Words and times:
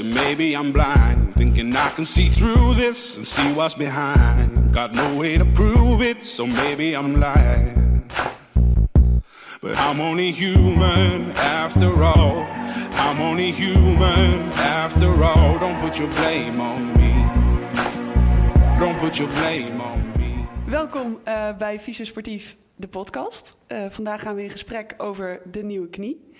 and 0.00 0.14
maybe 0.14 0.56
I'm 0.56 0.72
blind. 0.72 1.34
Thinking 1.34 1.74
I 1.76 1.90
can 1.90 2.06
see 2.06 2.28
through 2.28 2.74
this 2.74 3.16
and 3.16 3.26
see 3.26 3.52
what's 3.52 3.74
behind. 3.74 4.72
Got 4.72 4.92
no 4.92 5.16
way 5.16 5.38
to 5.38 5.44
prove 5.44 6.02
it, 6.02 6.24
so 6.24 6.46
maybe 6.46 6.96
I'm 6.96 7.20
lying. 7.20 8.02
But 9.60 9.76
I'm 9.78 10.00
only 10.00 10.30
human 10.32 11.32
after 11.32 12.02
all. 12.02 12.46
I'm 12.92 13.20
only 13.20 13.52
human 13.52 14.52
after 14.52 15.22
all. 15.22 15.58
Don't 15.58 15.80
put 15.80 15.98
your 15.98 16.08
blame 16.08 16.60
on 16.60 16.92
me. 16.96 17.12
Don't 18.78 18.98
put 18.98 19.18
your 19.18 19.28
blame 19.28 19.80
on 19.80 20.12
me. 20.18 20.46
Welkom 20.66 21.18
uh, 21.24 21.56
bij 21.56 21.80
Fysio 21.80 22.04
Sportief, 22.04 22.56
de 22.76 22.88
podcast. 22.88 23.56
Uh, 23.68 23.84
vandaag 23.88 24.20
gaan 24.20 24.34
we 24.34 24.42
in 24.42 24.50
gesprek 24.50 24.94
over 24.98 25.40
de 25.50 25.62
nieuwe 25.62 25.88
knie. 25.88 26.32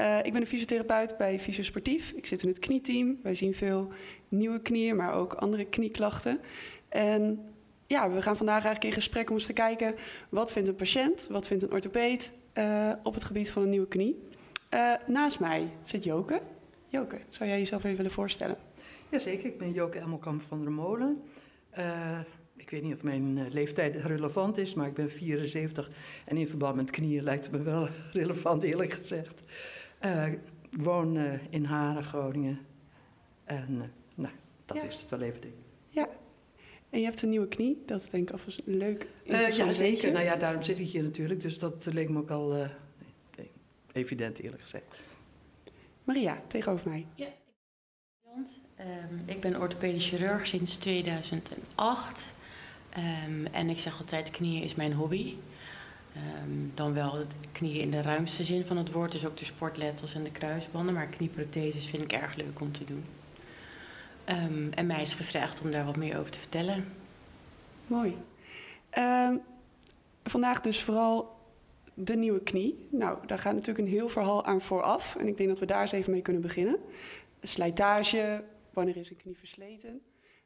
Uh, 0.00 0.18
ik 0.22 0.32
ben 0.32 0.40
een 0.40 0.46
fysiotherapeut 0.46 1.16
bij 1.16 1.40
Fysio 1.40 1.62
Sportief. 1.62 2.12
Ik 2.12 2.26
zit 2.26 2.42
in 2.42 2.48
het 2.48 2.58
knieteam. 2.58 3.18
Wij 3.22 3.34
zien 3.34 3.54
veel 3.54 3.88
nieuwe 4.28 4.62
knieën, 4.62 4.96
maar 4.96 5.14
ook 5.14 5.34
andere 5.34 5.64
knieklachten. 5.64 6.40
En 6.88 7.48
ja, 7.86 8.10
we 8.10 8.22
gaan 8.22 8.36
vandaag 8.36 8.64
eigenlijk 8.64 8.84
in 8.84 8.92
gesprek 8.92 9.28
om 9.28 9.34
eens 9.34 9.46
te 9.46 9.52
kijken... 9.52 9.94
wat 10.28 10.52
vindt 10.52 10.68
een 10.68 10.74
patiënt, 10.74 11.26
wat 11.30 11.46
vindt 11.46 11.62
een 11.62 11.72
orthopeed 11.72 12.32
op 13.02 13.14
het 13.14 13.24
gebied 13.24 13.50
van 13.50 13.62
een 13.62 13.68
nieuwe 13.70 13.88
knie. 13.88 14.18
naast 15.06 15.40
mij 15.40 15.68
zit 15.82 16.04
Joke. 16.04 16.40
Joke, 16.88 17.18
zou 17.30 17.48
jij 17.48 17.58
jezelf 17.58 17.84
even 17.84 17.96
willen 17.96 18.12
voorstellen? 18.12 18.56
Jazeker, 19.10 19.46
ik 19.46 19.58
ben 19.58 19.72
Joke 19.72 19.98
Emmelkamp 19.98 20.42
van 20.42 20.62
der 20.62 20.72
Molen. 20.72 21.22
Uh, 21.78 22.18
ik 22.56 22.70
weet 22.70 22.82
niet 22.82 22.94
of 22.94 23.02
mijn 23.02 23.38
eh, 23.38 23.52
leeftijd 23.52 23.96
relevant 23.96 24.58
is, 24.58 24.74
maar 24.74 24.86
ik 24.86 24.94
ben 24.94 25.10
74 25.10 25.90
en 26.24 26.36
in 26.36 26.48
verband 26.48 26.76
met 26.76 26.90
knieën 26.90 27.22
lijkt 27.22 27.46
het 27.46 27.52
me 27.52 27.62
wel 27.62 27.88
relevant, 28.12 28.62
eerlijk 28.62 28.92
gezegd. 28.92 29.42
Uh, 30.04 30.32
ik 30.32 30.40
woon 30.70 31.16
uh, 31.16 31.32
in 31.50 31.64
Haren, 31.64 32.02
Groningen. 32.02 32.58
En 33.44 33.92
nou, 34.14 34.34
dat 34.64 34.76
is 34.76 35.00
het 35.00 35.10
wel 35.10 35.20
even 35.20 35.40
ding. 35.40 35.54
Ja, 35.90 36.08
en 36.90 36.98
je 36.98 37.04
hebt 37.04 37.22
een 37.22 37.28
nieuwe 37.28 37.48
knie, 37.48 37.82
dat 37.86 38.00
is 38.00 38.08
denk 38.08 38.28
ik 38.28 38.32
alvast 38.32 38.62
leuk. 38.64 39.06
ja, 39.24 39.72
zeker. 39.72 40.12
Nou 40.12 40.24
ja, 40.24 40.36
daarom 40.36 40.62
zit 40.62 40.78
ik 40.78 40.86
hier 40.86 41.02
natuurlijk, 41.02 41.40
dus 41.40 41.58
dat 41.58 41.86
leek 41.92 42.08
me 42.08 42.18
ook 42.18 42.30
al 42.30 42.68
evident, 43.92 44.38
eerlijk 44.38 44.62
gezegd. 44.62 45.00
Maria, 46.04 46.42
tegenover 46.46 46.88
mij. 46.88 47.06
Ja. 47.14 47.28
Um, 48.80 49.22
ik 49.26 49.40
ben 49.40 49.60
orthopedisch 49.60 50.08
chirurg 50.08 50.46
sinds 50.46 50.76
2008. 50.76 52.34
Um, 52.96 53.04
ehm, 53.04 53.46
en 53.54 53.68
ik 53.68 53.78
zeg 53.78 53.98
altijd, 53.98 54.30
knieën 54.30 54.62
is 54.62 54.74
mijn 54.74 54.92
hobby. 54.92 55.36
Um, 56.44 56.72
dan 56.74 56.94
wel 56.94 57.24
knieën 57.52 57.80
in 57.80 57.90
de 57.90 58.02
ruimste 58.02 58.44
zin 58.44 58.64
van 58.64 58.76
het 58.76 58.92
woord, 58.92 59.12
dus 59.12 59.26
ook 59.26 59.36
de 59.36 59.44
sportletters 59.44 60.14
en 60.14 60.24
de 60.24 60.30
kruisbanden. 60.30 60.94
Maar 60.94 61.08
knieprotheses 61.08 61.86
vind 61.86 62.02
ik 62.02 62.12
erg 62.12 62.34
leuk 62.34 62.60
om 62.60 62.72
te 62.72 62.84
doen. 62.84 63.04
en 64.74 64.86
mij 64.86 65.02
is 65.02 65.14
gevraagd 65.14 65.60
om 65.60 65.70
daar 65.70 65.84
wat 65.84 65.96
meer 65.96 66.18
over 66.18 66.30
te 66.30 66.38
vertellen. 66.38 66.84
Mooi. 67.86 68.16
vandaag 70.24 70.60
dus 70.60 70.82
vooral 70.82 71.36
de 71.94 72.16
nieuwe 72.16 72.42
knie. 72.42 72.88
Nou, 72.90 73.26
daar 73.26 73.38
gaat 73.38 73.52
natuurlijk 73.52 73.78
een 73.78 73.92
heel 73.92 74.08
verhaal 74.08 74.44
aan 74.44 74.60
vooraf. 74.60 75.16
En 75.16 75.26
ik 75.26 75.36
denk 75.36 75.48
dat 75.48 75.58
we 75.58 75.66
daar 75.66 75.80
eens 75.80 75.92
even 75.92 76.12
mee 76.12 76.22
kunnen 76.22 76.42
beginnen. 76.42 76.76
Slijtage, 77.42 78.44
wanneer 78.72 78.96
is 78.96 79.10
een 79.10 79.16
knie 79.16 79.38
versleten? 79.38 80.00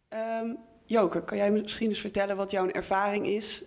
Um, 0.09 0.59
Joke, 0.85 1.25
kan 1.25 1.37
jij 1.37 1.51
misschien 1.51 1.89
eens 1.89 2.01
vertellen 2.01 2.37
wat 2.37 2.51
jouw 2.51 2.69
ervaring 2.69 3.27
is, 3.27 3.63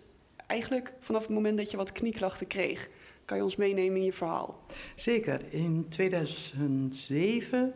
eigenlijk 0.48 0.94
vanaf 1.00 1.22
het 1.22 1.32
moment 1.32 1.58
dat 1.58 1.72
je 1.72 1.78
wat 1.78 1.92
knieklachten 1.92 2.48
kreeg? 2.48 2.90
Kan 3.26 3.38
je 3.38 3.44
ons 3.44 3.56
meenemen 3.56 3.98
in 3.98 4.04
je 4.04 4.14
verhaal? 4.14 4.64
Zeker. 4.96 5.42
In 5.50 5.86
2007 5.90 7.74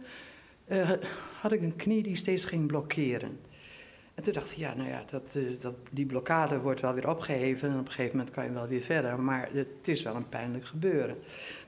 uh, 0.67 0.91
eh, 0.91 0.99
had 1.39 1.51
ik 1.51 1.61
een 1.61 1.75
knie 1.75 2.03
die 2.03 2.15
steeds 2.15 2.45
ging 2.45 2.67
blokkeren. 2.67 3.39
En 4.15 4.23
toen 4.23 4.33
dacht 4.33 4.51
ik, 4.51 4.57
ja, 4.57 4.73
nou 4.73 4.89
ja, 4.89 5.03
dat, 5.05 5.35
uh, 5.35 5.59
dat, 5.59 5.75
die 5.91 6.05
blokkade 6.05 6.59
wordt 6.59 6.81
wel 6.81 6.93
weer 6.93 7.09
opgeheven. 7.09 7.69
En 7.69 7.79
op 7.79 7.85
een 7.85 7.91
gegeven 7.91 8.17
moment 8.17 8.35
kan 8.35 8.45
je 8.45 8.51
wel 8.51 8.67
weer 8.67 8.81
verder. 8.81 9.19
Maar 9.19 9.49
het 9.53 9.87
is 9.87 10.03
wel 10.03 10.15
een 10.15 10.29
pijnlijk 10.29 10.65
gebeuren. 10.65 11.17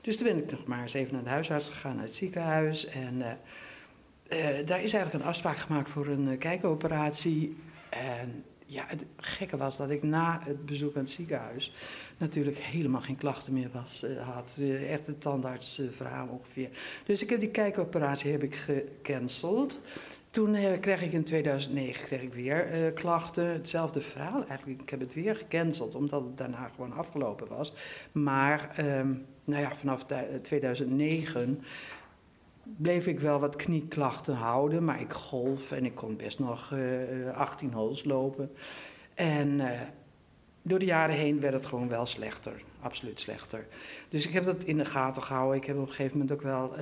Dus 0.00 0.16
toen 0.16 0.26
ben 0.26 0.36
ik 0.36 0.50
nog 0.50 0.66
maar 0.66 0.82
eens 0.82 0.94
even 0.94 1.14
naar 1.14 1.22
de 1.22 1.28
huisarts 1.28 1.68
gegaan, 1.68 1.94
naar 1.94 2.04
het 2.04 2.14
ziekenhuis. 2.14 2.86
En 2.86 3.14
uh, 3.18 4.66
daar 4.66 4.82
is 4.82 4.92
eigenlijk 4.92 5.12
een 5.12 5.30
afspraak 5.30 5.56
gemaakt 5.56 5.88
voor 5.88 6.06
een 6.06 6.38
kijkoperatie. 6.38 7.56
En 7.90 8.44
ja, 8.72 8.84
het 8.86 9.04
gekke 9.16 9.56
was 9.56 9.76
dat 9.76 9.90
ik 9.90 10.02
na 10.02 10.40
het 10.44 10.66
bezoek 10.66 10.96
aan 10.96 11.02
het 11.02 11.10
ziekenhuis 11.10 11.72
natuurlijk 12.16 12.56
helemaal 12.56 13.00
geen 13.00 13.16
klachten 13.16 13.52
meer 13.52 13.70
was, 13.72 14.04
uh, 14.04 14.28
had. 14.28 14.56
Uh, 14.60 14.92
echt 14.92 15.06
het 15.06 15.20
tandartsverhaal 15.20 16.26
uh, 16.26 16.32
ongeveer. 16.32 16.68
Dus 17.04 17.22
ik 17.22 17.30
heb 17.30 17.40
die 17.40 17.50
kijkoperatie 17.50 18.30
heb 18.30 18.42
ik 18.42 18.54
gecanceld. 18.54 19.78
Toen 20.30 20.56
kreeg 20.80 21.02
ik 21.02 21.12
in 21.12 21.24
2009 21.24 22.06
kreeg 22.06 22.22
ik 22.22 22.34
weer 22.34 22.92
klachten. 22.92 23.46
Hetzelfde 23.46 24.00
verhaal 24.00 24.44
eigenlijk. 24.48 24.82
Ik 24.82 24.90
heb 24.90 25.00
het 25.00 25.14
weer 25.14 25.36
gecanceld 25.36 25.94
omdat 25.94 26.22
het 26.22 26.36
daarna 26.36 26.70
gewoon 26.74 26.92
afgelopen 26.92 27.48
was. 27.48 27.72
Maar 28.12 28.74
um, 28.78 29.26
nou 29.44 29.62
ja, 29.62 29.74
vanaf 29.74 30.04
2009 30.42 31.62
bleef 32.62 33.06
ik 33.06 33.20
wel 33.20 33.38
wat 33.38 33.56
knieklachten 33.56 34.34
houden, 34.34 34.84
maar 34.84 35.00
ik 35.00 35.12
golf 35.12 35.72
en 35.72 35.84
ik 35.84 35.94
kon 35.94 36.16
best 36.16 36.38
nog 36.38 36.70
uh, 36.70 37.30
18 37.36 37.72
holes 37.72 38.04
lopen. 38.04 38.50
En 39.14 39.48
uh, 39.48 39.80
door 40.62 40.78
de 40.78 40.84
jaren 40.84 41.14
heen 41.14 41.40
werd 41.40 41.54
het 41.54 41.66
gewoon 41.66 41.88
wel 41.88 42.06
slechter, 42.06 42.62
absoluut 42.80 43.20
slechter. 43.20 43.66
Dus 44.08 44.26
ik 44.26 44.32
heb 44.32 44.44
dat 44.44 44.64
in 44.64 44.76
de 44.76 44.84
gaten 44.84 45.22
gehouden. 45.22 45.56
Ik 45.56 45.64
heb 45.64 45.76
op 45.76 45.82
een 45.82 45.88
gegeven 45.88 46.18
moment 46.18 46.32
ook 46.32 46.42
wel, 46.42 46.74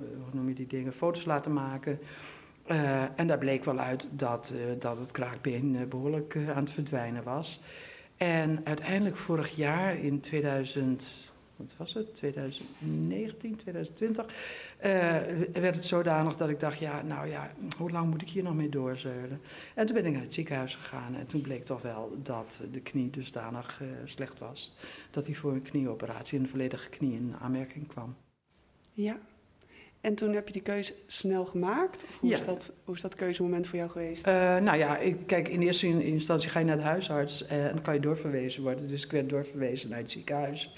hoe 0.00 0.32
noem 0.32 0.48
je 0.48 0.54
die 0.54 0.66
dingen, 0.66 0.92
foto's 0.92 1.24
laten 1.24 1.52
maken. 1.52 1.98
En 3.16 3.26
daar 3.26 3.38
bleek 3.38 3.64
wel 3.64 3.78
uit 3.78 4.08
dat, 4.10 4.54
dat 4.78 4.98
het 4.98 5.10
kraakbeen 5.10 5.88
behoorlijk 5.88 6.36
aan 6.36 6.62
het 6.62 6.72
verdwijnen 6.72 7.22
was. 7.22 7.60
En 8.16 8.60
uiteindelijk 8.64 9.16
vorig 9.16 9.56
jaar 9.56 9.98
in 9.98 10.20
2000 10.20 11.33
wat 11.56 11.74
was 11.76 11.94
het, 11.94 12.14
2019, 12.14 13.56
2020, 13.56 14.26
uh, 14.26 14.32
werd 15.52 15.76
het 15.76 15.84
zodanig 15.84 16.36
dat 16.36 16.48
ik 16.48 16.60
dacht, 16.60 16.78
ja, 16.78 17.02
nou 17.02 17.28
ja, 17.28 17.52
hoe 17.78 17.90
lang 17.90 18.10
moet 18.10 18.22
ik 18.22 18.28
hier 18.28 18.42
nog 18.42 18.54
mee 18.54 18.68
doorzeulen? 18.68 19.40
En 19.74 19.86
toen 19.86 19.94
ben 19.94 20.06
ik 20.06 20.12
naar 20.12 20.22
het 20.22 20.34
ziekenhuis 20.34 20.74
gegaan 20.74 21.14
en 21.14 21.26
toen 21.26 21.40
bleek 21.40 21.64
toch 21.64 21.82
wel 21.82 22.16
dat 22.22 22.62
de 22.72 22.80
knie 22.80 23.10
dusdanig 23.10 23.80
uh, 23.82 23.88
slecht 24.04 24.38
was, 24.38 24.76
dat 25.10 25.26
hij 25.26 25.34
voor 25.34 25.52
een 25.52 25.62
knieoperatie, 25.62 26.38
een 26.38 26.48
volledige 26.48 26.88
knie 26.88 27.14
in 27.14 27.34
aanmerking 27.40 27.86
kwam. 27.86 28.16
Ja, 28.92 29.18
en 30.04 30.14
toen 30.14 30.32
heb 30.32 30.46
je 30.46 30.52
die 30.52 30.62
keuze 30.62 30.94
snel 31.06 31.44
gemaakt? 31.44 32.04
Of 32.08 32.18
hoe, 32.18 32.30
ja. 32.30 32.36
is, 32.36 32.44
dat, 32.44 32.72
hoe 32.84 32.94
is 32.94 33.00
dat 33.00 33.14
keuzemoment 33.14 33.66
voor 33.66 33.78
jou 33.78 33.90
geweest? 33.90 34.26
Uh, 34.26 34.32
nou 34.56 34.78
ja, 34.78 34.98
ik, 34.98 35.16
kijk, 35.26 35.48
in 35.48 35.60
eerste 35.60 36.04
instantie 36.04 36.48
ga 36.48 36.58
je 36.58 36.64
naar 36.64 36.76
de 36.76 36.82
huisarts 36.82 37.46
en 37.46 37.68
dan 37.68 37.82
kan 37.82 37.94
je 37.94 38.00
doorverwezen 38.00 38.62
worden. 38.62 38.86
Dus 38.86 39.04
ik 39.04 39.10
werd 39.10 39.28
doorverwezen 39.28 39.88
naar 39.88 39.98
het 39.98 40.10
ziekenhuis. 40.10 40.74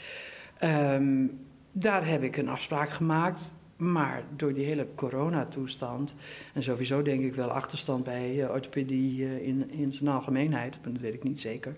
Um, 0.65 1.41
daar 1.73 2.09
heb 2.09 2.23
ik 2.23 2.37
een 2.37 2.49
afspraak 2.49 2.91
gemaakt. 2.91 3.53
Maar 3.77 4.23
door 4.37 4.55
die 4.55 4.65
hele 4.65 4.89
coronatoestand, 4.95 6.15
en 6.55 6.63
sowieso 6.63 7.03
denk 7.03 7.21
ik 7.21 7.35
wel 7.35 7.51
achterstand 7.51 8.05
bij 8.05 8.37
uh, 8.37 8.51
orthopedie 8.51 9.23
uh, 9.23 9.47
in, 9.47 9.71
in 9.71 9.93
zijn 9.93 10.09
algemeenheid, 10.09 10.79
dat 10.83 11.01
weet 11.01 11.15
ik 11.15 11.23
niet 11.23 11.41
zeker, 11.41 11.77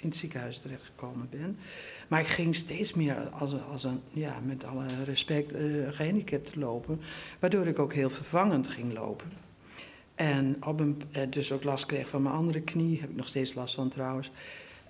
in 0.00 0.08
het 0.08 0.16
ziekenhuis 0.16 0.58
terechtgekomen 0.58 1.28
ben. 1.30 1.58
Maar 2.08 2.20
ik 2.20 2.26
ging 2.26 2.56
steeds 2.56 2.92
meer 2.92 3.28
als, 3.28 3.54
als 3.70 3.84
een, 3.84 4.00
ja, 4.10 4.40
met 4.44 4.64
alle 4.64 4.86
respect, 5.04 5.54
uh, 5.54 5.92
gehandicapt 5.92 6.56
lopen. 6.56 7.00
Waardoor 7.38 7.66
ik 7.66 7.78
ook 7.78 7.92
heel 7.92 8.10
vervangend 8.10 8.68
ging 8.68 8.92
lopen. 8.92 9.32
En 10.14 10.56
eh, 11.10 11.22
dus 11.30 11.52
ook 11.52 11.64
last 11.64 11.86
kreeg 11.86 12.08
van 12.08 12.22
mijn 12.22 12.34
andere 12.34 12.60
knie, 12.60 13.00
heb 13.00 13.10
ik 13.10 13.16
nog 13.16 13.28
steeds 13.28 13.54
last 13.54 13.74
van 13.74 13.88
trouwens. 13.88 14.30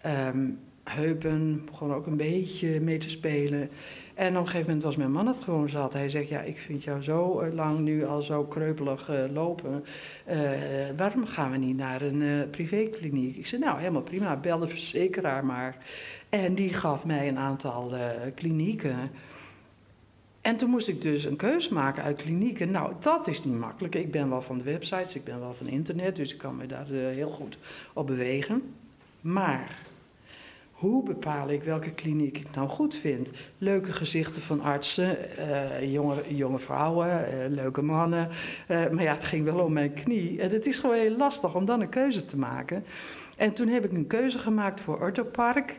Um, 0.06 0.58
heupen 0.90 1.62
begon 1.64 1.94
ook 1.94 2.06
een 2.06 2.16
beetje 2.16 2.80
mee 2.80 2.98
te 2.98 3.10
spelen. 3.10 3.70
En 4.18 4.28
op 4.28 4.40
een 4.40 4.46
gegeven 4.46 4.66
moment 4.66 4.82
was 4.82 4.96
mijn 4.96 5.12
man 5.12 5.26
het 5.26 5.40
gewoon 5.40 5.68
zat. 5.68 5.92
Hij 5.92 6.08
zegt, 6.08 6.28
ja, 6.28 6.40
ik 6.40 6.58
vind 6.58 6.84
jou 6.84 7.02
zo 7.02 7.40
eh, 7.40 7.54
lang 7.54 7.78
nu 7.78 8.06
al 8.06 8.22
zo 8.22 8.44
kreupelig 8.44 9.10
uh, 9.10 9.24
lopen. 9.32 9.84
Uh, 10.28 10.36
waarom 10.96 11.26
gaan 11.26 11.50
we 11.50 11.56
niet 11.56 11.76
naar 11.76 12.02
een 12.02 12.20
uh, 12.20 12.50
privékliniek? 12.50 13.36
Ik 13.36 13.46
zei, 13.46 13.62
nou, 13.62 13.78
helemaal 13.78 14.02
prima, 14.02 14.36
bel 14.36 14.58
de 14.58 14.66
verzekeraar 14.66 15.44
maar. 15.44 15.76
En 16.28 16.54
die 16.54 16.72
gaf 16.72 17.06
mij 17.06 17.28
een 17.28 17.38
aantal 17.38 17.92
klinieken. 18.34 19.10
En 20.40 20.56
toen 20.56 20.70
moest 20.70 20.88
ik 20.88 21.02
dus 21.02 21.24
een 21.24 21.36
keuze 21.36 21.72
maken 21.72 22.02
uit 22.02 22.22
klinieken. 22.22 22.70
Nou, 22.70 22.92
dat 23.00 23.26
is 23.26 23.44
niet 23.44 23.58
makkelijk. 23.58 23.94
Ik 23.94 24.10
ben 24.10 24.30
wel 24.30 24.42
van 24.42 24.58
de 24.58 24.64
websites, 24.64 25.14
ik 25.14 25.24
ben 25.24 25.40
wel 25.40 25.54
van 25.54 25.66
internet, 25.66 26.16
dus 26.16 26.32
ik 26.32 26.38
kan 26.38 26.56
me 26.56 26.66
daar 26.66 26.86
heel 26.86 27.30
goed 27.30 27.58
op 27.92 28.06
bewegen. 28.06 28.74
Maar 29.20 29.80
hoe 30.78 31.02
bepaal 31.02 31.50
ik 31.50 31.62
welke 31.62 31.94
kliniek 31.94 32.38
ik 32.38 32.54
nou 32.54 32.68
goed 32.68 32.94
vind? 32.94 33.30
Leuke 33.58 33.92
gezichten 33.92 34.42
van 34.42 34.60
artsen, 34.60 35.16
uh, 35.38 35.92
jonge, 35.92 36.36
jonge 36.36 36.58
vrouwen, 36.58 37.08
uh, 37.08 37.48
leuke 37.48 37.82
mannen. 37.82 38.28
Uh, 38.28 38.88
maar 38.88 39.02
ja, 39.02 39.14
het 39.14 39.24
ging 39.24 39.44
wel 39.44 39.58
om 39.58 39.72
mijn 39.72 39.92
knie. 39.92 40.40
En 40.40 40.50
het 40.50 40.66
is 40.66 40.78
gewoon 40.78 40.96
heel 40.96 41.16
lastig 41.16 41.54
om 41.54 41.64
dan 41.64 41.80
een 41.80 41.88
keuze 41.88 42.24
te 42.24 42.38
maken. 42.38 42.84
En 43.36 43.52
toen 43.52 43.68
heb 43.68 43.84
ik 43.84 43.92
een 43.92 44.06
keuze 44.06 44.38
gemaakt 44.38 44.80
voor 44.80 45.00
Orthopark. 45.00 45.78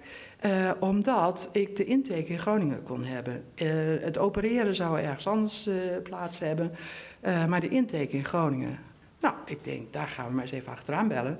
omdat 0.80 1.50
ik 1.52 1.76
de 1.76 1.86
intake 1.86 2.26
in 2.26 2.40
Groningen 2.40 2.84
kon 2.84 3.04
hebben. 3.04 3.44
het 4.02 4.18
opereren 4.18 4.76
zou 4.76 5.00
ergens 5.00 5.28
anders 5.28 5.70
plaats 6.04 6.40
hebben. 6.40 6.72
maar 7.22 7.62
de 7.62 7.70
intake 7.70 8.10
in 8.10 8.26
Groningen. 8.26 8.80
Nou, 9.20 9.36
ik 9.46 9.64
denk, 9.64 9.94
daar 9.94 10.08
gaan 10.08 10.28
we 10.28 10.34
maar 10.34 10.44
eens 10.44 10.52
even 10.52 10.72
achteraan 10.72 11.08
bellen. 11.08 11.38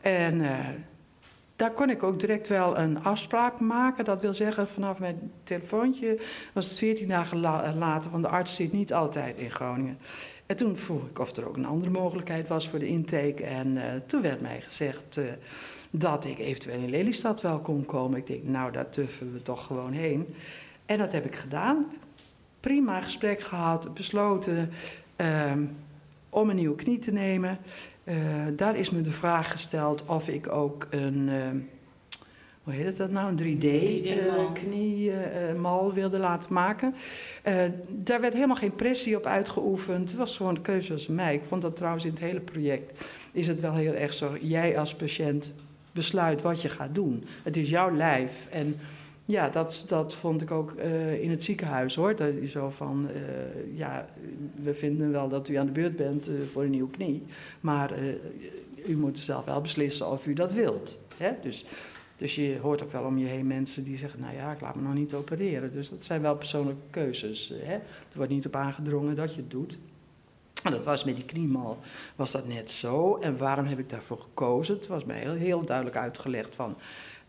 En 0.00 0.40
daar 1.56 1.72
kon 1.72 1.90
ik 1.90 2.02
ook 2.02 2.20
direct 2.20 2.48
wel 2.48 2.78
een 2.78 3.02
afspraak 3.02 3.60
maken. 3.60 4.04
Dat 4.04 4.20
wil 4.20 4.34
zeggen, 4.34 4.68
vanaf 4.68 5.00
mijn 5.00 5.30
telefoontje 5.44 6.18
was 6.52 6.64
het 6.64 6.78
14 6.78 7.08
dagen 7.08 7.38
later, 7.78 8.10
want 8.10 8.22
de 8.22 8.28
arts 8.28 8.54
zit 8.54 8.72
niet 8.72 8.92
altijd 8.92 9.36
in 9.36 9.50
Groningen. 9.50 9.98
En 10.46 10.56
toen 10.56 10.76
vroeg 10.76 11.06
ik 11.06 11.18
of 11.18 11.36
er 11.36 11.48
ook 11.48 11.56
een 11.56 11.66
andere 11.66 11.90
mogelijkheid 11.90 12.48
was 12.48 12.68
voor 12.68 12.78
de 12.78 12.86
intake. 12.86 13.44
En 13.44 13.76
uh, 13.76 13.82
toen 14.06 14.22
werd 14.22 14.40
mij 14.40 14.60
gezegd 14.60 15.16
uh, 15.16 15.24
dat 15.90 16.24
ik 16.24 16.38
eventueel 16.38 16.78
in 16.78 16.90
Lelystad 16.90 17.40
wel 17.40 17.58
kon 17.58 17.84
komen. 17.84 18.18
Ik 18.18 18.26
denk, 18.26 18.42
nou, 18.42 18.72
daar 18.72 18.90
tuffen 18.90 19.32
we 19.32 19.42
toch 19.42 19.66
gewoon 19.66 19.92
heen. 19.92 20.34
En 20.86 20.98
dat 20.98 21.12
heb 21.12 21.24
ik 21.24 21.34
gedaan. 21.34 21.86
Prima 22.60 23.00
gesprek 23.00 23.40
gehad, 23.40 23.94
besloten 23.94 24.70
uh, 25.16 25.52
om 26.28 26.50
een 26.50 26.56
nieuwe 26.56 26.76
knie 26.76 26.98
te 26.98 27.12
nemen. 27.12 27.58
Uh, 28.04 28.14
daar 28.56 28.76
is 28.76 28.90
me 28.90 29.00
de 29.00 29.10
vraag 29.10 29.50
gesteld 29.50 30.04
of 30.06 30.28
ik 30.28 30.52
ook 30.52 30.86
een, 30.90 31.28
uh, 31.28 31.48
hoe 32.62 32.72
heet 32.72 32.96
dat 32.96 33.10
nou, 33.10 33.34
een 33.36 33.58
3D-kniemal 33.58 35.88
uh, 35.88 35.94
wilde 35.94 36.18
laten 36.18 36.52
maken. 36.52 36.94
daar 37.88 38.20
werd 38.20 38.32
helemaal 38.32 38.56
geen 38.56 38.74
pressie 38.74 39.16
op 39.16 39.24
uitgeoefend. 39.24 40.10
Het 40.10 40.18
was 40.18 40.36
gewoon 40.36 40.56
een 40.56 40.62
keuze 40.62 40.98
van 40.98 41.14
mij. 41.14 41.34
Ik 41.34 41.44
vond 41.44 41.62
dat 41.62 41.76
trouwens 41.76 42.04
in 42.04 42.10
het 42.10 42.20
hele 42.20 42.40
project 42.40 43.04
is 43.32 43.46
het 43.46 43.60
wel 43.60 43.74
heel 43.74 43.94
erg 43.94 44.14
zo. 44.14 44.36
Jij 44.40 44.78
als 44.78 44.94
patiënt 44.94 45.52
besluit 45.92 46.42
wat 46.42 46.62
je 46.62 46.68
gaat 46.68 46.94
doen. 46.94 47.24
Het 47.42 47.56
is 47.56 47.70
jouw 47.70 47.96
lijf 47.96 48.46
en 48.50 48.76
ja, 49.26 49.48
dat, 49.48 49.84
dat 49.86 50.14
vond 50.14 50.40
ik 50.40 50.50
ook 50.50 50.72
uh, 50.72 51.22
in 51.22 51.30
het 51.30 51.42
ziekenhuis 51.42 51.94
hoor. 51.94 52.16
Dat 52.16 52.34
is 52.34 52.52
zo 52.52 52.70
van, 52.70 53.08
uh, 53.10 53.78
ja, 53.78 54.08
we 54.54 54.74
vinden 54.74 55.12
wel 55.12 55.28
dat 55.28 55.48
u 55.48 55.54
aan 55.54 55.66
de 55.66 55.72
beurt 55.72 55.96
bent 55.96 56.28
uh, 56.28 56.42
voor 56.46 56.62
een 56.62 56.70
nieuwe 56.70 56.90
knie. 56.90 57.22
Maar 57.60 57.92
u 58.86 58.96
moet 58.96 59.18
zelf 59.18 59.44
wel 59.44 59.60
beslissen 59.60 60.10
of 60.10 60.26
u 60.26 60.32
dat 60.32 60.52
wilt. 60.52 60.98
Hè? 61.16 61.30
Dus, 61.42 61.64
dus 62.16 62.34
je 62.34 62.58
hoort 62.58 62.82
ook 62.82 62.92
wel 62.92 63.04
om 63.04 63.18
je 63.18 63.26
heen 63.26 63.46
mensen 63.46 63.84
die 63.84 63.96
zeggen, 63.96 64.20
nou 64.20 64.34
ja, 64.34 64.52
ik 64.52 64.60
laat 64.60 64.74
me 64.74 64.82
nog 64.82 64.94
niet 64.94 65.14
opereren. 65.14 65.70
Dus 65.70 65.90
dat 65.90 66.04
zijn 66.04 66.22
wel 66.22 66.36
persoonlijke 66.36 66.82
keuzes. 66.90 67.52
Hè? 67.62 67.74
Er 67.74 67.82
wordt 68.16 68.32
niet 68.32 68.46
op 68.46 68.56
aangedrongen 68.56 69.16
dat 69.16 69.34
je 69.34 69.40
het 69.40 69.50
doet. 69.50 69.78
En 70.62 70.72
dat 70.72 70.84
was 70.84 71.04
met 71.04 71.16
die 71.16 71.24
kniemal, 71.24 71.78
was 72.16 72.32
dat 72.32 72.46
net 72.46 72.70
zo. 72.70 73.16
En 73.16 73.38
waarom 73.38 73.64
heb 73.66 73.78
ik 73.78 73.88
daarvoor 73.88 74.18
gekozen? 74.18 74.74
Het 74.74 74.86
was 74.86 75.04
mij 75.04 75.18
heel, 75.18 75.34
heel 75.34 75.64
duidelijk 75.64 75.96
uitgelegd 75.96 76.54
van... 76.54 76.76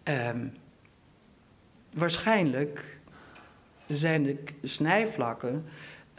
Um, 0.03 0.53
waarschijnlijk 1.93 2.99
zijn 3.87 4.23
de 4.23 4.37
snijvlakken 4.63 5.65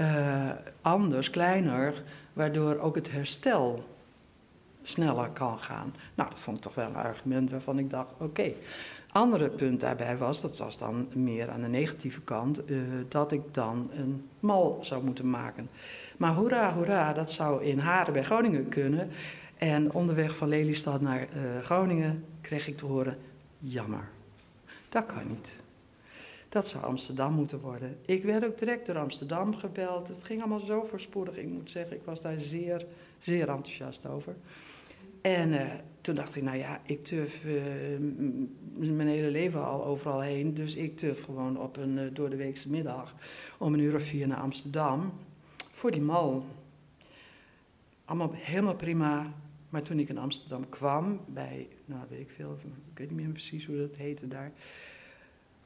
uh, 0.00 0.50
anders, 0.80 1.30
kleiner, 1.30 2.02
waardoor 2.32 2.78
ook 2.78 2.94
het 2.94 3.10
herstel 3.10 3.84
sneller 4.82 5.28
kan 5.28 5.58
gaan. 5.58 5.94
Nou, 6.14 6.30
dat 6.30 6.38
vond 6.38 6.56
ik 6.56 6.62
toch 6.62 6.74
wel 6.74 6.86
een 6.86 6.94
argument 6.94 7.50
waarvan 7.50 7.78
ik 7.78 7.90
dacht: 7.90 8.12
oké. 8.18 8.52
Andere 9.12 9.48
punt 9.48 9.80
daarbij 9.80 10.16
was, 10.16 10.40
dat 10.40 10.56
was 10.56 10.78
dan 10.78 11.08
meer 11.14 11.50
aan 11.50 11.60
de 11.60 11.68
negatieve 11.68 12.20
kant, 12.20 12.70
uh, 12.70 12.80
dat 13.08 13.32
ik 13.32 13.54
dan 13.54 13.90
een 13.94 14.28
mal 14.40 14.78
zou 14.80 15.04
moeten 15.04 15.30
maken. 15.30 15.68
Maar 16.16 16.34
hoera, 16.34 16.74
hoera, 16.74 17.12
dat 17.12 17.32
zou 17.32 17.64
in 17.64 17.78
Haren 17.78 18.12
bij 18.12 18.24
Groningen 18.24 18.68
kunnen. 18.68 19.10
En 19.56 19.92
onderweg 19.92 20.36
van 20.36 20.48
Lelystad 20.48 21.00
naar 21.00 21.20
uh, 21.20 21.58
Groningen 21.62 22.24
kreeg 22.40 22.68
ik 22.68 22.76
te 22.76 22.86
horen: 22.86 23.18
jammer. 23.58 24.08
Dat 24.88 25.06
kan 25.06 25.28
niet. 25.28 25.60
Dat 26.48 26.68
zou 26.68 26.84
Amsterdam 26.84 27.32
moeten 27.32 27.60
worden. 27.60 27.98
Ik 28.06 28.24
werd 28.24 28.44
ook 28.44 28.58
direct 28.58 28.86
door 28.86 28.98
Amsterdam 28.98 29.54
gebeld. 29.54 30.08
Het 30.08 30.24
ging 30.24 30.40
allemaal 30.40 30.58
zo 30.58 30.82
voorspoedig. 30.82 31.36
Ik 31.36 31.48
moet 31.48 31.70
zeggen, 31.70 31.96
ik 31.96 32.02
was 32.02 32.20
daar 32.20 32.38
zeer, 32.38 32.86
zeer 33.18 33.48
enthousiast 33.48 34.06
over. 34.06 34.36
En 35.20 35.52
uh, 35.52 35.74
toen 36.00 36.14
dacht 36.14 36.36
ik, 36.36 36.42
nou 36.42 36.56
ja, 36.56 36.80
ik 36.86 37.04
tuf 37.04 37.44
uh, 37.44 37.52
mijn 38.76 39.08
hele 39.08 39.30
leven 39.30 39.66
al 39.66 39.84
overal 39.84 40.20
heen. 40.20 40.54
Dus 40.54 40.76
ik 40.76 40.96
tuf 40.96 41.24
gewoon 41.24 41.58
op 41.58 41.76
een 41.76 41.96
uh, 41.96 42.02
door 42.12 42.30
de 42.30 42.36
weekse 42.36 42.70
middag 42.70 43.14
om 43.58 43.74
een 43.74 43.80
uur 43.80 43.94
of 43.94 44.02
vier 44.02 44.26
naar 44.26 44.40
Amsterdam. 44.40 45.12
Voor 45.70 45.90
die 45.90 46.00
mal. 46.00 46.44
Allemaal 48.04 48.30
helemaal 48.34 48.76
prima. 48.76 49.34
Maar 49.68 49.82
toen 49.82 49.98
ik 49.98 50.08
in 50.08 50.18
Amsterdam 50.18 50.68
kwam, 50.68 51.20
bij, 51.26 51.68
nou 51.84 52.02
weet 52.08 52.20
ik 52.20 52.30
veel, 52.30 52.58
ik 52.92 52.98
weet 52.98 53.10
niet 53.10 53.18
meer 53.18 53.28
precies 53.28 53.66
hoe 53.66 53.76
dat 53.76 53.96
heette 53.96 54.28
daar 54.28 54.52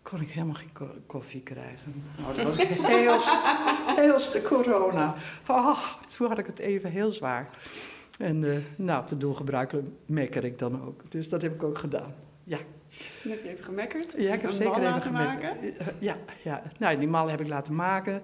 kon 0.02 0.20
ik 0.20 0.28
helemaal 0.28 0.54
geen 0.54 0.72
koffie 1.06 1.40
krijgen. 1.40 2.02
Nou, 2.19 2.34
dat 2.34 2.44
was 2.44 2.56
heel, 2.66 3.20
heel 3.96 4.32
de 4.32 4.43
corona. 4.43 5.14
Oh, 5.49 5.81
toen 6.16 6.28
had 6.28 6.38
ik 6.38 6.46
het 6.46 6.58
even 6.58 6.90
heel 6.90 7.10
zwaar. 7.10 7.49
En 8.19 8.43
uh, 8.43 8.56
nou, 8.76 9.06
te 9.06 9.16
doen 9.16 9.37
gebruikelijk 9.37 9.87
mekker 10.06 10.44
ik 10.44 10.58
dan 10.58 10.82
ook. 10.82 11.10
Dus 11.10 11.28
dat 11.28 11.43
heb 11.43 11.54
ik 11.54 11.62
ook 11.62 11.78
gedaan. 11.78 12.14
Ja. 12.44 12.58
Toen 13.22 13.31
heb 13.31 13.43
je 13.43 13.49
even 13.49 13.64
gemekkerd? 13.64 14.14
Ja, 14.19 14.34
ik 14.34 14.40
heb 14.40 14.50
zeker 14.50 14.87
even 14.87 15.02
gemekkerd. 15.02 15.75
Ja, 15.99 16.16
ja, 16.43 16.62
nou, 16.78 16.99
die 16.99 17.08
mal 17.08 17.28
heb 17.28 17.40
ik 17.40 17.49
laten 17.49 17.75
maken. 17.75 18.22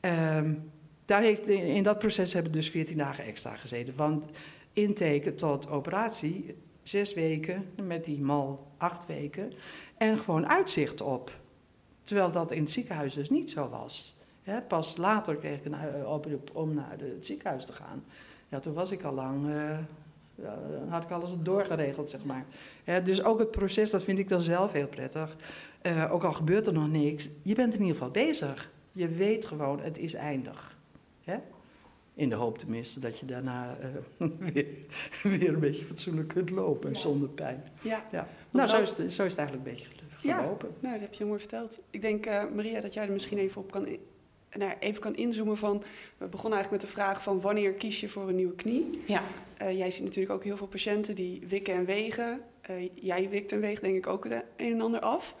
Um, 0.00 0.70
daar 1.04 1.22
heeft, 1.22 1.46
in 1.46 1.82
dat 1.82 1.98
proces 1.98 2.32
hebben 2.32 2.52
we 2.52 2.58
dus 2.58 2.70
14 2.70 2.96
dagen 2.96 3.24
extra 3.24 3.56
gezeten. 3.56 3.94
Van 3.94 4.30
inteken 4.82 5.36
tot 5.36 5.68
operatie, 5.68 6.54
zes 6.82 7.14
weken. 7.14 7.70
Met 7.82 8.04
die 8.04 8.20
mal 8.20 8.72
acht 8.76 9.06
weken. 9.06 9.52
En 9.96 10.18
gewoon 10.18 10.48
uitzicht 10.48 11.00
op. 11.00 11.40
Terwijl 12.02 12.30
dat 12.30 12.52
in 12.52 12.62
het 12.62 12.70
ziekenhuis 12.70 13.14
dus 13.14 13.30
niet 13.30 13.50
zo 13.50 13.68
was. 13.68 14.16
pas 14.68 14.96
later 14.96 15.36
kreeg 15.36 15.58
ik 15.58 15.64
een 15.64 16.06
oproep 16.06 16.50
om 16.52 16.74
naar 16.74 16.96
het 16.98 17.26
ziekenhuis 17.26 17.64
te 17.64 17.72
gaan. 17.72 18.04
Ja, 18.48 18.58
toen 18.58 18.74
was 18.74 18.90
ik 18.90 19.02
al 19.02 19.14
lang, 19.14 19.46
ja, 20.34 20.58
had 20.88 21.02
ik 21.02 21.10
alles 21.10 21.30
doorgeregeld, 21.42 22.10
zeg 22.10 22.24
maar. 22.24 22.44
dus 23.04 23.22
ook 23.22 23.38
het 23.38 23.50
proces, 23.50 23.90
dat 23.90 24.02
vind 24.02 24.18
ik 24.18 24.28
dan 24.28 24.40
zelf 24.40 24.72
heel 24.72 24.88
prettig. 24.88 25.36
Uh, 25.82 26.12
ook 26.12 26.24
al 26.24 26.32
gebeurt 26.32 26.66
er 26.66 26.72
nog 26.72 26.90
niks, 26.90 27.28
je 27.42 27.54
bent 27.54 27.74
in 27.74 27.80
ieder 27.80 27.94
geval 27.94 28.10
bezig. 28.10 28.70
Je 28.92 29.08
weet 29.08 29.46
gewoon, 29.46 29.80
het 29.80 29.98
is 29.98 30.14
eindig. 30.14 30.78
In 32.18 32.28
de 32.28 32.34
hoop 32.34 32.58
tenminste 32.58 33.00
dat 33.00 33.18
je 33.18 33.26
daarna 33.26 33.78
uh, 34.18 34.28
weer, 34.52 34.66
weer, 35.22 35.48
een 35.48 35.60
beetje 35.60 35.84
fatsoenlijk 35.84 36.28
kunt 36.28 36.50
lopen 36.50 36.92
ja. 36.92 36.98
zonder 36.98 37.28
pijn. 37.28 37.62
Ja. 37.80 38.04
ja. 38.12 38.28
Nou, 38.50 38.68
zo 38.68 38.80
is, 38.80 38.88
het, 38.90 38.96
zo 38.96 39.24
is 39.24 39.30
het 39.32 39.38
eigenlijk 39.38 39.68
een 39.68 39.74
beetje 39.74 39.88
gelopen. 40.10 40.68
Ja, 40.68 40.76
nou, 40.80 40.92
dat 40.92 41.00
heb 41.00 41.14
je 41.14 41.24
mooi 41.24 41.38
verteld. 41.38 41.80
Ik 41.90 42.00
denk, 42.00 42.26
uh, 42.26 42.44
Maria, 42.54 42.80
dat 42.80 42.94
jij 42.94 43.06
er 43.06 43.12
misschien 43.12 43.38
even 43.38 43.60
op 43.60 43.70
kan, 43.70 43.88
nou, 44.50 44.72
even 44.80 45.00
kan 45.00 45.16
inzoomen 45.16 45.56
van... 45.56 45.82
We 46.16 46.26
begonnen 46.26 46.58
eigenlijk 46.58 46.82
met 46.82 46.94
de 46.94 47.00
vraag 47.00 47.22
van 47.22 47.40
wanneer 47.40 47.72
kies 47.72 48.00
je 48.00 48.08
voor 48.08 48.28
een 48.28 48.36
nieuwe 48.36 48.54
knie? 48.54 49.02
Ja. 49.06 49.24
Uh, 49.62 49.78
jij 49.78 49.90
ziet 49.90 50.04
natuurlijk 50.04 50.34
ook 50.34 50.44
heel 50.44 50.56
veel 50.56 50.66
patiënten 50.66 51.14
die 51.14 51.42
wikken 51.48 51.74
en 51.74 51.84
wegen. 51.84 52.40
jij 52.94 53.28
wikt 53.28 53.52
en 53.52 53.60
weegt 53.60 53.80
denk 53.80 53.96
ik 53.96 54.06
ook 54.06 54.24
het 54.24 54.44
een 54.56 54.72
en 54.72 54.80
ander 54.80 55.00
af. 55.00 55.34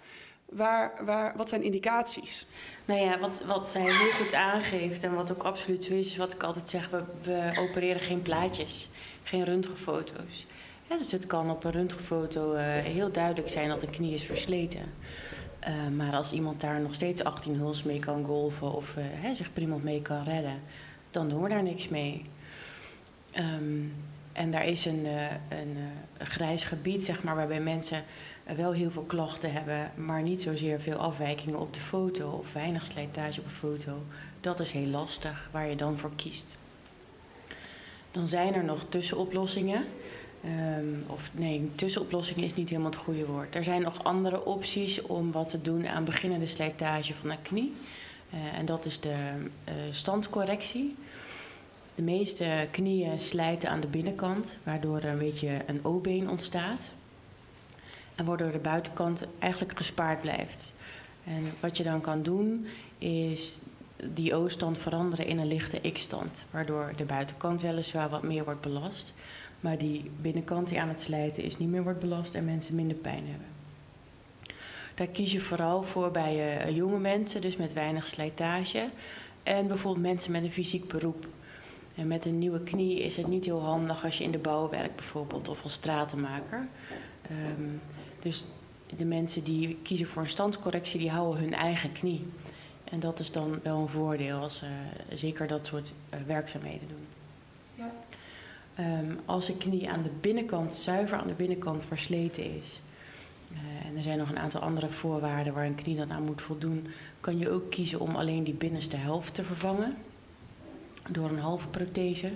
Waar, 0.48 1.04
waar, 1.04 1.36
wat 1.36 1.48
zijn 1.48 1.62
indicaties? 1.62 2.46
Nou 2.84 3.00
ja, 3.00 3.18
wat, 3.18 3.42
wat 3.46 3.68
zij 3.68 3.82
heel 3.82 4.10
goed 4.10 4.34
aangeeft 4.34 5.02
en 5.04 5.14
wat 5.14 5.32
ook 5.32 5.42
absoluut 5.42 5.84
zo 5.84 5.92
is, 5.92 6.06
is 6.06 6.16
wat 6.16 6.32
ik 6.32 6.42
altijd 6.42 6.68
zeg: 6.68 6.90
we, 7.22 7.52
opereren 7.58 8.00
geen 8.00 8.22
plaatjes, 8.22 8.90
geen 9.22 9.44
röntgenfoto's. 9.44 10.46
Dus 10.88 11.12
het 11.12 11.26
kan 11.26 11.50
op 11.50 11.64
een 11.64 11.70
röntgenfoto 11.70 12.54
uh, 12.54 12.60
heel 12.62 13.12
duidelijk 13.12 13.48
zijn 13.48 13.68
dat 13.68 13.82
een 13.82 13.90
knie 13.90 14.14
is 14.14 14.24
versleten. 14.24 14.94
Uh, 15.68 15.88
maar 15.96 16.12
als 16.12 16.32
iemand 16.32 16.60
daar 16.60 16.80
nog 16.80 16.94
steeds 16.94 17.24
18 17.24 17.54
huls 17.54 17.82
mee 17.82 17.98
kan 17.98 18.24
golven 18.24 18.72
of 18.72 18.96
uh, 18.96 19.30
zich 19.32 19.52
prima 19.52 19.76
mee 19.76 20.02
kan 20.02 20.22
redden, 20.24 20.62
dan 21.10 21.28
doen 21.28 21.42
we 21.42 21.48
daar 21.48 21.62
niks 21.62 21.88
mee. 21.88 22.24
Um, 23.36 23.92
en 24.32 24.50
daar 24.50 24.66
is 24.66 24.84
een, 24.84 25.06
een 25.48 25.76
grijs 26.18 26.64
gebied, 26.64 27.02
zeg 27.02 27.22
maar, 27.22 27.36
waarbij 27.36 27.60
mensen 27.60 28.04
wel 28.56 28.72
heel 28.72 28.90
veel 28.90 29.02
klachten 29.02 29.52
hebben, 29.52 29.92
maar 29.94 30.22
niet 30.22 30.42
zozeer 30.42 30.80
veel 30.80 30.96
afwijkingen 30.96 31.60
op 31.60 31.72
de 31.72 31.80
foto 31.80 32.30
of 32.30 32.52
weinig 32.52 32.86
slijtage 32.86 33.40
op 33.40 33.46
een 33.46 33.52
foto. 33.52 34.02
Dat 34.40 34.60
is 34.60 34.72
heel 34.72 34.86
lastig 34.86 35.48
waar 35.52 35.68
je 35.68 35.76
dan 35.76 35.98
voor 35.98 36.12
kiest. 36.16 36.56
Dan 38.10 38.28
zijn 38.28 38.54
er 38.54 38.64
nog 38.64 38.84
tussenoplossingen. 38.88 39.84
Um, 40.78 41.04
of 41.06 41.30
nee, 41.34 41.70
tussenoplossingen 41.74 42.44
is 42.44 42.54
niet 42.54 42.68
helemaal 42.68 42.90
het 42.90 43.00
goede 43.00 43.26
woord. 43.26 43.54
Er 43.54 43.64
zijn 43.64 43.82
nog 43.82 44.04
andere 44.04 44.44
opties 44.44 45.02
om 45.02 45.32
wat 45.32 45.48
te 45.48 45.60
doen 45.60 45.88
aan 45.88 46.04
beginnende 46.04 46.46
slijtage 46.46 47.14
van 47.14 47.30
een 47.30 47.42
knie. 47.42 47.72
Uh, 48.34 48.58
en 48.58 48.66
dat 48.66 48.84
is 48.84 49.00
de 49.00 49.14
uh, 49.68 49.74
standcorrectie. 49.90 50.96
De 51.94 52.02
meeste 52.02 52.68
knieën 52.70 53.18
slijten 53.18 53.70
aan 53.70 53.80
de 53.80 53.86
binnenkant, 53.86 54.56
waardoor 54.62 54.96
er 54.96 55.04
een 55.04 55.18
beetje 55.18 55.62
een 55.66 55.84
O-been 55.84 56.30
ontstaat. 56.30 56.92
En 58.18 58.24
waardoor 58.24 58.52
de 58.52 58.58
buitenkant 58.58 59.24
eigenlijk 59.38 59.76
gespaard 59.76 60.20
blijft. 60.20 60.74
En 61.24 61.52
wat 61.60 61.76
je 61.76 61.82
dan 61.82 62.00
kan 62.00 62.22
doen 62.22 62.66
is 62.98 63.58
die 64.04 64.34
O-stand 64.34 64.78
veranderen 64.78 65.26
in 65.26 65.38
een 65.38 65.46
lichte 65.46 65.92
X-stand. 65.92 66.44
Waardoor 66.50 66.92
de 66.96 67.04
buitenkant 67.04 67.60
weliswaar 67.60 68.08
wat 68.08 68.22
meer 68.22 68.44
wordt 68.44 68.60
belast. 68.60 69.14
Maar 69.60 69.78
die 69.78 70.10
binnenkant 70.20 70.68
die 70.68 70.80
aan 70.80 70.88
het 70.88 71.00
slijten 71.00 71.42
is 71.42 71.58
niet 71.58 71.68
meer 71.68 71.82
wordt 71.82 71.98
belast 71.98 72.34
en 72.34 72.44
mensen 72.44 72.74
minder 72.74 72.96
pijn 72.96 73.26
hebben. 73.26 73.46
Daar 74.94 75.06
kies 75.06 75.32
je 75.32 75.40
vooral 75.40 75.82
voor 75.82 76.10
bij 76.10 76.66
uh, 76.66 76.76
jonge 76.76 76.98
mensen, 76.98 77.40
dus 77.40 77.56
met 77.56 77.72
weinig 77.72 78.06
slijtage. 78.06 78.88
En 79.42 79.66
bijvoorbeeld 79.66 80.06
mensen 80.06 80.32
met 80.32 80.44
een 80.44 80.52
fysiek 80.52 80.88
beroep. 80.88 81.28
En 81.94 82.06
met 82.06 82.24
een 82.24 82.38
nieuwe 82.38 82.62
knie 82.62 83.00
is 83.00 83.16
het 83.16 83.26
niet 83.26 83.44
heel 83.44 83.62
handig 83.62 84.04
als 84.04 84.18
je 84.18 84.24
in 84.24 84.30
de 84.30 84.38
bouw 84.38 84.68
werkt 84.68 84.96
bijvoorbeeld 84.96 85.48
of 85.48 85.62
als 85.62 85.72
stratenmaker. 85.72 86.66
Um, 87.30 87.80
dus 88.28 88.44
de 88.96 89.04
mensen 89.04 89.44
die 89.44 89.78
kiezen 89.82 90.06
voor 90.06 90.22
een 90.22 90.28
standscorrectie, 90.28 90.98
die 90.98 91.10
houden 91.10 91.42
hun 91.42 91.54
eigen 91.54 91.92
knie. 91.92 92.26
En 92.84 93.00
dat 93.00 93.18
is 93.18 93.30
dan 93.30 93.60
wel 93.62 93.78
een 93.78 93.88
voordeel 93.88 94.38
als 94.38 94.56
ze 94.56 94.66
zeker 95.14 95.46
dat 95.46 95.66
soort 95.66 95.92
uh, 96.14 96.20
werkzaamheden 96.26 96.88
doen. 96.88 97.06
Ja. 97.74 97.90
Um, 99.00 99.20
als 99.24 99.46
de 99.46 99.56
knie 99.56 99.90
aan 99.90 100.02
de 100.02 100.10
binnenkant, 100.20 100.74
zuiver 100.74 101.18
aan 101.18 101.26
de 101.26 101.32
binnenkant 101.32 101.84
versleten 101.84 102.56
is. 102.56 102.80
Uh, 103.52 103.58
en 103.86 103.96
er 103.96 104.02
zijn 104.02 104.18
nog 104.18 104.28
een 104.28 104.38
aantal 104.38 104.60
andere 104.60 104.88
voorwaarden 104.88 105.54
waar 105.54 105.66
een 105.66 105.74
knie 105.74 105.96
dan 105.96 106.12
aan 106.12 106.24
moet 106.24 106.42
voldoen. 106.42 106.86
Kan 107.20 107.38
je 107.38 107.50
ook 107.50 107.70
kiezen 107.70 108.00
om 108.00 108.16
alleen 108.16 108.44
die 108.44 108.54
binnenste 108.54 108.96
helft 108.96 109.34
te 109.34 109.44
vervangen. 109.44 109.96
Door 111.10 111.30
een 111.30 111.38
halve 111.38 111.68
prothese. 111.68 112.32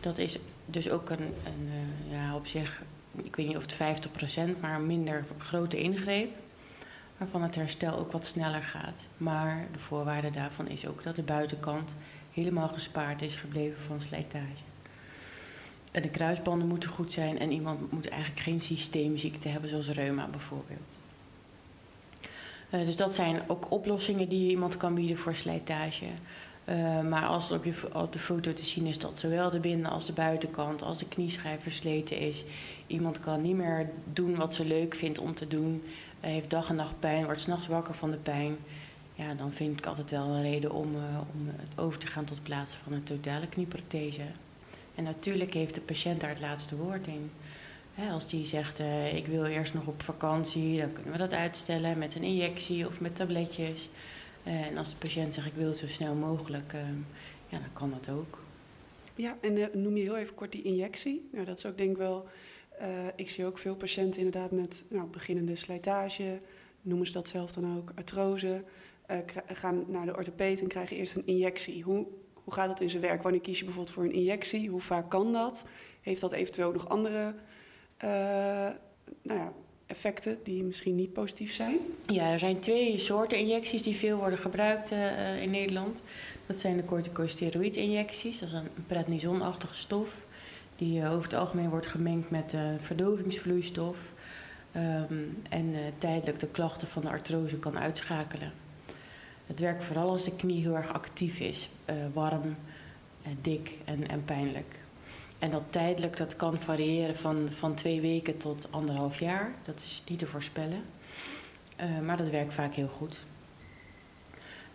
Dat 0.00 0.18
is 0.18 0.38
dus 0.66 0.90
ook 0.90 1.10
een, 1.10 1.22
een 1.44 1.68
uh, 2.08 2.12
ja, 2.12 2.36
op 2.36 2.46
zich, 2.46 2.82
ik 3.16 3.36
weet 3.36 3.46
niet 3.46 3.56
of 3.56 3.78
het 3.78 4.06
50%, 4.56 4.60
maar 4.60 4.80
minder 4.80 5.24
grote 5.38 5.80
ingreep. 5.80 6.30
Waarvan 7.16 7.42
het 7.42 7.54
herstel 7.54 7.98
ook 7.98 8.12
wat 8.12 8.26
sneller 8.26 8.62
gaat. 8.62 9.08
Maar 9.16 9.66
de 9.72 9.78
voorwaarde 9.78 10.30
daarvan 10.30 10.68
is 10.68 10.86
ook 10.86 11.02
dat 11.02 11.16
de 11.16 11.22
buitenkant 11.22 11.94
helemaal 12.32 12.68
gespaard 12.68 13.22
is 13.22 13.36
gebleven 13.36 13.82
van 13.82 14.00
slijtage. 14.00 14.62
En 15.92 16.02
de 16.02 16.10
kruisbanden 16.10 16.68
moeten 16.68 16.90
goed 16.90 17.12
zijn 17.12 17.38
en 17.38 17.52
iemand 17.52 17.92
moet 17.92 18.08
eigenlijk 18.08 18.42
geen 18.42 18.60
systeemziekte 18.60 19.48
hebben, 19.48 19.70
zoals 19.70 19.88
reuma 19.88 20.28
bijvoorbeeld. 20.28 20.98
Uh, 22.70 22.84
dus 22.84 22.96
dat 22.96 23.14
zijn 23.14 23.42
ook 23.46 23.70
oplossingen 23.70 24.28
die 24.28 24.50
iemand 24.50 24.76
kan 24.76 24.94
bieden 24.94 25.16
voor 25.16 25.34
slijtage. 25.34 26.06
Uh, 26.68 27.00
maar 27.00 27.26
als 27.26 27.50
op, 27.50 27.64
je, 27.64 27.74
op 27.92 28.12
de 28.12 28.18
foto 28.18 28.52
te 28.52 28.64
zien 28.64 28.86
is 28.86 28.98
dat 28.98 29.18
zowel 29.18 29.50
de 29.50 29.60
binnen- 29.60 29.90
als 29.90 30.06
de 30.06 30.12
buitenkant, 30.12 30.82
als 30.82 30.98
de 30.98 31.08
knieschijf 31.08 31.62
versleten 31.62 32.18
is, 32.18 32.44
iemand 32.86 33.20
kan 33.20 33.40
niet 33.40 33.56
meer 33.56 33.90
doen 34.12 34.36
wat 34.36 34.54
ze 34.54 34.64
leuk 34.64 34.94
vindt 34.94 35.18
om 35.18 35.34
te 35.34 35.46
doen, 35.46 35.82
heeft 36.20 36.50
dag 36.50 36.68
en 36.68 36.76
nacht 36.76 37.00
pijn, 37.00 37.24
wordt 37.24 37.40
s'nachts 37.40 37.66
wakker 37.66 37.94
van 37.94 38.10
de 38.10 38.16
pijn, 38.16 38.56
ja, 39.14 39.34
dan 39.34 39.52
vind 39.52 39.78
ik 39.78 39.86
altijd 39.86 40.10
wel 40.10 40.26
een 40.26 40.42
reden 40.42 40.72
om, 40.72 40.94
om 41.34 41.50
over 41.76 41.98
te 41.98 42.06
gaan 42.06 42.24
tot 42.24 42.42
plaatsen 42.42 42.78
van 42.78 42.92
een 42.92 43.02
totale 43.02 43.48
knieprothese. 43.48 44.22
En 44.94 45.04
natuurlijk 45.04 45.54
heeft 45.54 45.74
de 45.74 45.80
patiënt 45.80 46.20
daar 46.20 46.30
het 46.30 46.40
laatste 46.40 46.76
woord 46.76 47.06
in. 47.06 47.30
als 48.12 48.26
die 48.26 48.46
zegt, 48.46 48.80
uh, 48.80 49.14
ik 49.14 49.26
wil 49.26 49.44
eerst 49.44 49.74
nog 49.74 49.86
op 49.86 50.02
vakantie, 50.02 50.80
dan 50.80 50.92
kunnen 50.92 51.12
we 51.12 51.18
dat 51.18 51.34
uitstellen 51.34 51.98
met 51.98 52.14
een 52.14 52.22
injectie 52.22 52.86
of 52.86 53.00
met 53.00 53.16
tabletjes. 53.16 53.88
Uh, 54.46 54.66
en 54.66 54.76
als 54.76 54.90
de 54.90 54.96
patiënt 54.96 55.34
zegt, 55.34 55.46
ik 55.46 55.54
wil 55.54 55.66
het 55.66 55.76
zo 55.76 55.86
snel 55.86 56.14
mogelijk, 56.14 56.72
uh, 56.72 56.80
ja, 57.48 57.58
dan 57.58 57.72
kan 57.72 57.90
dat 57.90 58.08
ook. 58.08 58.42
Ja, 59.14 59.36
en 59.40 59.70
noem 59.82 59.96
je 59.96 60.02
heel 60.02 60.16
even 60.16 60.34
kort 60.34 60.52
die 60.52 60.62
injectie. 60.62 61.28
Nou, 61.32 61.44
dat 61.44 61.56
is 61.56 61.66
ook 61.66 61.78
denk 61.78 61.90
ik 61.90 61.96
wel, 61.96 62.26
ik 63.16 63.30
zie 63.30 63.46
ook 63.46 63.58
veel 63.58 63.76
patiënten 63.76 64.22
inderdaad 64.22 64.50
met 64.50 64.84
nou, 64.88 65.08
beginnende 65.08 65.56
slijtage, 65.56 66.38
noemen 66.82 67.06
ze 67.06 67.12
dat 67.12 67.28
zelf 67.28 67.52
dan 67.52 67.76
ook, 67.76 67.92
artrose. 67.94 68.60
gaan 69.46 69.84
naar 69.88 70.06
de 70.06 70.16
orthopeet 70.16 70.60
en 70.60 70.68
krijgen 70.68 70.96
eerst 70.96 71.16
een 71.16 71.26
injectie. 71.26 71.82
Hoe, 71.82 72.06
hoe 72.34 72.52
gaat 72.52 72.68
dat 72.68 72.80
in 72.80 72.90
zijn 72.90 73.02
werk? 73.02 73.22
Wanneer 73.22 73.40
kies 73.40 73.58
je 73.58 73.64
bijvoorbeeld 73.64 73.94
voor 73.94 74.04
een 74.04 74.12
injectie? 74.12 74.70
Hoe 74.70 74.80
vaak 74.80 75.10
kan 75.10 75.32
dat? 75.32 75.64
Heeft 76.00 76.20
dat 76.20 76.32
eventueel 76.32 76.72
nog 76.72 76.88
andere 76.88 77.34
nou 79.22 79.40
ja, 79.40 79.52
effecten 79.92 80.38
die 80.42 80.62
misschien 80.62 80.94
niet 80.94 81.12
positief 81.12 81.52
zijn? 81.52 81.78
Ja, 82.06 82.32
er 82.32 82.38
zijn 82.38 82.60
twee 82.60 82.98
soorten 82.98 83.38
injecties 83.38 83.82
die 83.82 83.96
veel 83.96 84.16
worden 84.16 84.38
gebruikt 84.38 84.92
uh, 84.92 85.42
in 85.42 85.50
Nederland. 85.50 86.02
Dat 86.46 86.56
zijn 86.56 86.76
de 86.76 86.84
corticosteroïdinjecties. 86.84 88.38
Dat 88.38 88.48
is 88.48 88.54
een 88.54 88.68
prednisonachtige 88.86 89.74
stof. 89.74 90.16
Die 90.76 91.00
uh, 91.00 91.12
over 91.12 91.22
het 91.22 91.34
algemeen 91.34 91.70
wordt 91.70 91.86
gemengd 91.86 92.30
met 92.30 92.56
verdovingsvloeistof. 92.78 93.98
Um, 94.76 95.42
en 95.48 95.74
tijdelijk 95.98 96.38
de 96.38 96.46
klachten 96.46 96.88
van 96.88 97.02
de 97.02 97.10
artrose 97.10 97.58
kan 97.58 97.78
uitschakelen. 97.78 98.52
Het 99.46 99.60
werkt 99.60 99.84
vooral 99.84 100.10
als 100.10 100.24
de 100.24 100.36
knie 100.36 100.60
heel 100.60 100.76
erg 100.76 100.92
actief 100.92 101.40
is, 101.40 101.68
warm, 102.12 102.56
dik 103.40 103.78
en, 103.84 104.08
en 104.08 104.24
pijnlijk. 104.24 104.81
En 105.42 105.50
dat 105.50 105.62
tijdelijk, 105.70 106.16
dat 106.16 106.36
kan 106.36 106.60
variëren 106.60 107.16
van, 107.16 107.48
van 107.50 107.74
twee 107.74 108.00
weken 108.00 108.36
tot 108.36 108.68
anderhalf 108.70 109.18
jaar. 109.18 109.54
Dat 109.64 109.74
is 109.74 110.02
niet 110.08 110.18
te 110.18 110.26
voorspellen. 110.26 110.82
Uh, 111.80 111.98
maar 112.00 112.16
dat 112.16 112.30
werkt 112.30 112.54
vaak 112.54 112.74
heel 112.74 112.88
goed. 112.88 113.20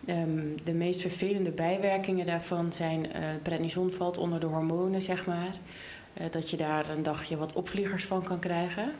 Um, 0.08 0.64
de 0.64 0.72
meest 0.72 1.00
vervelende 1.00 1.50
bijwerkingen 1.50 2.26
daarvan 2.26 2.72
zijn... 2.72 3.04
Uh, 3.06 3.12
prednison 3.42 3.92
valt 3.92 4.18
onder 4.18 4.40
de 4.40 4.46
hormonen, 4.46 5.02
zeg 5.02 5.26
maar. 5.26 5.54
Uh, 6.20 6.30
dat 6.30 6.50
je 6.50 6.56
daar 6.56 6.90
een 6.90 7.02
dagje 7.02 7.36
wat 7.36 7.52
opvliegers 7.52 8.04
van 8.04 8.22
kan 8.22 8.38
krijgen. 8.38 8.92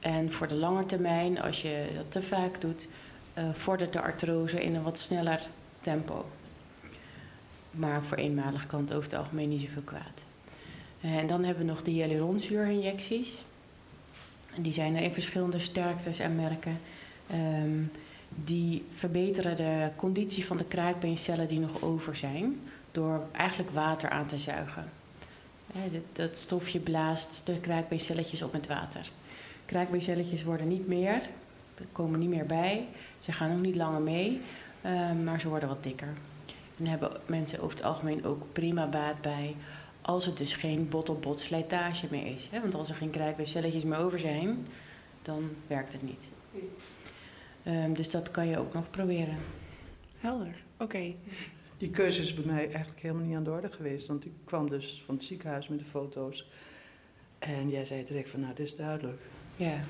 En 0.00 0.32
voor 0.32 0.48
de 0.48 0.54
lange 0.54 0.86
termijn, 0.86 1.40
als 1.40 1.62
je 1.62 1.86
dat 1.96 2.10
te 2.10 2.22
vaak 2.22 2.60
doet 2.60 2.88
vordert 3.52 3.92
de 3.92 4.02
artrose 4.02 4.62
in 4.62 4.74
een 4.74 4.82
wat 4.82 4.98
sneller 4.98 5.48
tempo. 5.80 6.24
Maar 7.70 8.04
voor 8.04 8.16
eenmalig 8.16 8.66
kan 8.66 8.80
het 8.80 8.92
over 8.92 9.10
het 9.10 9.18
algemeen 9.18 9.48
niet 9.48 9.60
zoveel 9.60 9.82
kwaad. 9.82 10.24
Uh, 11.04 11.16
en 11.16 11.26
dan 11.26 11.44
hebben 11.44 11.64
we 11.64 11.70
nog 11.70 11.82
de 11.82 11.90
hyaluronzuurinjecties. 11.90 13.42
Die 14.56 14.72
zijn 14.72 14.96
er 14.96 15.04
in 15.04 15.12
verschillende 15.12 15.58
sterktes 15.58 16.18
en 16.18 16.36
merken. 16.36 16.80
Um, 17.62 17.90
die 18.28 18.84
verbeteren 18.90 19.56
de 19.56 19.90
conditie 19.96 20.46
van 20.46 20.56
de 20.56 20.64
kraakbeencellen 20.64 21.48
die 21.48 21.58
nog 21.58 21.82
over 21.82 22.16
zijn... 22.16 22.60
door 22.92 23.22
eigenlijk 23.32 23.70
water 23.70 24.10
aan 24.10 24.26
te 24.26 24.38
zuigen. 24.38 24.90
Uh, 25.76 26.00
dat 26.12 26.36
stofje 26.36 26.80
blaast 26.80 27.42
de 27.44 27.60
kraakbeencelletjes 27.60 28.42
op 28.42 28.52
met 28.52 28.66
water. 28.66 29.10
Kraakbeencelletjes 29.66 30.44
worden 30.44 30.68
niet 30.68 30.86
meer, 30.86 31.22
er 31.74 31.86
komen 31.92 32.18
niet 32.18 32.28
meer 32.28 32.46
bij. 32.46 32.86
Ze 33.18 33.32
gaan 33.32 33.52
ook 33.52 33.62
niet 33.62 33.76
langer 33.76 34.00
mee, 34.00 34.40
uh, 34.82 35.12
maar 35.24 35.40
ze 35.40 35.48
worden 35.48 35.68
wat 35.68 35.82
dikker. 35.82 36.14
En 36.78 36.86
hebben 36.86 37.10
mensen 37.26 37.60
over 37.60 37.76
het 37.76 37.84
algemeen 37.84 38.24
ook 38.24 38.42
prima 38.52 38.86
baat 38.86 39.20
bij 39.20 39.56
als 40.06 40.26
het 40.26 40.36
dus 40.36 40.54
geen 40.54 40.88
bot-op-bot 40.88 41.40
slijtage 41.40 42.06
meer 42.10 42.26
is. 42.26 42.48
Hè? 42.50 42.60
Want 42.60 42.74
als 42.74 42.88
er 42.88 42.94
geen 42.94 43.10
krijtbeencelletjes 43.10 43.84
meer 43.84 43.98
over 43.98 44.18
zijn, 44.18 44.66
dan 45.22 45.50
werkt 45.66 45.92
het 45.92 46.02
niet. 46.02 46.30
Um, 47.66 47.94
dus 47.94 48.10
dat 48.10 48.30
kan 48.30 48.46
je 48.46 48.58
ook 48.58 48.72
nog 48.72 48.90
proberen. 48.90 49.36
Helder, 50.18 50.54
oké. 50.74 50.82
Okay. 50.82 51.16
Die 51.78 51.90
keuze 51.90 52.20
is 52.20 52.34
bij 52.34 52.44
mij 52.44 52.70
eigenlijk 52.70 53.00
helemaal 53.00 53.24
niet 53.24 53.36
aan 53.36 53.44
de 53.44 53.50
orde 53.50 53.72
geweest. 53.72 54.06
Want 54.06 54.24
ik 54.24 54.32
kwam 54.44 54.70
dus 54.70 55.02
van 55.04 55.14
het 55.14 55.24
ziekenhuis 55.24 55.68
met 55.68 55.78
de 55.78 55.84
foto's. 55.84 56.48
En 57.38 57.70
jij 57.70 57.84
zei 57.84 58.04
direct 58.04 58.30
van, 58.30 58.40
nou, 58.40 58.54
dit 58.54 58.66
is 58.66 58.76
duidelijk. 58.76 59.20
Ja. 59.56 59.80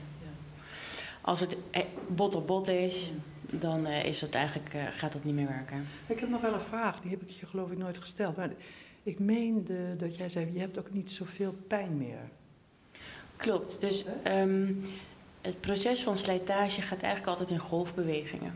Als 1.20 1.40
het 1.40 1.56
eh, 1.70 1.82
bot 2.08 2.34
op 2.34 2.46
bot 2.46 2.68
is, 2.68 3.12
dan 3.50 3.86
uh, 3.86 4.04
is 4.04 4.20
het 4.20 4.34
eigenlijk, 4.34 4.74
uh, 4.74 4.86
gaat 4.90 5.12
dat 5.12 5.24
niet 5.24 5.34
meer 5.34 5.48
werken. 5.48 5.86
Ik 6.06 6.20
heb 6.20 6.28
nog 6.28 6.40
wel 6.40 6.52
een 6.52 6.60
vraag, 6.60 7.00
die 7.00 7.10
heb 7.10 7.22
ik 7.22 7.30
je 7.30 7.46
geloof 7.46 7.70
ik 7.70 7.78
nooit 7.78 7.98
gesteld. 7.98 8.36
Maar 8.36 8.50
ik 9.04 9.18
meende 9.18 9.96
dat 9.96 10.16
jij 10.16 10.28
zei, 10.28 10.50
je 10.52 10.58
hebt 10.58 10.78
ook 10.78 10.92
niet 10.92 11.10
zoveel 11.10 11.54
pijn 11.66 11.96
meer. 11.96 12.30
Klopt, 13.36 13.80
dus 13.80 14.04
um, 14.26 14.82
het 15.40 15.60
proces 15.60 16.02
van 16.02 16.16
slijtage 16.16 16.82
gaat 16.82 17.02
eigenlijk 17.02 17.30
altijd 17.30 17.50
in 17.50 17.66
golfbewegingen. 17.66 18.52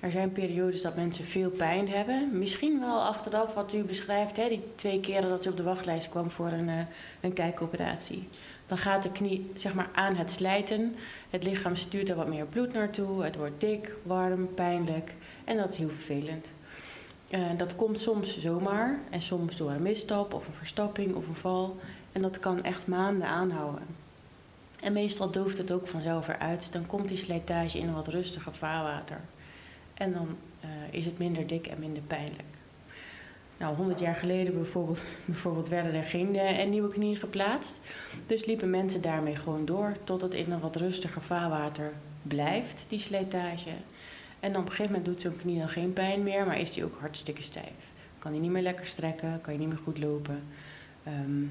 Er 0.00 0.10
zijn 0.10 0.32
periodes 0.32 0.82
dat 0.82 0.96
mensen 0.96 1.24
veel 1.24 1.50
pijn 1.50 1.88
hebben. 1.88 2.38
Misschien 2.38 2.80
wel 2.80 3.02
achteraf 3.02 3.54
wat 3.54 3.72
u 3.72 3.82
beschrijft, 3.82 4.36
hè, 4.36 4.48
die 4.48 4.62
twee 4.74 5.00
keren 5.00 5.28
dat 5.28 5.46
u 5.46 5.48
op 5.48 5.56
de 5.56 5.62
wachtlijst 5.62 6.08
kwam 6.08 6.30
voor 6.30 6.52
een, 6.52 6.68
uh, 6.68 6.80
een 7.20 7.32
kijkoperatie. 7.32 8.28
Dan 8.66 8.78
gaat 8.78 9.02
de 9.02 9.12
knie 9.12 9.50
zeg 9.54 9.74
maar, 9.74 9.88
aan 9.92 10.16
het 10.16 10.30
slijten. 10.30 10.94
Het 11.30 11.44
lichaam 11.44 11.76
stuurt 11.76 12.08
er 12.08 12.16
wat 12.16 12.28
meer 12.28 12.46
bloed 12.46 12.72
naartoe. 12.72 13.24
Het 13.24 13.36
wordt 13.36 13.60
dik, 13.60 13.94
warm, 14.02 14.54
pijnlijk. 14.54 15.14
En 15.44 15.56
dat 15.56 15.72
is 15.72 15.78
heel 15.78 15.90
vervelend. 15.90 16.52
Uh, 17.30 17.50
dat 17.56 17.76
komt 17.76 18.00
soms 18.00 18.38
zomaar 18.38 18.98
en 19.10 19.20
soms 19.20 19.56
door 19.56 19.70
een 19.70 19.82
misstap 19.82 20.34
of 20.34 20.46
een 20.46 20.52
verstapping 20.52 21.14
of 21.14 21.28
een 21.28 21.34
val. 21.34 21.76
En 22.12 22.22
dat 22.22 22.38
kan 22.38 22.62
echt 22.62 22.86
maanden 22.86 23.26
aanhouden. 23.26 23.82
En 24.80 24.92
meestal 24.92 25.30
dooft 25.30 25.58
het 25.58 25.72
ook 25.72 25.88
vanzelf 25.88 26.28
eruit. 26.28 26.72
Dan 26.72 26.86
komt 26.86 27.08
die 27.08 27.16
slijtage 27.16 27.78
in 27.78 27.88
een 27.88 27.94
wat 27.94 28.08
rustiger 28.08 28.52
vaarwater. 28.52 29.20
En 29.94 30.12
dan 30.12 30.36
uh, 30.64 30.70
is 30.90 31.04
het 31.04 31.18
minder 31.18 31.46
dik 31.46 31.66
en 31.66 31.78
minder 31.78 32.02
pijnlijk. 32.02 32.48
Nou, 33.58 33.76
100 33.76 33.98
jaar 33.98 34.14
geleden 34.14 34.54
bijvoorbeeld, 34.54 35.02
bijvoorbeeld 35.24 35.68
werden 35.68 35.94
er 35.94 36.04
geen 36.04 36.36
uh, 36.36 36.64
nieuwe 36.64 36.88
knieën 36.88 37.16
geplaatst. 37.16 37.80
Dus 38.26 38.44
liepen 38.44 38.70
mensen 38.70 39.00
daarmee 39.00 39.36
gewoon 39.36 39.64
door 39.64 39.92
tot 40.04 40.20
het 40.20 40.34
in 40.34 40.52
een 40.52 40.60
wat 40.60 40.76
rustiger 40.76 41.22
vaarwater 41.22 41.92
blijft, 42.22 42.86
die 42.88 42.98
slijtage. 42.98 43.70
En 44.40 44.52
dan 44.52 44.60
op 44.60 44.66
een 44.66 44.74
gegeven 44.74 44.96
moment 44.96 45.04
doet 45.04 45.20
zo'n 45.20 45.36
knie 45.36 45.58
dan 45.58 45.68
geen 45.68 45.92
pijn 45.92 46.22
meer, 46.22 46.46
maar 46.46 46.60
is 46.60 46.72
die 46.72 46.84
ook 46.84 46.98
hartstikke 47.00 47.42
stijf. 47.42 47.92
Kan 48.18 48.32
die 48.32 48.40
niet 48.40 48.50
meer 48.50 48.62
lekker 48.62 48.86
strekken, 48.86 49.40
kan 49.40 49.52
je 49.52 49.58
niet 49.58 49.68
meer 49.68 49.76
goed 49.76 49.98
lopen. 49.98 50.42
Ehm, 51.04 51.44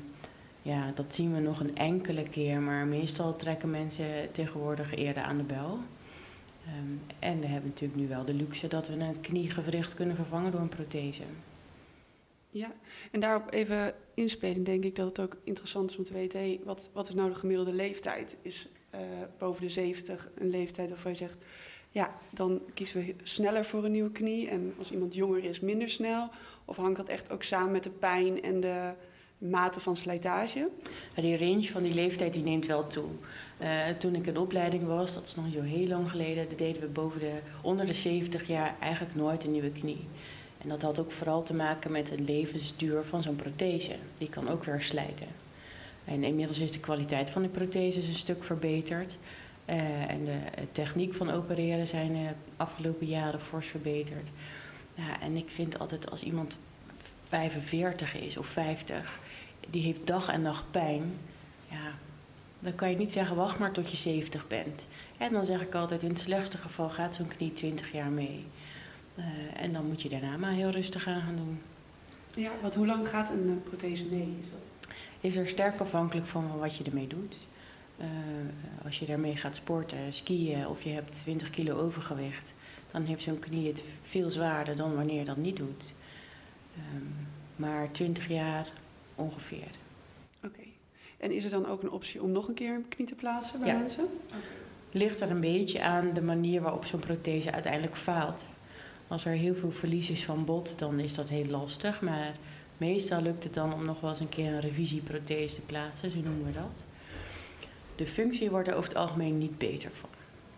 ja, 0.62 0.92
dat 0.96 1.14
zien 1.14 1.34
we 1.34 1.40
nog 1.40 1.60
een 1.60 1.78
enkele 1.78 2.24
keer, 2.24 2.60
maar 2.60 2.86
meestal 2.86 3.36
trekken 3.36 3.70
mensen 3.70 4.32
tegenwoordig 4.32 4.96
eerder 4.96 5.24
aan 5.24 5.38
de 5.38 5.44
bel. 5.44 5.80
Um, 6.68 7.02
en 7.20 7.40
we 7.40 7.48
hebben 7.48 7.70
natuurlijk 7.70 8.00
nu 8.00 8.08
wel 8.08 8.26
de 8.26 8.34
luxe 8.34 8.68
dat 8.68 8.88
we 8.88 8.94
een 8.94 9.22
kniegewricht 9.22 9.94
kunnen 9.94 10.16
vervangen 10.16 10.52
door 10.52 10.62
een 10.62 10.70
prothese. 10.70 11.24
Ja, 12.50 12.74
en 13.12 13.20
daarop 13.20 13.54
even 13.54 13.94
inspelen 14.14 14.64
denk 14.64 14.84
ik 14.84 14.96
dat 14.96 15.08
het 15.08 15.20
ook 15.20 15.38
interessant 15.44 15.90
is 15.90 15.98
om 15.98 16.04
te 16.04 16.14
weten... 16.14 16.60
Wat, 16.64 16.90
wat 16.94 17.08
is 17.08 17.14
nou 17.14 17.30
de 17.30 17.36
gemiddelde 17.36 17.74
leeftijd? 17.74 18.38
Is 18.42 18.70
uh, 18.96 19.02
boven 19.38 19.62
de 19.62 19.70
70 19.70 20.30
een 20.36 20.50
leeftijd 20.50 20.90
waarvan 20.90 21.12
je 21.12 21.18
zegt... 21.18 21.38
ja, 21.96 22.12
dan 22.30 22.62
kiezen 22.74 23.06
we 23.06 23.16
sneller 23.24 23.66
voor 23.66 23.86
een 23.86 23.92
nieuwe 23.92 24.12
knie... 24.12 24.50
en 24.50 24.74
als 24.78 24.92
iemand 24.92 25.16
jonger 25.16 25.44
is, 25.44 25.60
minder 25.60 25.90
snel? 25.90 26.30
Of 26.66 26.76
hangt 26.76 26.98
dat 26.98 27.08
echt 27.08 27.32
ook 27.32 27.44
samen 27.44 27.72
met 27.72 27.84
de 27.84 27.90
pijn 27.90 28.42
en 28.42 28.60
de 28.60 28.94
mate 29.38 29.80
van 29.80 29.96
slijtage? 29.96 30.70
Die 31.16 31.38
range 31.38 31.64
van 31.64 31.84
die 31.84 31.94
leeftijd 31.94 32.34
die 32.34 32.44
neemt 32.44 32.66
wel 32.66 32.88
toe. 32.88 33.10
Uh, 33.62 33.88
toen 33.88 34.16
ik 34.16 34.28
in 34.28 34.38
opleiding 34.38 34.84
was, 34.84 35.14
dat 35.14 35.24
is 35.24 35.36
nog 35.36 35.46
zo 35.54 35.62
heel 35.62 35.88
lang 35.88 36.10
geleden... 36.10 36.58
deden 36.58 36.82
we 36.82 36.88
boven 36.88 37.20
de, 37.20 37.40
onder 37.62 37.86
de 37.86 37.94
70 37.94 38.48
jaar 38.48 38.76
eigenlijk 38.80 39.16
nooit 39.16 39.44
een 39.44 39.52
nieuwe 39.52 39.72
knie... 39.72 40.08
En 40.58 40.72
dat 40.72 40.82
had 40.82 41.00
ook 41.00 41.12
vooral 41.12 41.44
te 41.44 41.54
maken 41.54 41.92
met 41.92 42.08
de 42.08 42.22
levensduur 42.22 43.04
van 43.04 43.24
zo'n 43.24 43.36
prothese. 43.36 43.96
Die 44.18 44.30
kan 44.30 44.50
ook 44.50 44.64
weer 44.64 44.82
slijten. 44.82 45.28
En 46.06 46.24
inmiddels 46.24 46.60
is 46.60 46.72
de 46.72 46.80
kwaliteit 46.80 47.30
van 47.30 47.42
de 47.42 47.50
protheses 47.50 48.08
een 48.08 48.14
stuk 48.14 48.44
verbeterd. 48.44 49.18
Uh, 49.70 50.12
en 50.12 50.26
de 50.26 50.40
techniek 50.72 51.14
van 51.14 51.30
opereren 51.30 51.88
zijn 51.88 52.14
de 52.14 52.34
afgelopen 52.58 53.08
jaren 53.08 53.40
fors 53.40 53.68
verbeterd. 53.68 54.30
Ja, 54.94 55.22
en 55.22 55.36
ik 55.36 55.50
vind 55.50 55.80
altijd 55.80 56.12
als 56.12 56.24
iemand 56.24 56.60
45 57.22 58.16
is 58.16 58.38
of 58.38 58.48
50, 58.48 59.20
die 59.70 59.82
heeft 59.82 60.08
dag 60.08 60.28
en 60.28 60.42
nacht 60.42 60.72
pijn. 60.72 61.18
Ja, 61.70 61.92
dan 62.60 62.76
kan 62.76 62.90
je 62.90 62.98
niet 62.98 63.12
zeggen, 63.12 63.36
wacht 63.36 63.60
maar 63.60 63.72
tot 63.72 63.92
je 63.92 63.98
70 63.98 64.48
bent. 64.48 64.88
En 65.18 65.32
dan 65.32 65.46
zeg 65.46 65.62
ik 65.62 65.76
altijd, 65.76 66.04
in 66.04 66.10
het 66.10 66.20
slechtste 66.20 66.58
geval 66.58 66.90
gaat 66.90 67.16
zo'n 67.16 67.28
knie 67.28 67.54
20 67.54 67.92
jaar 67.92 68.12
mee. 68.12 68.46
Uh, 69.16 69.26
en 69.58 69.74
dan 69.74 69.86
moet 69.86 70.02
je 70.02 70.10
daarna 70.10 70.38
maar 70.38 70.52
heel 70.52 70.70
rustig 70.70 71.08
aan 71.08 71.22
gaan 71.22 71.36
doen. 71.36 71.62
Ja, 72.36 72.52
wat, 72.62 72.76
hoe 72.76 72.86
lang 72.86 73.10
gaat 73.10 73.30
een 73.30 73.62
prothese 73.64 74.06
mee? 74.06 74.38
Is, 74.42 74.50
dat? 74.50 74.94
is 75.22 75.36
er 75.36 75.48
sterk 75.48 75.80
afhankelijk 75.80 76.28
van 76.28 76.60
wat 76.60 76.78
je 76.78 76.84
ermee 76.84 77.08
doet. 77.08 77.36
Uh, 78.00 78.06
als 78.86 79.00
je 79.00 79.06
daarmee 79.06 79.36
gaat 79.36 79.56
sporten, 79.56 80.14
skiën 80.14 80.68
of 80.68 80.84
je 80.84 80.90
hebt 80.90 81.12
20 81.12 81.50
kilo 81.50 81.76
overgewicht, 81.78 82.54
dan 82.92 83.04
heeft 83.04 83.24
zo'n 83.24 83.40
knie 83.40 83.68
het 83.68 83.84
veel 84.02 84.30
zwaarder 84.30 84.76
dan 84.76 84.96
wanneer 84.96 85.20
je 85.20 85.26
dat 85.26 85.38
niet 85.38 85.58
doet. 85.58 85.94
Um, 86.94 87.28
maar 87.56 87.92
20 87.92 88.28
jaar 88.28 88.68
ongeveer. 89.16 89.70
Oké. 90.38 90.46
Okay. 90.46 90.74
En 91.18 91.32
is 91.32 91.44
er 91.44 91.50
dan 91.50 91.68
ook 91.68 91.84
een 91.84 91.92
optie 91.92 92.22
om 92.22 92.32
nog 92.32 92.48
een 92.48 92.54
keer 92.54 92.76
een 92.76 92.88
knie 92.88 93.08
te 93.08 93.16
plaatsen 93.16 93.60
bij 93.60 93.68
ja. 93.68 93.78
mensen? 93.78 94.04
Okay. 94.04 94.40
Ligt 94.92 95.22
er 95.22 95.32
een 95.32 95.42
beetje 95.42 95.82
aan 95.82 96.14
de 96.14 96.22
manier 96.22 96.62
waarop 96.62 96.86
zo'n 96.86 97.00
prothese 97.00 97.52
uiteindelijk 97.52 97.98
faalt. 97.98 98.54
Als 99.08 99.26
er 99.26 99.34
heel 99.34 99.56
veel 99.56 99.72
verlies 99.72 100.10
is 100.10 100.26
van 100.26 100.46
bot, 100.46 100.80
dan 100.80 101.00
is 101.00 101.14
dat 101.14 101.30
heel 101.30 101.46
lastig. 101.46 102.02
Maar 102.02 102.36
meestal 102.78 103.22
lukt 103.22 103.44
het 103.44 103.54
dan 103.54 103.74
om 103.74 103.86
nog 103.86 104.02
wel 104.02 104.10
eens 104.10 104.20
een 104.20 104.30
keer 104.30 104.54
een 104.54 104.60
revisieprothese 104.60 105.56
te 105.56 105.62
plaatsen, 105.62 106.12
zo 106.12 106.20
noemen 106.20 106.46
we 106.46 106.52
dat. 106.52 106.86
De 107.96 108.06
functie 108.06 108.50
wordt 108.50 108.68
er 108.68 108.76
over 108.76 108.90
het 108.90 108.98
algemeen 108.98 109.38
niet 109.38 109.58
beter 109.58 109.92
van. 109.92 110.10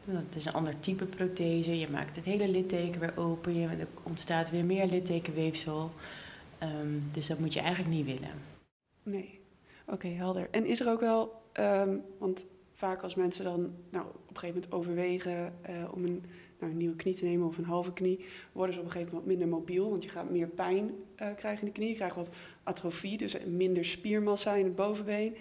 Het 0.06 0.36
is 0.36 0.46
een 0.46 0.54
ander 0.54 0.80
type 0.80 1.06
prothese. 1.06 1.80
Je 1.80 1.90
maakt 1.92 2.16
het 2.16 2.26
hele 2.26 2.50
litteken 2.50 3.00
weer 3.00 3.18
open. 3.18 3.56
Er 3.56 3.88
ontstaat 4.04 4.50
weer 4.50 4.66
meer 4.66 4.86
littekenweefsel. 4.86 5.92
Um, 6.64 7.04
dus 7.12 7.28
dat 7.28 7.40
moet 7.40 7.54
je 7.54 7.60
eigenlijk 7.60 7.96
niet 7.96 8.06
willen. 8.06 8.32
Nee. 9.04 9.40
Oké, 9.86 10.08
helder. 10.08 10.48
En 10.52 10.66
is 10.66 10.80
er 10.80 10.90
ook 10.90 11.00
wel, 11.00 11.42
um, 11.54 12.04
want 12.20 12.46
vaak 12.74 13.02
als 13.02 13.16
mensen 13.16 13.44
dan 13.44 13.74
nou, 13.90 14.06
op 14.06 14.30
een 14.30 14.38
gegeven 14.38 14.56
moment 14.56 14.72
overwegen 14.72 15.54
uh, 15.70 15.94
om 15.94 16.04
een, 16.06 16.24
nou, 16.60 16.72
een, 16.72 16.78
nieuwe 16.78 16.96
knie 16.96 17.16
te 17.16 17.26
nemen 17.26 17.48
of 17.48 17.58
een 17.58 17.66
halve 17.66 17.94
knie, 17.94 18.26
worden 18.52 18.74
ze 18.74 18.80
op 18.80 18.86
een 18.86 18.92
gegeven 18.92 19.14
moment 19.14 19.30
wat 19.30 19.38
minder 19.38 19.60
mobiel, 19.60 19.90
want 19.90 20.04
je 20.04 20.10
gaat 20.10 20.30
meer 20.30 20.48
pijn 20.48 20.86
uh, 20.88 21.36
krijgen 21.36 21.60
in 21.60 21.66
de 21.66 21.72
knie, 21.72 21.90
je 21.90 21.96
krijgt 21.96 22.16
wat 22.16 22.30
atrofie, 22.64 23.18
dus 23.18 23.38
minder 23.46 23.86
spiermassa 23.86 24.54
in 24.54 24.66
het 24.66 24.76
bovenbeen. 24.76 25.36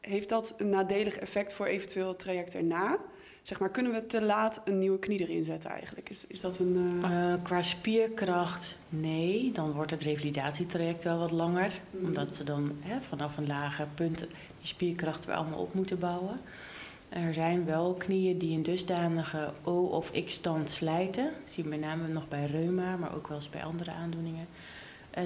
Heeft 0.00 0.28
dat 0.28 0.54
een 0.56 0.68
nadelig 0.68 1.16
effect 1.16 1.52
voor 1.52 1.66
eventueel 1.66 2.08
het 2.08 2.18
traject 2.18 2.54
erna? 2.54 2.98
Zeg 3.42 3.60
maar, 3.60 3.70
kunnen 3.70 3.92
we 3.92 4.06
te 4.06 4.22
laat 4.22 4.60
een 4.64 4.78
nieuwe 4.78 4.98
knie 4.98 5.18
erin 5.20 5.44
zetten 5.44 5.70
eigenlijk? 5.70 6.10
Is, 6.10 6.24
is 6.28 6.40
dat 6.40 6.58
een... 6.58 6.76
Uh... 6.76 7.34
qua 7.42 7.62
spierkracht, 7.62 8.76
nee. 8.88 9.52
Dan 9.52 9.72
wordt 9.72 9.90
het 9.90 10.02
revalidatietraject 10.02 11.04
wel 11.04 11.18
wat 11.18 11.30
langer. 11.30 11.80
Mm. 11.90 12.04
Omdat 12.04 12.36
ze 12.36 12.44
dan 12.44 12.72
hè, 12.80 13.00
vanaf 13.00 13.36
een 13.36 13.46
lager 13.46 13.88
punt 13.94 14.18
die 14.18 14.28
spierkracht 14.60 15.24
weer 15.24 15.34
allemaal 15.34 15.58
op 15.58 15.74
moeten 15.74 15.98
bouwen. 15.98 16.38
Er 17.08 17.34
zijn 17.34 17.64
wel 17.64 17.94
knieën 17.94 18.38
die 18.38 18.56
een 18.56 18.62
dusdanige 18.62 19.52
O- 19.64 19.86
of 19.86 20.10
X-stand 20.24 20.70
slijten. 20.70 21.24
Dat 21.24 21.50
zie 21.52 21.62
je 21.62 21.68
met 21.68 21.80
name 21.80 22.08
nog 22.08 22.28
bij 22.28 22.44
reuma, 22.44 22.96
maar 22.96 23.14
ook 23.14 23.28
wel 23.28 23.36
eens 23.36 23.50
bij 23.50 23.64
andere 23.64 23.90
aandoeningen. 23.90 24.46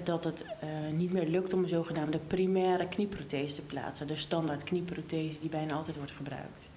Dat 0.05 0.25
het 0.25 0.45
uh, 0.45 0.97
niet 0.97 1.13
meer 1.13 1.27
lukt 1.27 1.53
om 1.53 1.63
een 1.63 1.69
zogenaamde 1.69 2.19
primaire 2.19 2.89
knieprothese 2.89 3.55
te 3.55 3.63
plaatsen. 3.63 4.07
De 4.07 4.17
standaard 4.17 4.65
knieprothese 4.65 5.41
die 5.41 5.49
bijna 5.49 5.75
altijd 5.75 5.97
wordt 5.97 6.13
gebruikt. 6.13 6.69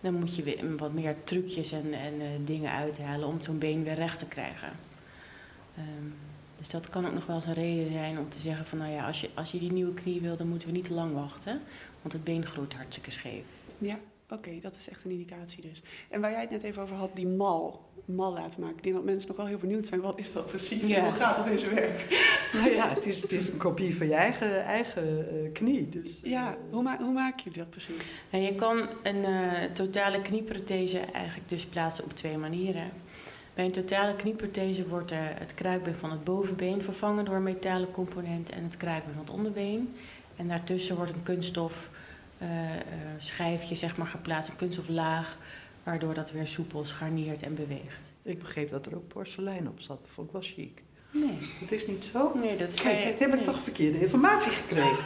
Dan 0.00 0.14
moet 0.14 0.36
je 0.36 0.42
weer 0.42 0.76
wat 0.76 0.92
meer 0.92 1.16
trucjes 1.24 1.72
en, 1.72 1.92
en 1.92 2.14
uh, 2.14 2.26
dingen 2.44 2.72
uithalen 2.72 3.28
om 3.28 3.40
zo'n 3.40 3.58
been 3.58 3.84
weer 3.84 3.94
recht 3.94 4.18
te 4.18 4.26
krijgen. 4.26 4.70
Um, 5.78 6.14
dus 6.62 6.68
dat 6.68 6.88
kan 6.88 7.06
ook 7.06 7.14
nog 7.14 7.26
wel 7.26 7.36
eens 7.36 7.46
een 7.46 7.52
reden 7.52 7.92
zijn 7.92 8.18
om 8.18 8.28
te 8.28 8.38
zeggen 8.38 8.66
van 8.66 8.78
nou 8.78 8.90
ja, 8.90 9.06
als 9.06 9.20
je, 9.20 9.30
als 9.34 9.52
je 9.52 9.58
die 9.58 9.72
nieuwe 9.72 9.94
knie 9.94 10.20
wil, 10.20 10.36
dan 10.36 10.48
moeten 10.48 10.68
we 10.68 10.74
niet 10.74 10.84
te 10.84 10.92
lang 10.92 11.14
wachten. 11.14 11.60
Want 12.02 12.12
het 12.12 12.24
been 12.24 12.46
groeit 12.46 12.74
hartstikke 12.74 13.10
scheef. 13.10 13.44
Ja, 13.78 13.98
oké, 14.32 14.48
okay, 14.48 14.60
dat 14.60 14.76
is 14.76 14.88
echt 14.88 15.04
een 15.04 15.10
indicatie 15.10 15.62
dus. 15.62 15.82
En 16.10 16.20
waar 16.20 16.30
jij 16.30 16.40
het 16.40 16.50
net 16.50 16.62
even 16.62 16.82
over 16.82 16.96
had, 16.96 17.16
die 17.16 17.26
mal, 17.26 17.88
mal 18.04 18.32
laten 18.32 18.60
maken. 18.60 18.76
Ik 18.76 18.82
denk 18.82 18.94
dat 18.94 19.04
mensen 19.04 19.28
nog 19.28 19.36
wel 19.36 19.46
heel 19.46 19.58
benieuwd 19.58 19.86
zijn, 19.86 20.00
wat 20.00 20.18
is 20.18 20.32
dat 20.32 20.46
precies? 20.46 20.86
Ja. 20.86 21.02
Hoe 21.02 21.12
gaat 21.12 21.36
dat 21.36 21.46
in 21.46 21.58
zijn 21.58 21.74
werk? 21.74 22.06
Nou 22.52 22.70
ja, 22.70 22.88
het 22.88 23.06
is, 23.06 23.22
het 23.22 23.32
is 23.32 23.48
een 23.48 23.56
kopie 23.56 23.96
van 23.96 24.06
je 24.06 24.14
eigen, 24.14 24.64
eigen 24.64 25.34
uh, 25.34 25.52
knie. 25.52 25.88
Dus, 25.88 26.20
ja, 26.22 26.56
hoe, 26.70 26.82
ma 26.82 26.98
hoe 26.98 27.12
maken 27.12 27.42
jullie 27.44 27.58
dat 27.58 27.70
precies? 27.70 28.10
Nou, 28.30 28.44
je 28.44 28.54
kan 28.54 28.88
een 29.02 29.16
uh, 29.16 29.62
totale 29.72 30.22
knieprothese 30.22 30.98
eigenlijk 30.98 31.48
dus 31.48 31.66
plaatsen 31.66 32.04
op 32.04 32.12
twee 32.12 32.38
manieren. 32.38 32.90
Bij 33.54 33.64
een 33.64 33.72
totale 33.72 34.16
knieprothese 34.16 34.88
wordt 34.88 35.12
uh, 35.12 35.18
het 35.20 35.54
kruikbeen 35.54 35.94
van 35.94 36.10
het 36.10 36.24
bovenbeen 36.24 36.82
vervangen 36.82 37.24
door 37.24 37.34
een 37.34 37.42
metalen 37.42 37.90
component 37.90 38.50
en 38.50 38.62
het 38.62 38.76
kruikbeen 38.76 39.14
van 39.14 39.22
het 39.22 39.32
onderbeen. 39.32 39.94
En 40.36 40.48
daartussen 40.48 40.96
wordt 40.96 41.14
een 41.14 41.22
kunststof 41.22 41.90
schijfje 43.18 43.74
zeg 43.74 43.96
maar, 43.96 44.06
geplaatst, 44.06 44.50
een 44.50 44.56
kunststoflaag, 44.56 45.36
waardoor 45.82 46.14
dat 46.14 46.30
weer 46.30 46.46
soepel 46.46 46.84
scharniert 46.84 47.42
en 47.42 47.54
beweegt. 47.54 48.12
Ik 48.22 48.38
begreep 48.38 48.70
dat 48.70 48.86
er 48.86 48.94
ook 48.94 49.08
porselein 49.08 49.68
op 49.68 49.80
zat. 49.80 50.02
Dat 50.02 50.10
vond 50.10 50.26
ik 50.26 50.32
wel 50.32 50.42
chic. 50.42 50.82
Nee. 51.10 51.38
Dat 51.60 51.70
is 51.70 51.86
niet 51.86 52.10
zo? 52.12 52.32
Nee, 52.34 52.56
dat 52.56 52.68
is 52.68 52.74
Kijk, 52.74 52.96
geen- 52.98 53.06
heb 53.18 53.28
ik 53.28 53.34
nee. 53.34 53.44
toch 53.44 53.60
verkeerde 53.62 54.00
informatie 54.00 54.50
gekregen. 54.50 55.04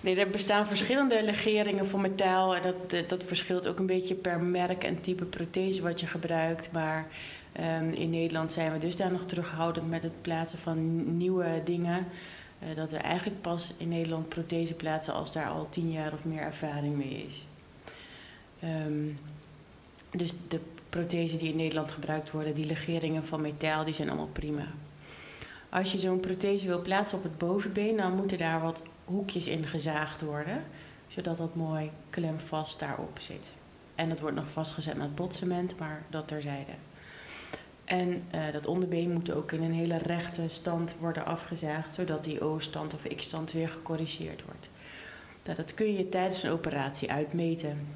Nee, 0.00 0.16
er 0.16 0.30
bestaan 0.30 0.66
verschillende 0.66 1.22
legeringen 1.24 1.86
voor 1.86 2.00
metaal. 2.00 2.56
En 2.56 2.62
dat, 2.62 2.90
dat, 2.90 3.08
dat 3.08 3.24
verschilt 3.24 3.66
ook 3.68 3.78
een 3.78 3.86
beetje 3.86 4.14
per 4.14 4.40
merk 4.40 4.84
en 4.84 5.00
type 5.00 5.24
prothese 5.24 5.82
wat 5.82 6.00
je 6.00 6.06
gebruikt. 6.06 6.72
Maar 6.72 7.06
ehm, 7.52 7.88
in 7.90 8.10
Nederland 8.10 8.52
zijn 8.52 8.72
we 8.72 8.78
dus 8.78 8.96
daar 8.96 9.12
nog 9.12 9.24
terughoudend 9.24 9.88
met 9.90 10.02
het 10.02 10.22
plaatsen 10.22 10.58
van 10.58 11.16
nieuwe 11.16 11.60
dingen. 11.64 12.06
Eh, 12.58 12.76
dat 12.76 12.90
we 12.90 12.96
eigenlijk 12.96 13.40
pas 13.40 13.72
in 13.76 13.88
Nederland 13.88 14.28
prothese 14.28 14.74
plaatsen 14.74 15.14
als 15.14 15.32
daar 15.32 15.48
al 15.48 15.68
tien 15.68 15.90
jaar 15.90 16.12
of 16.12 16.24
meer 16.24 16.40
ervaring 16.40 16.96
mee 16.96 17.24
is. 17.26 17.46
Ehm, 18.60 19.08
dus 20.10 20.34
de 20.48 20.60
prothesen 20.88 21.38
die 21.38 21.50
in 21.50 21.56
Nederland 21.56 21.90
gebruikt 21.90 22.30
worden, 22.30 22.54
die 22.54 22.66
legeringen 22.66 23.26
van 23.26 23.40
metaal, 23.40 23.84
die 23.84 23.94
zijn 23.94 24.08
allemaal 24.08 24.28
prima. 24.32 24.66
Als 25.68 25.92
je 25.92 25.98
zo'n 25.98 26.20
prothese 26.20 26.66
wil 26.66 26.82
plaatsen 26.82 27.18
op 27.18 27.24
het 27.24 27.38
bovenbeen, 27.38 27.96
dan 27.96 28.16
moeten 28.16 28.38
daar 28.38 28.60
wat 28.60 28.82
hoekjes 29.04 29.46
in 29.46 29.66
gezaagd 29.66 30.22
worden, 30.22 30.64
zodat 31.06 31.36
dat 31.36 31.54
mooi 31.54 31.90
klemvast 32.10 32.78
daarop 32.78 33.18
zit. 33.18 33.54
En 33.94 34.08
dat 34.08 34.20
wordt 34.20 34.36
nog 34.36 34.50
vastgezet 34.50 34.96
met 34.96 35.14
botcement, 35.14 35.78
maar 35.78 36.02
dat 36.10 36.28
terzijde. 36.28 36.72
En 37.86 38.22
uh, 38.34 38.52
dat 38.52 38.66
onderbeen 38.66 39.12
moet 39.12 39.32
ook 39.32 39.52
in 39.52 39.62
een 39.62 39.72
hele 39.72 39.98
rechte 39.98 40.48
stand 40.48 40.96
worden 41.00 41.26
afgezaagd, 41.26 41.92
zodat 41.92 42.24
die 42.24 42.40
O-stand 42.40 42.94
of 42.94 43.06
X-stand 43.16 43.52
weer 43.52 43.68
gecorrigeerd 43.68 44.44
wordt. 44.44 44.70
Nou, 45.44 45.56
dat 45.56 45.74
kun 45.74 45.94
je 45.94 46.08
tijdens 46.08 46.42
een 46.42 46.50
operatie 46.50 47.10
uitmeten. 47.10 47.86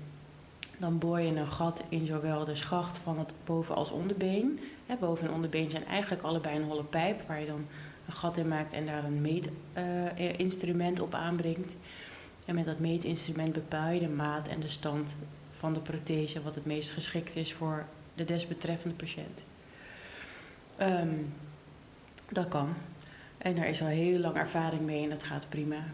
Dan 0.79 0.99
boor 0.99 1.21
je 1.21 1.37
een 1.37 1.47
gat 1.47 1.85
in 1.89 2.07
zowel 2.07 2.45
de 2.45 2.55
schacht 2.55 2.99
van 2.99 3.19
het 3.19 3.35
boven- 3.45 3.75
als 3.75 3.91
onderbeen. 3.91 4.61
Boven 5.01 5.27
en 5.27 5.35
onderbeen 5.35 5.71
zijn 5.71 5.87
eigenlijk 5.87 6.23
allebei 6.23 6.57
een 6.57 6.69
holle 6.69 6.85
pijp 6.85 7.27
waar 7.27 7.41
je 7.41 7.47
dan 7.47 7.67
een 8.07 8.13
gat 8.13 8.37
in 8.37 8.49
maakt 8.49 8.73
en 8.73 8.87
daar 8.87 9.05
een 9.05 9.21
meetinstrument 9.21 11.01
op 11.01 11.15
aanbrengt. 11.15 11.77
En 12.47 12.55
met 12.55 12.65
dat 12.65 12.79
meetinstrument 12.79 13.53
bepaal 13.53 13.93
je 13.93 14.01
de 14.01 14.09
maat 14.09 14.49
en 14.49 14.61
de 14.61 14.69
stand 14.69 15.17
van 15.51 15.73
de 15.73 15.81
prothese, 15.81 16.43
wat 16.43 16.55
het 16.55 16.67
meest 16.67 16.91
geschikt 16.91 17.37
is 17.37 17.53
voor 17.53 17.87
de 18.15 18.25
desbetreffende 18.25 18.97
patiënt. 18.97 19.45
Ehm, 20.81 21.15
dat 22.31 22.49
kan. 22.49 22.75
En 23.39 23.55
daar 23.55 23.69
is 23.69 23.81
al 23.81 23.87
heel 23.87 24.19
lang 24.19 24.37
ervaring 24.37 24.83
mee 24.83 25.03
en 25.03 25.11
dat 25.11 25.23
gaat 25.23 25.49
prima. 25.49 25.85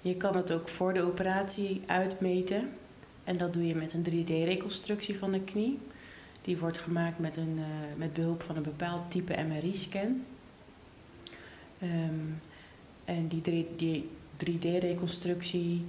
Je 0.00 0.16
kan 0.16 0.36
het 0.36 0.52
ook 0.52 0.68
voor 0.68 0.94
de 0.94 1.02
operatie 1.02 1.82
uitmeten. 1.86 2.68
En 3.24 3.36
dat 3.36 3.52
doe 3.52 3.66
je 3.66 3.74
met 3.74 3.92
een 3.92 4.02
3D-reconstructie 4.02 5.18
van 5.18 5.32
de 5.32 5.40
knie. 5.40 5.78
Die 6.42 6.58
wordt 6.58 6.78
gemaakt 6.78 7.18
met, 7.18 7.36
een, 7.36 7.58
uh, 7.58 7.64
met 7.96 8.12
behulp 8.12 8.42
van 8.42 8.56
een 8.56 8.62
bepaald 8.62 9.10
type 9.10 9.42
MRI-scan. 9.42 10.24
Um, 11.82 12.40
en 13.04 13.28
die 13.28 13.42
3D-reconstructie, 14.36 15.84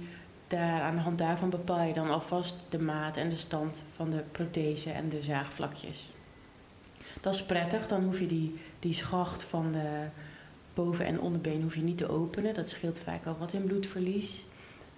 daar, 0.46 0.80
aan 0.80 0.96
de 0.96 1.02
hand 1.02 1.18
daarvan 1.18 1.50
bepaal 1.50 1.86
je 1.86 1.92
dan 1.92 2.10
alvast 2.10 2.56
de 2.68 2.78
maat 2.78 3.16
en 3.16 3.28
de 3.28 3.36
stand 3.36 3.84
van 3.94 4.10
de 4.10 4.24
prothese 4.32 4.90
en 4.90 5.08
de 5.08 5.22
zaagvlakjes. 5.22 6.08
Dat 7.20 7.34
is 7.34 7.44
prettig, 7.44 7.86
dan 7.86 8.04
hoef 8.04 8.20
je 8.20 8.26
die, 8.26 8.54
die 8.78 8.94
schacht 8.94 9.44
van 9.44 9.72
de 9.72 10.06
boven- 10.74 11.06
en 11.06 11.20
onderbeen 11.20 11.62
hoef 11.62 11.74
je 11.74 11.82
niet 11.82 11.98
te 11.98 12.08
openen. 12.08 12.54
Dat 12.54 12.68
scheelt 12.68 13.00
vaak 13.00 13.26
al 13.26 13.36
wat 13.38 13.52
in 13.52 13.64
bloedverlies. 13.64 14.44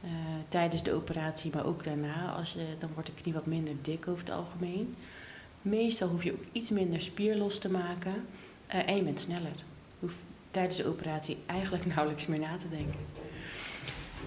Uh, 0.05 0.11
tijdens 0.49 0.83
de 0.83 0.93
operatie, 0.93 1.51
maar 1.55 1.67
ook 1.67 1.85
daarna. 1.85 2.33
Als 2.33 2.53
je, 2.53 2.65
dan 2.79 2.91
wordt 2.95 3.09
de 3.09 3.23
knie 3.23 3.35
wat 3.35 3.47
minder 3.47 3.75
dik 3.83 4.09
over 4.09 4.25
het 4.25 4.35
algemeen. 4.35 4.97
Meestal 5.63 6.09
hoef 6.09 6.25
je 6.25 6.33
ook 6.33 6.45
iets 6.53 6.71
minder 6.71 7.01
spier 7.01 7.37
los 7.37 7.59
te 7.59 7.71
maken. 7.71 8.15
Uh, 8.75 8.89
en 8.89 8.97
je 8.97 9.03
bent 9.03 9.21
sneller. 9.21 9.53
Je 10.01 10.07
hoeft 10.07 10.17
tijdens 10.51 10.77
de 10.77 10.87
operatie 10.87 11.37
eigenlijk 11.47 11.87
nauwelijks 11.95 12.27
meer 12.27 12.41
na 12.41 12.57
te 12.57 12.69
denken. 12.69 13.01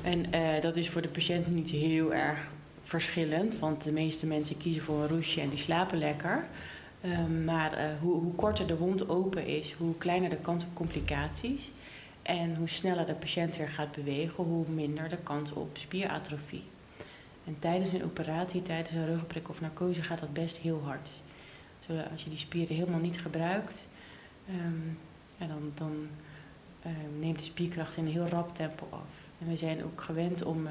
En 0.01 0.61
dat 0.61 0.75
is 0.75 0.89
voor 0.89 1.01
de 1.01 1.09
patiënt 1.09 1.47
niet 1.47 1.69
heel 1.69 2.13
erg 2.13 2.49
verschillend. 2.81 3.59
Want 3.59 3.83
de 3.83 3.91
meeste 3.91 4.25
mensen 4.25 4.57
kiezen 4.57 4.83
voor 4.83 5.01
een 5.01 5.07
roesje 5.07 5.41
en 5.41 5.49
die 5.49 5.59
slapen 5.59 5.97
lekker. 5.97 6.47
Um, 7.05 7.43
maar 7.43 7.77
uh, 7.77 7.99
hoe, 8.01 8.21
hoe, 8.21 8.35
korter 8.35 8.67
de 8.67 8.77
wond 8.77 9.09
open 9.09 9.45
is, 9.45 9.73
hoe 9.73 9.97
kleiner 9.97 10.29
de 10.29 10.37
kans 10.37 10.63
op 10.63 10.69
complicaties. 10.73 11.73
En 12.21 12.55
hoe 12.55 12.69
sneller 12.69 13.05
de 13.05 13.13
patiënt 13.13 13.57
weer 13.57 13.69
gaat 13.69 13.91
bewegen, 13.91 14.43
hoe 14.43 14.65
minder 14.69 15.09
de 15.09 15.17
kans 15.17 15.53
op 15.53 15.77
spieratrofie. 15.77 16.63
En 17.45 17.59
tijdens 17.59 17.91
een 17.91 18.03
operatie, 18.03 18.61
tijdens 18.61 18.91
een 18.91 19.05
ruggenprik 19.05 19.49
of 19.49 19.61
narcose 19.61 20.01
gaat 20.01 20.19
dat 20.19 20.33
best 20.33 20.57
heel 20.57 20.81
hard. 20.83 21.21
Zodat 21.79 22.09
als 22.11 22.23
je 22.23 22.29
die 22.29 22.39
spieren 22.39 22.75
helemaal 22.75 22.99
niet 22.99 23.21
gebruikt, 23.21 23.89
um, 24.49 24.97
ja, 25.37 25.47
dan, 25.47 25.71
dan 25.73 26.07
uh, 26.85 26.91
neemt 27.19 27.37
de 27.37 27.45
spierkracht 27.45 27.97
in 27.97 28.05
een 28.05 28.11
heel 28.11 28.27
rap 28.27 28.55
tempo 28.55 28.87
af. 28.89 29.29
En 29.39 29.47
we 29.47 29.55
zijn 29.55 29.83
ook 29.83 30.01
gewend 30.01 30.43
om 30.43 30.67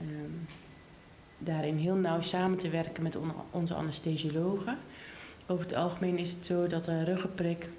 um, 0.00 0.46
daarin 1.38 1.76
heel 1.76 1.96
nauw 1.96 2.20
samen 2.20 2.58
te 2.58 2.68
werken 2.68 3.02
met 3.02 3.16
on 3.16 3.32
onze 3.50 3.74
anesthesiologen. 3.74 4.78
Over 5.50 5.64
het 5.64 5.74
algemeen 5.74 6.18
is 6.18 6.30
het 6.30 6.46
zo 6.46 6.66
dat 6.66 6.86
een 6.86 7.04
ruggenprik 7.04 7.70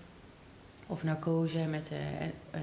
of 0.88 1.04
narcose 1.04 1.66
met, 1.66 1.92
uh, 1.92 2.22
uh, 2.22 2.62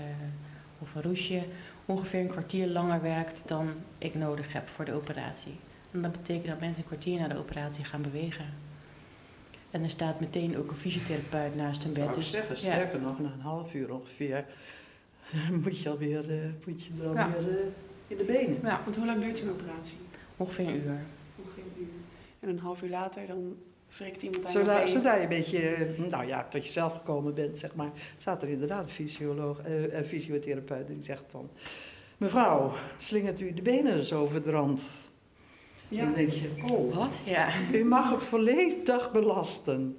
of 0.78 0.94
een 0.94 1.02
roesje 1.02 1.42
ongeveer 1.84 2.20
een 2.20 2.28
kwartier 2.28 2.66
langer 2.66 3.02
werkt 3.02 3.42
dan 3.48 3.74
ik 3.98 4.14
nodig 4.14 4.52
heb 4.52 4.68
voor 4.68 4.84
de 4.84 4.92
operatie. 4.92 5.54
En 5.90 6.02
dat 6.02 6.12
betekent 6.12 6.46
dat 6.46 6.60
mensen 6.60 6.82
een 6.82 6.88
kwartier 6.88 7.20
na 7.20 7.28
de 7.28 7.38
operatie 7.38 7.84
gaan 7.84 8.02
bewegen. 8.02 8.44
En 9.70 9.82
er 9.82 9.90
staat 9.90 10.20
meteen 10.20 10.56
ook 10.56 10.70
een 10.70 10.76
fysiotherapeut 10.76 11.54
naast 11.54 11.82
hun 11.82 11.92
bed. 11.92 12.14
Dus, 12.14 12.30
zeggen, 12.30 12.58
sterker 12.58 13.00
ja. 13.00 13.06
nog, 13.06 13.20
na 13.20 13.32
een 13.32 13.40
half 13.40 13.74
uur 13.74 13.92
ongeveer 13.92 14.44
moet 15.62 15.80
je 15.80 15.88
alweer, 15.88 16.30
uh, 16.30 16.50
moet 16.66 16.84
je 16.84 16.90
er 17.00 17.06
alweer 17.06 17.52
ja. 17.52 17.70
in 18.06 18.16
de 18.16 18.24
benen. 18.24 18.58
Ja, 18.62 18.80
want 18.84 18.96
hoe 18.96 19.06
lang 19.06 19.20
duurt 19.20 19.38
zo'n 19.38 19.50
operatie? 19.50 19.98
Ongeveer 20.36 20.68
een 20.68 20.74
uur. 20.74 21.00
Ongeveer 21.44 21.62
een 21.62 21.82
uur. 21.82 21.88
En 22.40 22.48
een 22.48 22.58
half 22.58 22.82
uur 22.82 22.90
later 22.90 23.26
dan 23.26 23.56
iemand 24.20 24.44
aan 24.46 24.53
zodra, 24.53 24.81
je 24.81 24.88
Zodra 24.88 25.14
je 25.14 25.22
een 25.22 25.29
beetje, 25.29 25.94
nou 26.11 26.27
ja, 26.27 26.44
tot 26.49 26.64
jezelf 26.64 26.96
gekomen 26.96 27.35
bent, 27.35 27.59
zeg 27.59 27.75
maar, 27.75 27.90
staat 28.18 28.42
er 28.42 28.49
inderdaad 28.49 28.85
een 28.85 28.90
fysioloog, 28.90 29.66
uh, 29.66 29.92
een 29.94 30.05
fysiotherapeut 30.05 30.87
die 30.87 31.03
zegt 31.03 31.33
dan... 31.33 31.51
Mevrouw, 32.16 32.72
slingert 32.99 33.40
u 33.40 33.53
de 33.53 33.62
benen 33.62 33.96
eens 33.96 34.12
over 34.12 34.42
de 34.42 34.51
rand? 34.51 34.83
Ja. 35.88 36.05
Dan 36.05 36.12
denk 36.12 36.31
je, 36.31 36.51
oh, 36.72 36.94
wat? 36.94 37.22
Ja. 37.25 37.49
U 37.72 37.85
mag 37.85 38.11
het 38.11 38.22
volledig 38.22 39.12
belasten. 39.12 39.99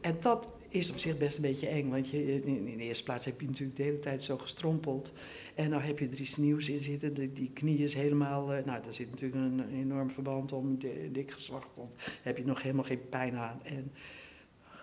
En 0.00 0.16
dat 0.20 0.48
is 0.76 0.90
op 0.90 0.98
zich 0.98 1.18
best 1.18 1.36
een 1.36 1.42
beetje 1.42 1.66
eng, 1.66 1.90
want 1.90 2.08
je, 2.08 2.42
in 2.44 2.76
de 2.76 2.84
eerste 2.84 3.04
plaats 3.04 3.24
heb 3.24 3.40
je 3.40 3.46
natuurlijk 3.46 3.76
de 3.76 3.82
hele 3.82 3.98
tijd 3.98 4.22
zo 4.22 4.38
gestrompeld. 4.38 5.12
En 5.54 5.70
dan 5.70 5.80
heb 5.80 5.98
je 5.98 6.08
er 6.08 6.20
iets 6.20 6.36
nieuws 6.36 6.68
in 6.68 6.80
zitten. 6.80 7.14
De, 7.14 7.32
die 7.32 7.50
knie 7.52 7.78
is 7.78 7.94
helemaal. 7.94 8.54
Uh, 8.54 8.64
nou, 8.64 8.82
daar 8.82 8.92
zit 8.92 9.10
natuurlijk 9.10 9.42
een, 9.44 9.74
enorm 9.74 10.10
verband 10.10 10.52
om, 10.52 10.78
dik 11.12 11.30
geslacht. 11.30 11.76
Dan 11.76 11.88
heb 12.22 12.36
je 12.36 12.44
nog 12.44 12.62
helemaal 12.62 12.84
geen 12.84 13.08
pijn 13.08 13.36
aan. 13.36 13.60
En 13.62 13.92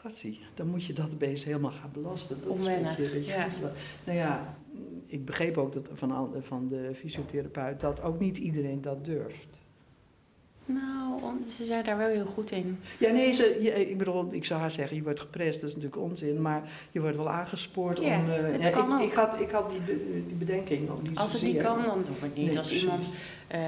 gassie, 0.04 0.40
dan 0.54 0.68
moet 0.68 0.86
je 0.86 0.94
dat 0.94 1.18
beest 1.18 1.44
helemaal 1.44 1.72
gaan 1.72 1.92
belasten. 1.94 2.42
Dat 2.42 2.50
Onwennig, 2.50 2.98
is 3.00 3.08
een 3.08 3.14
beetje, 3.14 3.32
ja. 3.32 3.48
Nou 4.06 4.18
ja, 4.18 4.58
ik 5.06 5.26
begreep 5.26 5.58
ook 5.58 5.74
dat 5.74 5.90
van, 5.94 6.34
van 6.44 6.68
de 6.68 6.92
fysiotherapeut 6.96 7.80
dat 7.80 8.02
ook 8.02 8.20
niet 8.20 8.38
iedereen 8.38 8.82
dat 8.82 9.06
durft. 9.06 9.63
Nou, 10.66 11.20
ze 11.48 11.66
zijn 11.66 11.84
daar 11.84 11.98
wel 11.98 12.08
heel 12.08 12.26
goed 12.26 12.52
in. 12.52 12.80
Ja, 13.00 13.12
nee, 13.12 13.32
ze, 13.32 13.58
je, 13.62 13.90
ik 13.90 13.98
bedoel, 13.98 14.28
ik 14.34 14.46
zou 14.46 14.60
haar 14.60 14.72
zeggen, 14.72 14.98
je 14.98 15.04
wordt 15.04 15.20
geprest, 15.20 15.62
dat 15.62 15.70
is 15.70 15.76
natuurlijk 15.76 16.02
onzin, 16.02 16.42
maar 16.42 16.62
je 16.92 17.02
wordt 17.02 17.18
wel 17.18 17.30
aangespoord 17.30 18.00
ja, 18.00 18.18
om... 18.20 18.30
Uh, 18.30 18.36
het 18.36 18.64
ja, 18.64 18.70
kan 18.70 18.88
ik, 18.88 19.02
ook. 19.02 19.02
ik, 19.08 19.14
had, 19.14 19.40
ik 19.40 19.50
had 19.50 19.70
die, 19.70 19.80
be, 19.80 20.24
die 20.28 20.36
bedenking 20.36 20.88
nog 20.88 21.02
niet 21.02 21.18
Als 21.18 21.34
het 21.34 21.42
niet 21.42 21.62
kan, 21.62 21.84
dan 21.84 22.04
hoeft 22.08 22.22
het 22.22 22.36
niet. 22.36 22.46
Nee, 22.46 22.58
Als 22.58 22.68
precies. 22.68 22.84
iemand 22.84 23.10
uh, 23.56 23.62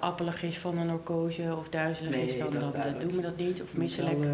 appelig 0.00 0.42
is 0.42 0.58
van 0.58 0.78
een 0.78 0.86
narcose 0.86 1.56
of 1.58 1.68
duizelig 1.68 2.14
Nee, 2.14 2.26
is, 2.26 2.38
dan, 2.38 2.50
dat 2.50 2.72
dan, 2.82 2.98
doen 2.98 3.16
we 3.16 3.20
dat 3.22 3.36
niet. 3.36 3.62
Of 3.62 3.76
misselijk. 3.76 4.24
eh, 4.24 4.30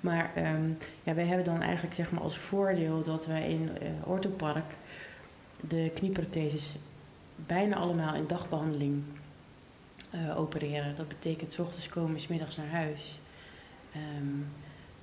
Maar 0.00 0.30
ehm, 0.34 0.68
ja, 1.02 1.14
wij 1.14 1.24
hebben 1.24 1.44
dan 1.44 1.62
eigenlijk 1.62 1.94
zeg 1.94 2.10
maar, 2.10 2.22
als 2.22 2.38
voordeel 2.38 3.02
dat 3.02 3.26
wij 3.26 3.48
in 3.48 3.70
Orthopark 4.04 4.74
de 5.68 5.90
knieprotheses 5.94 6.76
bijna 7.46 7.76
allemaal 7.76 8.14
in 8.14 8.26
dagbehandeling 8.26 9.02
uh, 10.16 10.38
opereren. 10.38 10.94
Dat 10.94 11.08
betekent, 11.08 11.52
s 11.52 11.58
ochtends 11.58 11.88
komen, 11.88 12.20
s 12.20 12.26
middags 12.26 12.56
naar 12.56 12.70
huis. 12.70 13.18
Um, 14.18 14.46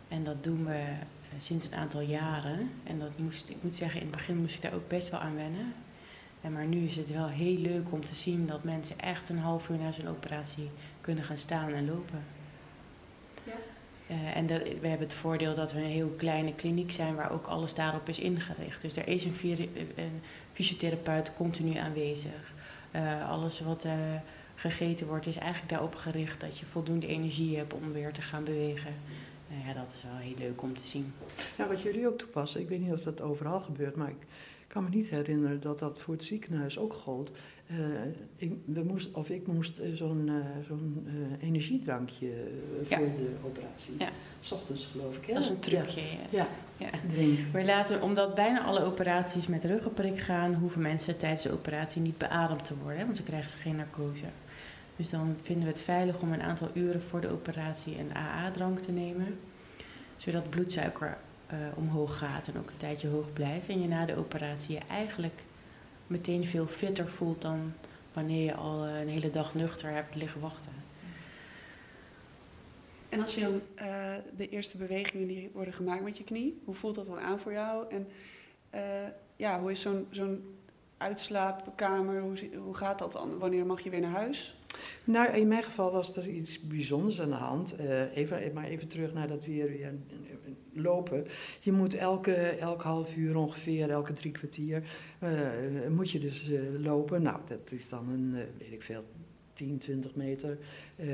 en 0.07 0.23
dat 0.23 0.43
doen 0.43 0.65
we 0.65 0.71
uh, 0.73 1.39
sinds 1.39 1.65
een 1.65 1.75
aantal 1.75 2.01
jaren. 2.01 2.71
En 2.83 2.99
dat 2.99 3.17
moest, 3.17 3.49
ik 3.49 3.57
moet 3.61 3.75
zeggen, 3.75 3.99
in 3.99 4.07
het 4.07 4.15
begin 4.15 4.37
moest 4.37 4.55
ik 4.55 4.61
daar 4.61 4.73
ook 4.73 4.87
best 4.87 5.09
wel 5.09 5.19
aan 5.19 5.35
wennen. 5.35 5.73
En 6.41 6.53
maar 6.53 6.65
nu 6.65 6.85
is 6.85 6.95
het 6.95 7.11
wel 7.11 7.27
heel 7.27 7.57
leuk 7.57 7.91
om 7.91 8.05
te 8.05 8.15
zien 8.15 8.47
dat 8.47 8.63
mensen 8.63 8.99
echt 8.99 9.29
een 9.29 9.39
half 9.39 9.69
uur 9.69 9.77
na 9.77 9.91
zo'n 9.91 10.07
operatie 10.07 10.69
kunnen 11.01 11.23
gaan 11.23 11.37
staan 11.37 11.73
en 11.73 11.85
lopen. 11.85 12.23
Ja. 13.43 13.53
Uh, 14.07 14.37
en 14.37 14.47
dat, 14.47 14.61
we 14.61 14.87
hebben 14.87 15.07
het 15.07 15.13
voordeel 15.13 15.53
dat 15.53 15.73
we 15.73 15.79
een 15.79 15.85
heel 15.85 16.13
kleine 16.17 16.53
kliniek 16.53 16.91
zijn 16.91 17.15
waar 17.15 17.31
ook 17.31 17.47
alles 17.47 17.73
daarop 17.73 18.09
is 18.09 18.19
ingericht. 18.19 18.81
Dus 18.81 18.95
er 18.95 19.07
is 19.07 19.25
een, 19.25 19.35
een 19.95 20.21
fysiotherapeut 20.51 21.33
continu 21.33 21.75
aanwezig. 21.75 22.53
Uh, 22.95 23.29
alles 23.29 23.59
wat 23.59 23.85
uh, 23.85 23.93
gegeten 24.71 25.07
wordt 25.07 25.27
is 25.27 25.35
eigenlijk 25.37 25.69
daarop 25.69 25.95
gericht 25.95 26.41
dat 26.41 26.57
je 26.59 26.65
voldoende 26.65 27.07
energie 27.07 27.57
hebt 27.57 27.73
om 27.73 27.91
weer 27.91 28.13
te 28.13 28.21
gaan 28.21 28.43
bewegen. 28.43 28.93
Nou 29.49 29.67
ja, 29.67 29.73
dat 29.73 29.93
is 29.93 30.03
wel 30.03 30.17
heel 30.17 30.37
leuk 30.37 30.61
om 30.61 30.73
te 30.73 30.85
zien. 30.85 31.11
Ja, 31.57 31.67
wat 31.67 31.81
jullie 31.81 32.07
ook 32.07 32.17
toepassen, 32.17 32.61
ik 32.61 32.69
weet 32.69 32.79
niet 32.79 32.91
of 32.91 33.01
dat 33.01 33.21
overal 33.21 33.59
gebeurt, 33.59 33.95
maar 33.95 34.09
ik 34.09 34.25
kan 34.67 34.83
me 34.83 34.89
niet 34.89 35.09
herinneren 35.09 35.61
dat 35.61 35.79
dat 35.79 35.99
voor 35.99 36.13
het 36.13 36.25
ziekenhuis 36.25 36.77
ook 36.77 36.93
gold. 36.93 37.31
Uh, 37.71 37.77
ik, 38.35 38.51
we 38.65 38.83
moest, 38.83 39.11
of 39.11 39.29
ik 39.29 39.47
moest 39.47 39.79
uh, 39.79 39.93
zo'n 39.95 40.27
uh, 40.27 40.45
zo'n 40.67 41.07
energiedrankje 41.41 42.27
Ja. 42.89 42.97
voor 42.97 43.05
de 43.05 43.31
operatie. 43.45 43.93
Ja. 43.99 44.09
S 44.39 44.51
ochtends 44.51 44.85
geloof 44.91 45.17
ik. 45.17 45.25
hè? 45.25 45.33
Dat 45.33 45.43
is 45.43 45.49
een 45.49 45.59
trucje. 45.59 46.01
Ja. 46.29 46.47
Ja. 46.77 46.89
Maar 47.53 47.65
laten, 47.65 48.01
omdat 48.01 48.35
bijna 48.35 48.63
alle 48.63 48.83
operaties 48.83 49.47
met 49.47 49.63
ruggenprik 49.63 50.19
gaan, 50.19 50.53
hoeven 50.53 50.81
mensen 50.81 51.17
tijdens 51.17 51.41
de 51.41 51.51
operatie 51.51 52.01
niet 52.01 52.17
beademd 52.17 52.65
te 52.65 52.77
worden, 52.77 52.97
hè, 52.97 53.03
want 53.03 53.17
ze 53.17 53.23
krijgen 53.23 53.57
geen 53.57 53.75
narcose. 53.75 54.25
Dus 54.95 55.09
dan 55.09 55.35
vinden 55.41 55.63
we 55.63 55.69
het 55.69 55.81
veilig 55.81 56.21
om 56.21 56.33
een 56.33 56.41
aantal 56.41 56.69
uren 56.73 57.01
voor 57.01 57.21
de 57.21 57.31
operatie 57.31 57.99
een 57.99 58.15
AA-drank 58.15 58.79
te 58.79 58.91
nemen, 58.91 59.39
zodat 60.17 60.49
bloedsuiker 60.49 61.17
uh, 61.53 61.57
omhoog 61.75 62.17
gaat 62.17 62.47
en 62.47 62.57
ook 62.57 62.69
een 62.69 62.77
tijdje 62.77 63.07
hoog 63.07 63.33
blijft. 63.33 63.67
En 63.67 63.81
je 63.81 63.87
na 63.87 64.05
de 64.05 64.15
operatie 64.15 64.75
je 64.75 64.81
eigenlijk 64.89 65.43
meteen 66.07 66.45
veel 66.45 66.67
fitter 66.67 67.07
voelt 67.07 67.41
dan 67.41 67.73
wanneer 68.13 68.43
je 68.43 68.55
al 68.55 68.87
een 68.87 69.07
hele 69.07 69.29
dag 69.29 69.53
nuchter 69.53 69.89
hebt 69.89 70.15
liggen 70.15 70.41
wachten. 70.41 70.71
En 73.09 73.21
als 73.21 73.35
je 73.35 73.41
dan 73.41 73.61
uh, 73.75 74.15
de 74.35 74.49
eerste 74.49 74.77
bewegingen 74.77 75.27
die 75.27 75.49
worden 75.53 75.73
gemaakt 75.73 76.03
met 76.03 76.17
je 76.17 76.23
knie, 76.23 76.61
hoe 76.65 76.75
voelt 76.75 76.95
dat 76.95 77.05
dan 77.05 77.19
aan 77.19 77.39
voor 77.39 77.51
jou? 77.51 77.85
En 77.89 78.07
ja, 79.35 79.59
hoe 79.59 79.71
is 79.71 79.81
zo'n 79.81 80.07
zo'n 80.09 80.57
uitslaapkamer? 81.03 82.21
Hoe, 82.21 82.37
hoe 82.63 82.75
gaat 82.75 82.99
dat 82.99 83.11
dan? 83.11 83.37
Wanneer 83.39 83.65
mag 83.65 83.81
je 83.81 83.89
weer 83.89 84.01
naar 84.01 84.11
huis? 84.11 84.57
Nou, 85.03 85.33
in 85.33 85.47
mijn 85.47 85.63
geval 85.63 85.91
was 85.91 86.15
er 86.15 86.27
iets 86.27 86.59
bijzonders 86.59 87.21
aan 87.21 87.29
de 87.29 87.35
hand. 87.35 87.75
Eh, 87.75 88.17
even, 88.17 88.53
maar 88.53 88.65
even 88.65 88.87
terug 88.87 89.13
naar 89.13 89.27
dat 89.27 89.45
weer, 89.45 89.67
weer 89.67 89.93
lopen. 90.73 91.27
Je 91.59 91.71
moet 91.71 91.93
elke, 91.93 92.33
elk 92.35 92.81
half 92.81 93.15
uur 93.15 93.35
ongeveer, 93.35 93.89
elke 93.89 94.13
drie 94.13 94.31
kwartier, 94.31 94.83
eh, 95.19 95.31
moet 95.89 96.11
je 96.11 96.19
dus 96.19 96.51
eh, 96.51 96.59
lopen. 96.79 97.21
Nou, 97.21 97.39
dat 97.45 97.71
is 97.71 97.89
dan 97.89 98.09
een, 98.09 98.35
eh, 98.35 98.43
weet 98.59 98.73
ik 98.73 98.81
veel, 98.81 99.03
10, 99.53 99.77
20 99.77 100.15
meter 100.15 100.57
eh, 100.95 101.07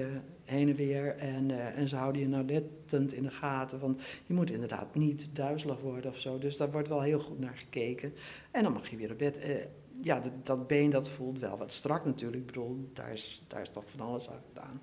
heen 0.44 0.70
en 0.70 0.76
weer. 0.76 1.16
En, 1.16 1.52
eh, 1.52 1.78
en 1.78 1.88
ze 1.88 1.96
houden 1.96 2.22
je 2.22 2.28
nauwlettend 2.28 3.14
in 3.14 3.24
de 3.24 3.32
gaten. 3.32 3.80
Want 3.80 4.02
je 4.26 4.34
moet 4.34 4.52
inderdaad 4.52 4.96
niet 4.96 5.30
duizelig 5.34 5.80
worden 5.80 6.12
of 6.12 6.18
zo. 6.18 6.38
Dus 6.38 6.58
daar 6.58 6.72
wordt 6.72 6.88
wel 6.88 7.02
heel 7.02 7.20
goed 7.20 7.40
naar 7.40 7.58
gekeken. 7.58 8.14
En 8.52 8.64
dan 8.64 8.74
mag 8.74 8.90
je 8.90 8.98
weer 8.98 9.12
op 9.12 9.18
bed. 9.18 9.38
Eh, 9.38 9.56
ja, 10.02 10.20
dat, 10.20 10.46
dat 10.46 10.68
been 10.68 10.90
dat 10.90 11.10
voelt 11.10 11.40
wel 11.40 11.58
wat 11.58 11.74
strak 11.74 12.06
natuurlijk. 12.06 12.42
Ik 12.42 12.48
bedoel, 12.48 12.90
daar 12.94 13.12
is, 13.12 13.44
daar 13.48 13.62
is 13.62 13.70
toch 13.70 13.90
van 13.90 14.00
alles 14.00 14.30
aan 14.30 14.42
gedaan. 14.48 14.82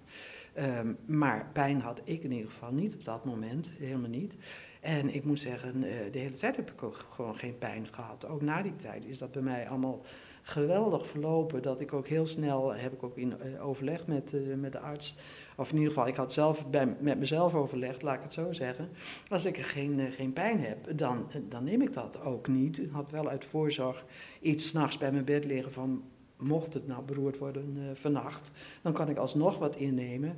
Ehm, 0.55 0.95
maar 1.07 1.51
pijn 1.53 1.81
had 1.81 2.01
ik 2.05 2.23
in 2.23 2.33
ieder 2.33 2.51
geval 2.51 2.73
niet 2.73 2.95
op 2.95 3.05
dat 3.05 3.25
moment, 3.25 3.71
helemaal 3.79 4.11
niet. 4.11 4.37
En 4.81 5.15
ik 5.15 5.25
moet 5.25 5.41
zeggen, 5.41 5.85
eh, 5.85 6.13
de 6.13 6.19
hele 6.19 6.37
tijd 6.37 6.57
heb 6.57 6.71
ik 6.71 6.83
ook 6.83 6.95
gewoon 6.95 7.37
geen 7.37 7.59
pijn 7.59 7.87
gehad. 7.87 8.27
Ook 8.27 8.43
na 8.43 8.63
die 8.63 8.77
tijd 8.77 9.05
is 9.05 9.19
dat 9.19 9.33
bij 9.33 9.43
mij 9.43 9.69
allemaal 9.69 10.03
geweldig 10.43 11.07
verlopen. 11.07 11.63
Dat 11.63 11.81
ik 11.81 11.93
ook 11.93 12.07
heel 12.07 12.27
snel, 12.27 12.75
heb 12.75 12.93
ik 12.93 13.03
ook 13.03 13.17
in 13.17 13.41
eh, 13.41 13.67
overleg 13.67 14.07
met, 14.07 14.33
eh, 14.33 14.41
met 14.57 14.73
de 14.73 14.79
arts. 14.79 15.17
Of 15.57 15.71
in 15.71 15.77
ieder 15.77 15.93
geval, 15.93 16.09
ik 16.09 16.17
had 16.17 16.33
zelf 16.33 16.71
bij, 16.71 16.97
met 17.01 17.19
mezelf 17.19 17.55
overlegd, 17.55 18.03
laat 18.03 18.17
ik 18.17 18.23
het 18.23 18.33
zo 18.33 18.53
zeggen. 18.53 18.89
Als 19.29 19.45
ik 19.45 19.57
geen, 19.59 20.01
eh, 20.01 20.13
geen 20.13 20.33
pijn 20.33 20.61
heb, 20.61 20.99
dan, 20.99 21.27
eh, 21.31 21.41
dan 21.49 21.65
neem 21.65 21.83
ik 21.83 21.93
dat 21.93 22.21
ook 22.21 22.49
niet. 22.49 22.83
Ik 22.83 22.91
had 22.91 23.11
wel 23.11 23.29
uit 23.29 23.45
voorzorg 23.45 24.05
iets 24.41 24.67
s'nachts 24.67 24.99
bij 24.99 25.13
mijn 25.13 25.25
bed 25.25 25.45
liggen 25.45 25.73
van... 25.73 26.05
mocht 26.39 26.75
het 26.75 26.87
nou 26.87 27.03
beroerd 27.03 27.39
worden 27.39 27.77
eh, 27.77 27.85
vannacht, 27.95 28.51
dan 28.83 28.93
kan 28.93 29.09
ik 29.09 29.17
alsnog 29.17 29.59
wat 29.59 29.77
innemen. 29.77 30.37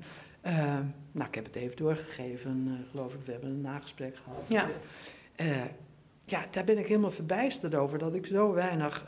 Nou, 1.12 1.28
ik 1.28 1.34
heb 1.34 1.44
het 1.44 1.56
even 1.56 1.76
doorgegeven, 1.76 2.84
geloof 2.90 3.14
ik. 3.14 3.20
We 3.20 3.32
hebben 3.32 3.50
een 3.50 3.60
nagesprek 3.60 4.16
gehad. 4.16 4.48
Ja. 4.48 4.68
Ja, 6.24 6.46
daar 6.50 6.64
ben 6.64 6.78
ik 6.78 6.86
helemaal 6.86 7.10
verbijsterd 7.10 7.74
over 7.74 7.98
dat 7.98 8.14
ik 8.14 8.26
zo 8.26 8.52
weinig, 8.52 9.04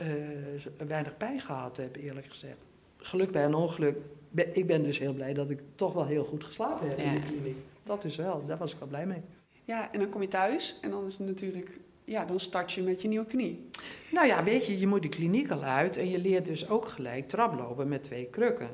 zo 0.59 0.71
weinig 0.87 1.17
pijn 1.17 1.41
gehad 1.41 1.77
heb, 1.77 1.97
eerlijk 1.97 2.27
gezegd. 2.27 2.67
Geluk 2.97 3.33
bij 3.33 3.45
een 3.45 3.55
ongeluk. 3.55 3.97
Ben- 4.31 4.57
Ik 4.57 4.67
ben 4.67 4.83
dus 4.83 4.99
heel 4.99 5.13
blij 5.13 5.35
dat 5.35 5.51
ik 5.51 5.61
toch 5.75 5.93
wel 5.93 6.07
heel 6.07 6.25
goed 6.25 6.45
geslapen 6.45 6.89
heb 6.89 6.99
in 6.99 7.15
de 7.15 7.21
kliniek. 7.21 7.57
Dat 7.83 8.05
is 8.05 8.17
wel, 8.17 8.45
daar 8.45 8.57
was 8.59 8.73
ik 8.73 8.79
wel 8.79 8.89
blij 8.89 9.07
mee. 9.07 9.21
Ja, 9.65 9.93
en 9.93 9.99
dan 9.99 10.09
kom 10.09 10.23
je 10.23 10.29
thuis 10.29 10.79
en 10.81 10.91
dan 10.91 11.05
is 11.05 11.19
het 11.19 11.27
natuurlijk... 11.27 11.79
Ja, 12.05 12.25
dan 12.25 12.41
start 12.41 12.73
je 12.73 12.83
met 12.83 13.03
je 13.03 13.09
nieuwe 13.09 13.27
knie. 13.27 13.59
Nou 14.13 14.27
ja, 14.27 14.45
weet 14.45 14.67
je, 14.67 14.79
je 14.79 14.87
moet 14.87 15.03
de 15.03 15.09
kliniek 15.09 15.51
al 15.51 15.63
uit 15.63 15.97
en 15.97 16.11
je 16.11 16.19
leert 16.19 16.45
dus 16.47 16.69
ook 16.69 16.85
gelijk 16.87 17.25
traplopen 17.27 17.89
met 17.89 18.03
twee 18.03 18.27
krukken. 18.27 18.71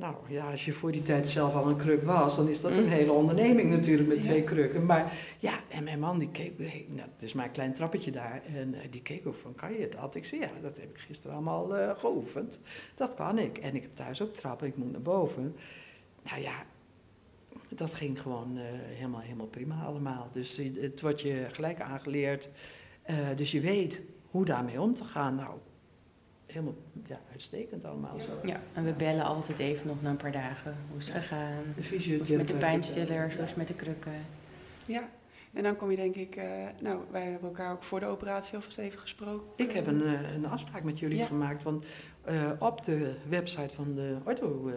Nou 0.00 0.14
ja, 0.28 0.50
als 0.50 0.64
je 0.64 0.72
voor 0.72 0.92
die 0.92 1.02
tijd 1.02 1.28
zelf 1.28 1.54
al 1.54 1.68
een 1.68 1.76
kruk 1.76 2.02
was, 2.02 2.36
dan 2.36 2.48
is 2.48 2.60
dat 2.60 2.70
een 2.70 2.82
Mm. 2.84 2.88
hele 2.90 3.12
onderneming 3.12 3.70
natuurlijk 3.70 4.08
met 4.08 4.16
Ja. 4.16 4.22
twee 4.22 4.42
krukken. 4.42 4.86
Maar 4.86 5.12
ja, 5.38 5.60
en 5.68 5.84
mijn 5.84 5.98
man 5.98 6.18
die 6.18 6.30
keek, 6.30 6.58
nou, 6.88 7.08
het 7.14 7.22
is 7.22 7.32
maar 7.32 7.44
een 7.44 7.50
klein 7.50 7.74
trappetje 7.74 8.10
daar, 8.10 8.42
en 8.44 8.74
eh, 8.74 8.80
die 8.90 9.02
keek 9.02 9.26
ook 9.26 9.34
van, 9.34 9.54
kan 9.54 9.72
je 9.72 9.88
dat? 9.88 10.14
Ik 10.14 10.24
zei, 10.24 10.40
ja, 10.40 10.50
dat 10.62 10.76
heb 10.80 10.90
ik 10.90 10.98
gisteren 10.98 11.36
allemaal 11.36 11.76
eh, 11.76 11.96
geoefend. 11.98 12.60
Dat 12.94 13.14
kan 13.14 13.38
ik. 13.38 13.58
En 13.58 13.74
ik 13.74 13.82
heb 13.82 13.94
thuis 13.94 14.22
ook 14.22 14.32
trappen, 14.34 14.66
ik 14.66 14.76
moet 14.76 14.92
naar 14.92 15.02
boven. 15.02 15.56
Nou 16.24 16.40
ja, 16.42 16.64
dat 17.74 17.94
ging 17.94 18.20
gewoon 18.20 18.58
eh, 18.58 18.64
helemaal, 18.72 19.20
helemaal 19.20 19.46
prima 19.46 19.82
allemaal. 19.84 20.28
Dus 20.32 20.56
het 20.80 21.00
wordt 21.00 21.20
je 21.20 21.46
gelijk 21.52 21.80
aangeleerd. 21.80 22.48
Dus 23.36 23.50
je 23.50 23.60
weet 23.60 24.00
hoe 24.30 24.44
daarmee 24.44 24.80
om 24.80 24.94
te 24.94 25.04
gaan. 25.04 25.34
Nou, 25.34 25.58
helemaal 26.52 26.74
ja, 27.08 27.20
uitstekend 27.30 27.84
allemaal 27.84 28.20
zo. 28.20 28.46
Ja, 28.48 28.60
en 28.72 28.84
we 28.84 28.92
bellen 28.92 29.24
altijd 29.24 29.58
even 29.58 29.86
nog 29.86 30.02
na 30.02 30.10
een 30.10 30.16
paar 30.16 30.32
dagen. 30.32 30.76
Hoe 30.88 30.98
is 30.98 31.08
het 31.10 31.16
gegaan? 31.24 31.62
De 31.76 31.82
fysiotherapeut. 31.82 32.36
met 32.36 32.48
de 32.48 32.54
pijnstillers? 32.54 33.34
Is 33.36 33.48
het 33.48 33.56
met 33.56 33.68
de 33.68 33.74
krukken? 33.74 34.12
Ja, 34.86 35.08
en 35.52 35.62
dan 35.62 35.76
kom 35.76 35.90
je 35.90 35.96
denk 35.96 36.14
ik... 36.14 36.36
eh, 36.36 36.46
nou, 36.80 37.00
wij 37.10 37.22
hebben 37.22 37.48
elkaar 37.48 37.72
ook 37.72 37.82
voor 37.82 38.00
de 38.00 38.06
operatie 38.06 38.54
alvast 38.54 38.78
even 38.78 38.98
gesproken. 38.98 39.46
Ik 39.56 39.72
heb 39.72 39.86
een, 39.86 40.02
eh, 40.06 40.32
een 40.34 40.46
afspraak 40.46 40.82
met 40.82 40.98
jullie 40.98 41.16
Ja. 41.16 41.26
gemaakt. 41.26 41.62
Want 41.62 41.86
eh, 42.24 42.50
op 42.58 42.84
de 42.84 43.14
website 43.28 43.74
van 43.74 43.94
de 43.94 44.16
ortho 44.24 44.68
eh, 44.68 44.74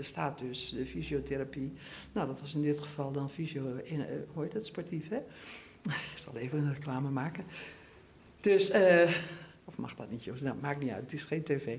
staat 0.00 0.38
dus 0.38 0.68
de 0.70 0.86
fysiotherapie. 0.86 1.72
Nou, 2.12 2.26
dat 2.26 2.40
was 2.40 2.54
in 2.54 2.62
dit 2.62 2.80
geval 2.80 3.12
dan 3.12 3.30
fysio... 3.30 3.76
In, 3.82 4.06
hoe 4.32 4.42
heet 4.42 4.52
het? 4.52 4.66
Sportief, 4.66 5.08
hè? 5.08 5.16
Ik 6.12 6.18
zal 6.18 6.36
even 6.36 6.58
een 6.58 6.72
reclame 6.72 7.10
maken. 7.10 7.44
Dus... 8.40 8.70
eh, 8.70 9.10
of 9.70 9.78
mag 9.78 9.94
dat 9.94 10.10
niet, 10.10 10.24
Joost? 10.24 10.42
Nou, 10.42 10.56
maakt 10.60 10.82
niet 10.82 10.90
uit. 10.92 11.02
Het 11.02 11.12
is 11.12 11.24
geen 11.24 11.42
tv. 11.42 11.78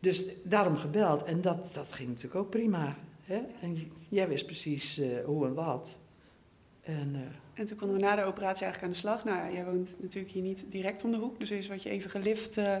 Dus 0.00 0.24
daarom 0.42 0.76
gebeld. 0.76 1.22
En 1.22 1.40
dat, 1.40 1.70
dat 1.74 1.92
ging 1.92 2.08
natuurlijk 2.08 2.34
ook 2.34 2.50
prima. 2.50 2.96
Hè? 3.22 3.40
En 3.60 3.92
jij 4.08 4.28
wist 4.28 4.46
precies 4.46 4.98
eh, 4.98 5.24
hoe 5.24 5.46
en 5.46 5.54
wat. 5.54 5.98
En... 6.82 7.10
eh, 7.14 7.20
En 7.60 7.66
toen 7.66 7.76
konden 7.76 7.96
we 7.96 8.02
na 8.02 8.16
de 8.16 8.22
operatie 8.24 8.62
eigenlijk 8.64 8.82
aan 8.82 8.90
de 8.90 8.96
slag. 9.08 9.24
Nou 9.24 9.38
ja, 9.38 9.52
jij 9.52 9.64
woont 9.64 9.94
natuurlijk 10.00 10.32
hier 10.32 10.42
niet 10.42 10.64
direct 10.68 11.04
om 11.04 11.10
de 11.10 11.16
hoek. 11.16 11.38
Dus 11.38 11.50
eerst 11.50 11.68
werd 11.68 11.82
je 11.82 11.88
even 11.90 12.10
gelift. 12.10 12.56
eh, 12.56 12.76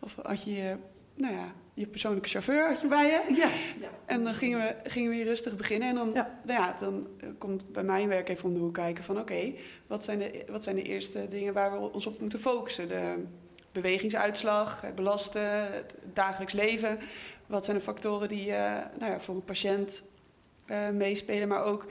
of 0.00 0.16
had 0.22 0.44
je, 0.44 0.76
nou 1.14 1.34
ja, 1.34 1.52
je 1.74 1.86
persoonlijke 1.86 2.28
chauffeur 2.28 2.68
had 2.68 2.80
je 2.80 2.88
bij 2.88 3.06
je. 3.06 3.34
ja, 3.34 3.50
ja. 3.80 3.90
En 4.06 4.24
dan 4.24 4.34
gingen 4.34 4.58
we, 4.58 4.90
gingen 4.90 5.10
we 5.10 5.16
hier 5.16 5.24
rustig 5.24 5.56
beginnen. 5.56 5.88
En 5.88 5.94
dan, 5.94 6.10
Ja. 6.12 6.40
nou 6.46 6.60
ja, 6.60 6.76
dan 6.80 7.08
komt 7.38 7.72
bij 7.72 7.82
mijn 7.84 8.08
werk 8.08 8.28
even 8.28 8.44
om 8.48 8.54
de 8.54 8.60
hoek 8.60 8.74
kijken 8.74 9.04
van... 9.04 9.18
oké, 9.18 9.52
wat, 9.86 10.04
zijn 10.04 10.18
de, 10.18 10.44
wat 10.50 10.62
zijn 10.64 10.76
de 10.76 10.82
eerste 10.82 11.26
dingen 11.28 11.52
waar 11.52 11.72
we 11.72 11.78
ons 11.92 12.06
op 12.06 12.20
moeten 12.20 12.38
focussen? 12.40 12.88
De 12.88 13.24
bewegingsuitslag, 13.72 14.80
het 14.80 14.94
belasten, 14.94 15.72
het 15.72 15.94
dagelijks 16.12 16.52
leven. 16.52 16.98
Wat 17.46 17.64
zijn 17.64 17.76
de 17.76 17.82
factoren 17.82 18.28
die 18.28 18.52
eh, 18.52 18.84
nou 18.98 19.12
ja, 19.12 19.20
voor 19.20 19.34
een 19.34 19.44
patiënt 19.44 20.02
eh, 20.66 20.88
meespelen? 20.88 21.48
Maar 21.48 21.64
ook, 21.64 21.84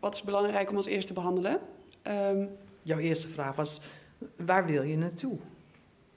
wat 0.00 0.14
is 0.14 0.22
belangrijk 0.22 0.70
om 0.70 0.76
als 0.76 0.86
eerste 0.86 1.06
te 1.06 1.12
behandelen? 1.12 1.60
Ehm, 2.02 2.46
Jouw 2.82 2.98
eerste 2.98 3.28
vraag 3.28 3.56
was, 3.56 3.80
waar 4.36 4.66
wil 4.66 4.82
je 4.82 4.96
naartoe? 4.96 5.36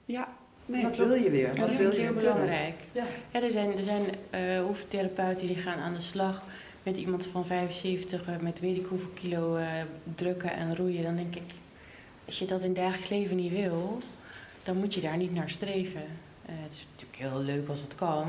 ja, 0.04 0.28
nee, 0.66 0.82
wat 0.82 0.96
wil 0.96 1.14
je 1.14 1.30
weer? 1.30 1.46
Wat 1.46 1.56
dat 1.56 1.76
wil 1.76 1.92
je 1.92 2.00
heel 2.00 2.12
belangrijk. 2.14 2.74
Ja. 2.92 3.04
Ja, 3.32 3.42
er 3.42 3.50
zijn, 3.50 3.76
er 3.76 3.82
zijn 3.82 4.02
eh 4.30 4.68
oefentherapeuten 4.68 5.46
die 5.46 5.56
gaan 5.56 5.78
aan 5.78 5.94
de 5.94 6.00
slag 6.00 6.42
met 6.82 6.98
iemand 6.98 7.26
van 7.26 7.46
75 7.46 8.26
eh, 8.26 8.36
met 8.38 8.60
weet 8.60 8.76
ik 8.76 8.84
hoeveel 8.84 9.10
kilo 9.14 9.58
drukken 10.14 10.52
en 10.52 10.76
roeien. 10.76 11.02
Dan 11.02 11.16
denk 11.16 11.34
ik, 11.36 11.52
als 12.26 12.38
je 12.38 12.44
dat 12.44 12.62
in 12.62 12.74
dagelijks 12.74 13.08
leven 13.08 13.36
niet 13.36 13.52
wil, 13.52 13.98
dan 14.66 14.76
moet 14.76 14.94
je 14.94 15.00
daar 15.00 15.16
niet 15.16 15.32
naar 15.32 15.50
streven. 15.50 16.02
Eh, 16.46 16.54
het 16.56 16.72
is 16.72 16.86
natuurlijk 16.90 17.18
heel 17.18 17.40
leuk 17.42 17.68
als 17.68 17.80
het 17.80 17.94
kan. 17.94 18.26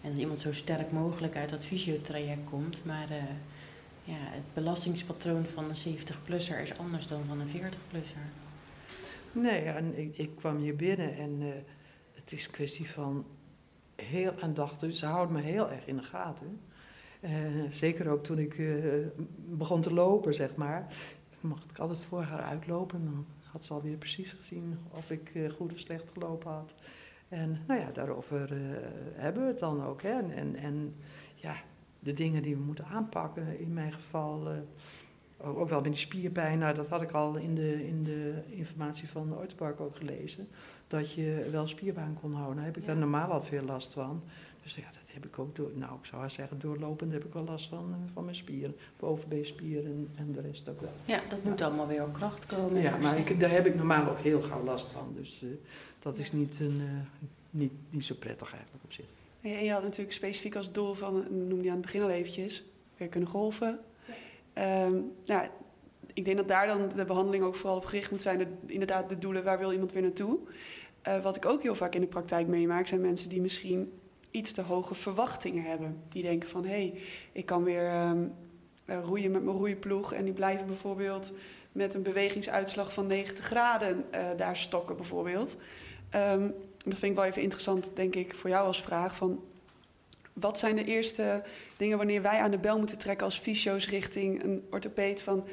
En 0.00 0.08
als 0.08 0.18
iemand 0.18 0.40
zo 0.40 0.52
sterk 0.52 0.92
mogelijk 0.92 1.36
uit 1.36 1.50
dat 1.50 1.64
fysiotraject 1.64 2.44
komt. 2.50 2.84
Maar 2.84 3.10
eh, 3.10 3.22
ja, 4.04 4.16
het 4.18 4.54
belastingspatroon 4.54 5.46
van 5.46 5.64
een 5.64 5.96
70-plusser 5.96 6.60
is 6.60 6.78
anders 6.78 7.06
dan 7.06 7.24
van 7.24 7.40
een 7.40 7.48
40-plusser. 7.48 8.26
Nee, 9.32 9.60
en 9.60 9.98
ik, 9.98 10.16
ik 10.16 10.36
kwam 10.36 10.58
hier 10.58 10.76
binnen 10.76 11.14
en 11.16 11.36
eh, 11.40 11.48
het 12.14 12.32
is 12.32 12.50
kwestie 12.50 12.90
van 12.90 13.26
heel 13.96 14.32
aandachtig. 14.40 14.94
Ze 14.94 15.06
houden 15.06 15.34
me 15.34 15.42
heel 15.42 15.70
erg 15.70 15.86
in 15.86 15.96
de 15.96 16.02
gaten. 16.02 16.60
Zeker 17.70 18.08
ook 18.08 18.24
toen 18.24 18.38
ik 18.38 18.62
begon 19.36 19.80
te 19.80 19.92
lopen, 19.92 20.34
zeg 20.34 20.56
maar. 20.56 20.86
Mocht 21.48 21.70
ik 21.70 21.78
altijd 21.78 22.04
voor 22.04 22.22
haar 22.22 22.40
uitlopen, 22.42 23.04
dan 23.04 23.26
had 23.42 23.64
ze 23.64 23.72
alweer 23.72 23.96
precies 23.96 24.32
gezien 24.32 24.78
of 24.90 25.10
ik 25.10 25.30
eh, 25.34 25.50
goed 25.50 25.72
of 25.72 25.78
slecht 25.78 26.10
gelopen 26.12 26.50
had. 26.50 26.74
En 27.28 27.58
nou 27.66 27.80
ja, 27.80 27.90
daarover 27.90 28.52
eh, 28.52 28.58
hebben 29.14 29.42
we 29.42 29.48
het 29.48 29.58
dan 29.58 29.84
ook. 29.84 30.02
Hè. 30.02 30.10
En, 30.12 30.30
en, 30.30 30.56
en 30.56 30.94
ja, 31.34 31.56
de 32.00 32.12
dingen 32.12 32.42
die 32.42 32.56
we 32.56 32.62
moeten 32.62 32.84
aanpakken, 32.84 33.58
in 33.58 33.72
mijn 33.72 33.92
geval... 33.92 34.48
eh, 34.50 34.56
ook 35.38 35.58
ook 35.58 35.68
wel 35.68 35.80
met 35.80 35.88
die 35.90 36.00
spierpijn, 36.00 36.58
nou, 36.58 36.74
dat 36.74 36.88
had 36.88 37.02
ik 37.02 37.10
al 37.10 37.36
in 37.36 37.54
de, 37.54 37.86
in 37.86 38.04
de 38.04 38.42
informatie 38.46 39.08
van 39.08 39.28
de 39.28 39.34
Orthopark 39.34 39.80
ook 39.80 39.96
gelezen. 39.96 40.48
Dat 40.86 41.12
je 41.12 41.48
wel 41.50 41.66
spierbaan 41.66 42.14
kon 42.20 42.32
houden. 42.34 42.56
Daar 42.56 42.64
heb 42.64 42.76
ik 42.76 42.82
Ja. 42.82 42.88
daar 42.88 42.96
normaal 42.96 43.30
al 43.30 43.40
veel 43.40 43.62
last 43.64 43.92
van. 43.92 44.22
Dus 44.64 44.74
ja, 44.74 44.86
dat 44.92 45.14
heb 45.14 45.26
ik 45.26 45.38
ook 45.38 45.56
door. 45.56 45.70
Nou, 45.74 45.98
ik 45.98 46.04
zou 46.04 46.20
haar 46.20 46.30
zeggen, 46.30 46.58
doorlopend 46.58 47.12
heb 47.12 47.24
ik 47.24 47.32
wel 47.32 47.44
last 47.44 47.68
van, 47.68 47.92
eh, 47.92 48.12
van 48.12 48.24
mijn 48.24 48.36
spieren. 48.36 48.76
Bovenbeenspieren 48.96 49.84
en, 49.84 50.08
en 50.16 50.32
de 50.32 50.40
rest 50.40 50.68
ook 50.68 50.80
wel. 50.80 50.92
Ja, 51.04 51.20
dat 51.28 51.44
moet 51.44 51.60
allemaal 51.60 51.86
weer 51.86 52.02
op 52.02 52.12
kracht 52.12 52.46
komen. 52.46 52.82
Ja, 52.82 52.96
maar 52.96 53.18
ik, 53.18 53.40
daar 53.40 53.50
heb 53.50 53.66
ik 53.66 53.74
normaal 53.74 54.10
ook 54.10 54.18
heel 54.18 54.40
gauw 54.40 54.64
last 54.64 54.92
van. 54.92 55.12
Dus 55.16 55.42
eh, 55.42 55.48
dat 55.98 56.18
is 56.18 56.32
niet, 56.32 56.60
een, 56.60 56.80
eh, 56.80 57.26
niet, 57.50 57.72
niet 57.90 58.04
zo 58.04 58.14
prettig 58.14 58.52
eigenlijk 58.52 58.84
op 58.84 58.92
zich. 58.92 59.06
En 59.40 59.64
je 59.64 59.72
had 59.72 59.82
natuurlijk 59.82 60.12
specifiek 60.12 60.56
als 60.56 60.72
doel 60.72 60.94
van, 60.94 61.26
noemde 61.30 61.62
je 61.62 61.68
aan 61.68 61.76
het 61.76 61.84
begin 61.84 62.02
al 62.02 62.10
eventjes, 62.10 62.64
weer 62.96 63.08
kunnen 63.08 63.28
golven. 63.28 63.80
Ehm, 64.52 65.00
nou, 65.24 65.48
ik 66.14 66.24
denk 66.24 66.36
dat 66.36 66.48
daar 66.48 66.66
dan 66.66 66.88
de 66.96 67.04
behandeling 67.04 67.44
ook 67.44 67.54
vooral 67.54 67.76
op 67.76 67.84
gericht 67.84 68.10
moet 68.10 68.22
zijn. 68.22 68.38
De, 68.38 68.46
inderdaad, 68.66 69.08
de 69.08 69.18
doelen, 69.18 69.44
waar 69.44 69.58
wil 69.58 69.72
iemand 69.72 69.92
weer 69.92 70.02
naartoe? 70.02 70.40
Eh, 71.02 71.22
wat 71.22 71.36
ik 71.36 71.46
ook 71.46 71.62
heel 71.62 71.74
vaak 71.74 71.94
in 71.94 72.00
de 72.00 72.06
praktijk 72.06 72.46
meemaak, 72.46 72.86
zijn 72.86 73.00
mensen 73.00 73.28
die 73.28 73.40
misschien 73.40 73.92
iets 74.34 74.52
te 74.52 74.62
hoge 74.62 74.94
verwachtingen 74.94 75.64
hebben. 75.64 76.02
Die 76.08 76.22
denken 76.22 76.48
van, 76.48 76.64
hé, 76.64 76.70
hey, 76.70 77.00
ik 77.32 77.46
kan 77.46 77.64
weer 77.64 77.88
ehm, 77.88 78.26
eh, 78.84 78.98
roeien 79.02 79.30
met 79.30 79.42
mijn 79.42 79.56
roeiploeg. 79.56 80.12
En 80.12 80.24
die 80.24 80.32
blijven 80.32 80.66
bijvoorbeeld 80.66 81.32
met 81.72 81.94
een 81.94 82.02
bewegingsuitslag 82.02 82.92
van 82.92 83.06
90 83.06 83.44
graden 83.44 84.04
eh, 84.10 84.30
daar 84.36 84.56
stokken 84.56 84.96
bijvoorbeeld. 84.96 85.56
Ehm, 86.10 86.50
dat 86.84 86.98
vind 86.98 87.02
ik 87.02 87.14
wel 87.14 87.24
even 87.24 87.42
interessant, 87.42 87.90
denk 87.94 88.14
ik, 88.14 88.34
voor 88.34 88.50
jou 88.50 88.66
als 88.66 88.82
vraag. 88.82 89.16
Van, 89.16 89.42
wat 90.32 90.58
zijn 90.58 90.76
de 90.76 90.84
eerste 90.84 91.42
dingen 91.76 91.96
wanneer 91.96 92.22
wij 92.22 92.38
aan 92.38 92.50
de 92.50 92.58
bel 92.58 92.78
moeten 92.78 92.98
trekken 92.98 93.26
als 93.26 93.38
fysio's 93.38 93.88
richting 93.88 94.42
een 94.42 94.66
orthopeed 94.70 95.22
van 95.22 95.44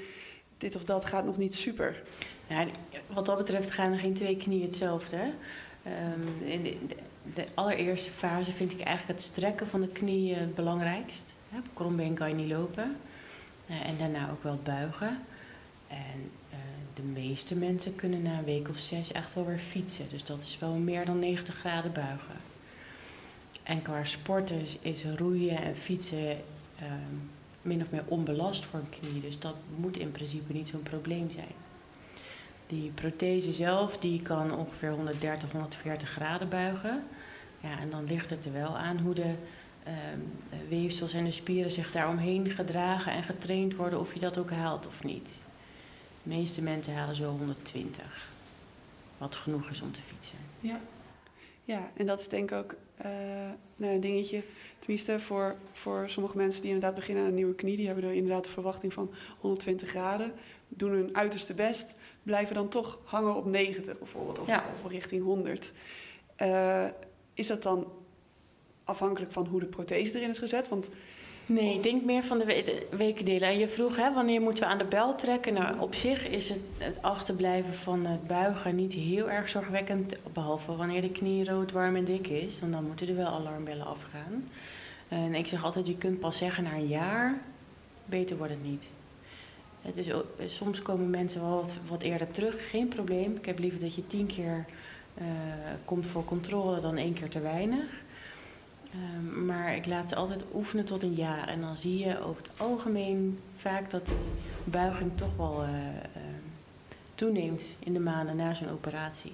dit 0.58 0.76
of 0.76 0.84
dat 0.84 1.06
gaat 1.06 1.26
nog 1.26 1.38
niet 1.38 1.56
super? 1.56 2.02
Nou, 2.50 2.70
wat 3.14 3.26
dat 3.26 3.38
betreft 3.38 3.72
gaan 3.72 3.92
er 3.92 4.00
geen 4.00 4.14
twee 4.14 4.38
knieën 4.38 4.64
hetzelfde. 4.64 5.34
Um, 5.86 6.48
in 6.48 6.62
de, 6.62 6.96
allereerste 7.54 8.12
fase 8.12 8.52
vind 8.52 8.72
ik 8.72 8.82
eigenlijk 8.82 9.20
het 9.20 9.28
strekken 9.28 9.68
van 9.68 9.82
de 9.82 9.88
knieën 9.88 10.40
het 10.40 10.56
belangrijkst. 10.56 11.36
Op 11.58 11.68
krombeen 11.74 12.14
kan 12.14 12.30
je 12.30 12.36
niet 12.36 12.52
lopen. 12.52 12.98
Uh, 13.70 13.88
en 13.88 13.98
daarna 13.98 14.30
ook 14.32 14.44
wel 14.44 14.60
buigen. 14.64 15.20
En 15.88 16.32
uh, 16.50 16.58
de 16.94 17.02
meeste 17.02 17.56
mensen 17.56 17.96
kunnen 17.96 18.22
na 18.22 18.38
een 18.38 18.44
week 18.44 18.70
of 18.70 18.78
zes 18.78 19.12
echt 19.12 19.34
wel 19.34 19.46
weer 19.46 19.58
fietsen. 19.58 20.10
Dus 20.10 20.24
dat 20.24 20.42
is 20.42 20.60
wel 20.60 20.74
meer 20.74 21.06
dan 21.06 21.20
90 21.20 21.56
graden 21.56 21.94
buigen. 21.94 22.36
En 23.64 23.82
qua 23.82 24.04
sporters 24.04 24.78
is 24.82 25.06
roeien 25.06 25.62
en 25.62 25.76
fietsen 25.76 26.30
um, 26.30 27.30
min 27.62 27.82
of 27.82 27.92
meer 27.92 28.04
onbelast 28.08 28.66
voor 28.66 28.80
een 28.80 29.00
knie. 29.00 29.22
Dus 29.22 29.40
dat 29.40 29.56
moet 29.76 29.98
in 29.98 30.12
principe 30.12 30.54
niet 30.54 30.68
zo'n 30.68 30.84
probleem 30.84 31.32
zijn. 31.32 31.61
Die 32.72 32.92
prothese 32.92 33.52
zelf 33.52 33.98
die 33.98 34.22
kan 34.22 34.56
ongeveer 34.56 34.92
130, 34.92 35.52
140 35.52 36.10
graden 36.10 36.50
buigen. 36.50 37.04
Ja, 37.60 37.80
en 37.80 37.90
dan 37.90 38.06
ligt 38.06 38.30
het 38.30 38.46
er 38.46 38.54
wel 38.54 38.78
aan 38.78 39.00
hoe 39.00 39.14
de 39.14 39.36
um, 39.88 40.32
weefsels 40.70 41.14
en 41.14 41.24
de 41.24 41.32
spieren 41.32 41.72
zich 41.72 41.92
daaromheen 41.92 42.50
gedragen 42.50 43.12
en 43.12 43.24
getraind 43.24 43.76
worden 43.76 44.00
of 44.00 44.14
je 44.14 44.20
dat 44.20 44.38
ook 44.38 44.52
haalt 44.52 44.88
of 44.88 45.04
niet. 45.04 45.40
De 46.24 46.30
meeste 46.30 46.62
mensen 46.62 46.94
halen 46.94 47.16
zo 47.16 47.30
120, 47.30 48.30
wat 49.18 49.36
genoeg 49.36 49.70
is 49.70 49.82
om 49.82 49.92
te 49.92 50.02
fietsen. 50.02 50.38
Ja, 50.60 50.82
ja 51.64 51.92
en 51.96 52.06
dat 52.06 52.20
is 52.20 52.28
denk 52.28 52.52
ik 52.52 52.58
ook 52.58 52.76
uh, 53.06 53.06
nou, 53.76 53.94
een 53.94 54.00
dingetje. 54.00 54.44
Tenminste, 54.80 55.20
voor, 55.20 55.56
voor 55.72 56.10
sommige 56.10 56.38
mensen 56.38 56.62
die 56.62 56.72
inderdaad 56.72 56.96
beginnen 56.96 57.24
aan 57.24 57.30
een 57.30 57.36
nieuwe 57.36 57.56
knie, 57.56 57.78
die 57.78 57.86
hebben 57.86 58.04
er 58.04 58.14
inderdaad 58.14 58.44
de 58.44 58.52
verwachting 58.52 58.94
van 58.94 59.12
120 59.40 59.90
graden, 59.90 60.32
doen 60.68 60.92
hun 60.92 61.16
uiterste 61.16 61.54
best, 61.54 61.96
blijven 62.24 62.56
dan 62.56 62.70
toch 62.70 63.00
hangen 63.04 63.36
op 63.36 63.46
90 63.46 63.98
bijvoorbeeld, 63.98 64.40
of, 64.40 64.48
ja. 64.48 64.66
of 64.74 64.92
richting 64.92 65.24
100. 65.24 65.74
Uh, 66.38 66.88
is 67.34 67.48
dat 67.48 67.64
dan 67.64 67.92
afhankelijk 68.84 69.32
van 69.32 69.46
hoe 69.46 69.60
de 69.60 69.66
prothese 69.66 70.18
erin 70.18 70.30
is 70.30 70.40
gezet? 70.40 70.70
Want 70.70 70.90
Nee, 71.46 71.76
ik 71.76 71.84
denk 71.84 72.04
meer 72.04 72.24
van 72.24 72.38
de, 72.38 72.46
we 72.46 72.88
wekendelen. 72.98 73.48
En 73.48 73.58
je 73.58 73.68
vroeg, 73.68 73.96
hè, 73.96 74.14
wanneer 74.14 74.42
moeten 74.42 74.64
we 74.64 74.70
aan 74.70 74.78
de 74.78 74.86
bel 74.86 75.16
trekken? 75.16 75.54
Nou, 75.54 75.80
op 75.80 75.94
zich 75.94 76.28
is 76.28 76.50
het, 76.50 76.60
het 76.78 77.02
achterblijven 77.02 77.74
van 77.74 78.06
het 78.06 78.28
buigen 78.28 78.76
niet 78.76 78.94
heel 78.94 79.30
erg 79.30 79.50
zorgwekkend. 79.50 80.16
Behalve 80.34 80.76
wanneer 80.76 81.02
de 81.02 81.12
knie 81.12 81.46
rood, 81.46 81.72
warm 81.72 81.96
en 81.96 82.06
dik 82.06 82.28
is. 82.28 82.60
Dan, 82.60 82.72
dan 82.72 82.86
moeten 82.86 83.08
er 83.08 83.16
wel 83.16 83.28
alarmbellen 83.28 83.86
afgaan. 83.86 84.50
En 85.08 85.36
ik 85.36 85.48
zeg 85.48 85.64
altijd, 85.64 85.88
je 85.88 85.98
kunt 85.98 86.20
pas 86.20 86.38
zeggen 86.38 86.64
na 86.64 86.74
een 86.74 86.88
jaar, 86.88 87.42
beter 88.06 88.38
wordt 88.38 88.54
het 88.54 88.64
niet. 88.64 88.94
Dus 89.94 90.10
soms 90.46 90.82
komen 90.82 91.10
mensen 91.10 91.42
wel 91.42 91.66
wat, 91.88 92.02
eerder 92.02 92.32
terug, 92.32 92.70
geen 92.70 92.88
probleem. 92.88 93.36
Ik 93.36 93.46
heb 93.46 93.60
liever 93.60 93.80
dat 93.80 93.96
je 93.96 94.08
tien 94.08 94.26
keer 94.26 94.66
uh, 95.18 95.26
komt 95.86 96.06
voor 96.06 96.26
controle 96.26 96.80
dan 96.80 96.98
één 96.98 97.14
keer 97.14 97.30
te 97.30 97.40
weinig. 97.40 98.02
Um, 98.96 99.46
maar 99.46 99.76
ik 99.76 99.86
laat 99.86 100.10
ze 100.10 100.16
altijd 100.16 100.44
oefenen 100.54 100.86
tot 100.86 101.04
een 101.04 101.14
jaar. 101.14 101.48
En 101.48 101.62
dan 101.62 101.78
zie 101.78 101.98
je 101.98 102.24
over 102.24 102.42
het 102.42 102.52
algemeen 102.58 103.40
vaak 103.56 103.90
dat 103.90 104.06
die 104.06 104.16
buiging 104.64 105.12
toch 105.16 105.36
wel 105.36 105.64
uh, 105.64 105.70
uh, 105.70 106.22
toeneemt 107.16 107.78
in 107.80 107.94
de 107.94 108.00
maanden 108.00 108.36
na 108.36 108.54
zo'n 108.54 108.70
operatie. 108.70 109.34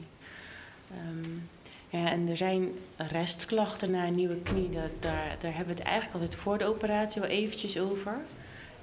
Um, 1.09 1.49
ja, 1.89 2.11
en 2.11 2.29
er 2.29 2.37
zijn 2.37 2.71
restklachten 2.97 3.91
na 3.91 4.07
een 4.07 4.15
nieuwe 4.15 4.41
knie. 4.41 4.69
Daar, 4.69 4.89
daar 5.39 5.55
hebben 5.55 5.75
we 5.75 5.79
het 5.79 5.89
eigenlijk 5.89 6.13
altijd 6.13 6.35
voor 6.35 6.57
de 6.57 6.65
operatie 6.65 7.21
wel 7.21 7.29
eventjes 7.29 7.79
over. 7.79 8.17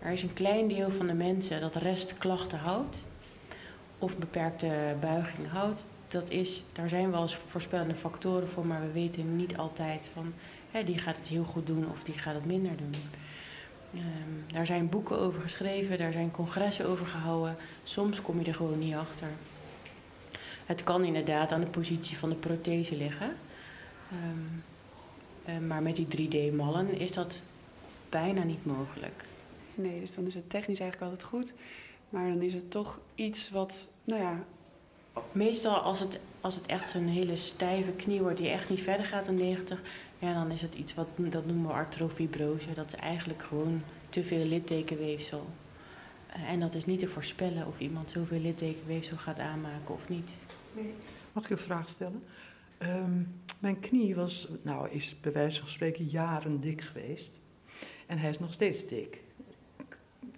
Er 0.05 0.13
is 0.13 0.23
een 0.23 0.33
klein 0.33 0.69
deel 0.69 0.91
van 0.91 1.07
de 1.07 1.15
mensen 1.15 1.61
dat 1.61 1.75
restklachten 1.75 2.59
houdt. 2.59 3.05
Of 3.99 4.17
beperkte 4.17 4.97
buiging 5.01 5.49
houdt. 5.49 5.87
Dat 6.09 6.31
is, 6.31 6.65
daar 6.73 6.89
zijn 6.89 7.11
wel 7.11 7.23
eens 7.23 7.37
voorspellende 7.37 7.95
factoren 7.95 8.49
voor, 8.49 8.67
maar 8.67 8.81
we 8.81 8.93
weten 8.93 9.37
niet 9.37 9.57
altijd 9.57 10.11
van 10.13 10.35
hè, 10.71 10.85
die 10.85 10.99
gaat 10.99 11.17
het 11.17 11.29
heel 11.29 11.45
goed 11.45 11.67
doen 11.67 11.91
of 11.91 12.03
die 12.03 12.19
gaat 12.19 12.35
het 12.35 12.45
minder 12.45 12.77
doen. 12.77 12.95
Um, 13.95 14.45
daar 14.53 14.67
zijn 14.67 14.89
boeken 14.89 15.19
over 15.19 15.41
geschreven, 15.41 15.99
daar 15.99 16.13
zijn 16.13 16.31
congressen 16.31 16.87
over 16.87 17.07
gehouden. 17.07 17.57
Soms 17.83 18.21
kom 18.21 18.39
je 18.39 18.45
er 18.45 18.55
gewoon 18.55 18.79
niet 18.79 18.97
achter. 18.97 19.29
Het 20.67 20.85
kan 20.85 21.05
inderdaad 21.05 21.53
aan 21.53 21.61
de 21.61 21.71
positie 21.71 22.19
van 22.19 22.29
de 22.29 22.35
prothese 22.35 22.97
liggen. 22.97 23.37
Um, 24.13 24.63
uh, 25.49 25.69
maar 25.69 25.83
met 25.83 25.97
die 25.97 26.29
3D-mallen 26.29 26.99
is 26.99 27.13
dat 27.13 27.43
bijna 28.09 28.43
niet 28.43 28.65
mogelijk. 28.65 29.25
Nee, 29.75 30.01
dus 30.01 30.15
dan 30.15 30.27
is 30.27 30.35
het 30.35 30.51
technisch 30.51 30.81
eigenlijk 30.81 31.11
altijd 31.11 31.31
goed. 31.31 31.55
Maar 32.09 32.29
dan 32.29 32.43
is 32.43 32.55
het 32.55 32.71
toch 32.71 33.01
iets 33.15 33.51
wat, 33.51 33.89
nou 34.05 34.23
ja. 34.23 34.45
Meestal 35.33 35.77
als 35.77 36.01
het, 36.01 36.21
als 36.41 36.55
het 36.55 36.67
echt 36.67 36.89
zo'n 36.89 37.07
hele 37.07 37.37
stijve 37.37 37.93
knie 37.93 38.21
wordt 38.21 38.39
die 38.39 38.49
echt 38.49 38.71
niet 38.71 38.83
verder 38.83 39.07
gaat 39.07 39.25
dan 39.25 39.35
90, 39.35 39.83
ja, 40.19 40.35
dan 40.35 40.51
is 40.51 40.63
het 40.63 40.75
iets 40.75 40.95
wat 40.95 41.07
dat 41.17 41.47
noemen 41.47 41.67
we 41.67 41.73
artrofibrose. 41.73 42.73
Dat 42.75 42.95
is 42.95 43.01
eigenlijk 43.01 43.43
gewoon 43.43 43.83
te 44.07 44.25
veel 44.25 44.45
littekenweefsel. 44.45 45.47
Eh, 46.27 46.51
en 46.51 46.61
dat 46.61 46.75
is 46.75 46.87
niet 46.87 46.99
te 46.99 47.09
voorspellen 47.09 47.67
of 47.67 47.79
iemand 47.79 48.11
zoveel 48.11 48.41
littekenweefsel 48.41 49.17
gaat 49.17 49.39
aanmaken 49.39 49.95
of 49.95 50.09
niet. 50.09 50.37
Mag 51.33 51.45
ik 51.45 51.51
een 51.51 51.59
vraag 51.59 51.89
stellen? 51.89 52.23
Um, 52.79 53.41
mijn 53.59 53.81
knie 53.81 54.15
was, 54.15 54.49
nou, 54.63 54.91
is 54.91 55.21
bij 55.21 55.33
wijze 55.33 55.59
van 55.61 55.69
spreken 55.69 56.05
jaren 56.05 56.61
dik 56.61 56.81
geweest. 56.81 57.41
En 58.07 58.19
hij 58.19 58.31
is 58.31 58.39
nog 58.39 58.53
steeds 58.53 58.89
dik 58.89 59.24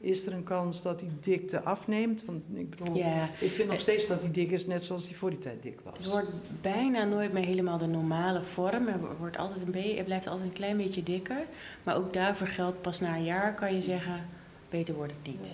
is 0.06 0.26
er 0.26 0.32
een 0.32 0.44
kans 0.44 0.82
dat 0.82 0.98
die 0.98 1.10
dikte 1.20 1.62
afneemt? 1.62 2.24
Want 2.24 2.42
ik 2.54 2.70
bedoel, 2.70 2.96
ja. 2.96 3.28
ik 3.40 3.50
vind 3.50 3.68
nog 3.68 3.80
steeds 3.80 4.06
dat 4.06 4.20
die 4.20 4.30
dik 4.30 4.50
is, 4.50 4.66
net 4.66 4.84
zoals 4.84 5.06
die 5.06 5.16
voor 5.16 5.30
die 5.30 5.38
tijd 5.38 5.62
dik 5.62 5.80
was. 5.80 5.96
Het 5.96 6.06
wordt 6.06 6.28
bijna 6.60 7.04
nooit 7.04 7.32
meer 7.32 7.44
helemaal 7.44 7.78
de 7.78 7.86
normale 7.86 8.42
vorm. 8.42 8.88
Er, 8.88 9.00
wordt 9.18 9.38
altijd 9.38 9.60
een 9.60 9.70
beetje, 9.70 9.96
het 9.96 10.04
blijft 10.04 10.26
altijd 10.26 10.46
een 10.46 10.54
klein 10.54 10.76
beetje 10.76 11.02
dikker. 11.02 11.44
Maar 11.82 11.96
ook 11.96 12.12
daarvoor 12.12 12.46
geldt, 12.46 12.80
pas 12.80 13.00
na 13.00 13.16
een 13.16 13.24
jaar 13.24 13.54
kan 13.54 13.74
je 13.74 13.82
zeggen, 13.82 14.28
beter 14.68 14.94
wordt 14.94 15.12
het 15.12 15.34
niet. 15.34 15.52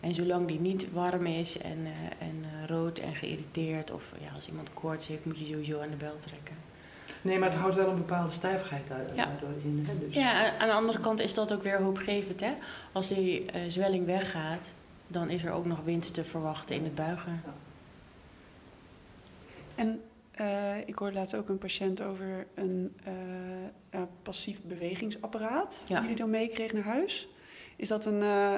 En 0.00 0.14
zolang 0.14 0.46
die 0.46 0.60
niet 0.60 0.92
warm 0.92 1.26
is 1.26 1.58
en, 1.58 1.78
uh, 1.78 1.88
en 2.28 2.36
uh, 2.40 2.66
rood 2.66 2.98
en 2.98 3.14
geïrriteerd... 3.14 3.90
of 3.90 4.14
ja, 4.20 4.34
als 4.34 4.48
iemand 4.48 4.72
koorts 4.72 5.06
heeft, 5.06 5.24
moet 5.24 5.38
je 5.38 5.44
sowieso 5.44 5.78
aan 5.78 5.90
de 5.90 5.96
bel 5.96 6.18
trekken. 6.18 6.56
Nee, 7.24 7.38
maar 7.38 7.48
het 7.48 7.58
houdt 7.58 7.74
wel 7.74 7.88
een 7.88 7.96
bepaalde 7.96 8.32
stijfheid 8.32 8.88
daardoor 8.88 9.14
ja. 9.14 9.28
in. 9.62 9.84
Hè? 9.88 9.98
Dus. 9.98 10.14
Ja, 10.14 10.58
aan 10.58 10.68
de 10.68 10.74
andere 10.74 11.00
kant 11.00 11.20
is 11.20 11.34
dat 11.34 11.54
ook 11.54 11.62
weer 11.62 11.82
hoopgevend. 11.82 12.40
Hè? 12.40 12.54
Als 12.92 13.08
die 13.08 13.40
uh, 13.40 13.60
zwelling 13.66 14.06
weggaat, 14.06 14.74
dan 15.06 15.30
is 15.30 15.44
er 15.44 15.52
ook 15.52 15.64
nog 15.64 15.80
winst 15.84 16.14
te 16.14 16.24
verwachten 16.24 16.76
in 16.76 16.84
het 16.84 16.94
buigen. 16.94 17.42
Ja. 17.44 17.52
En 19.74 20.02
uh, 20.40 20.88
ik 20.88 20.98
hoorde 20.98 21.14
laatst 21.14 21.36
ook 21.36 21.48
een 21.48 21.58
patiënt 21.58 22.02
over 22.02 22.46
een 22.54 22.96
uh, 23.90 24.02
passief 24.22 24.62
bewegingsapparaat... 24.62 25.84
die 25.86 26.00
jullie 26.00 26.16
dan 26.16 26.30
meekreeg 26.30 26.72
naar 26.72 26.82
huis. 26.82 27.28
Is 27.76 27.88
dat 27.88 28.06
een, 28.06 28.22
uh, 28.22 28.52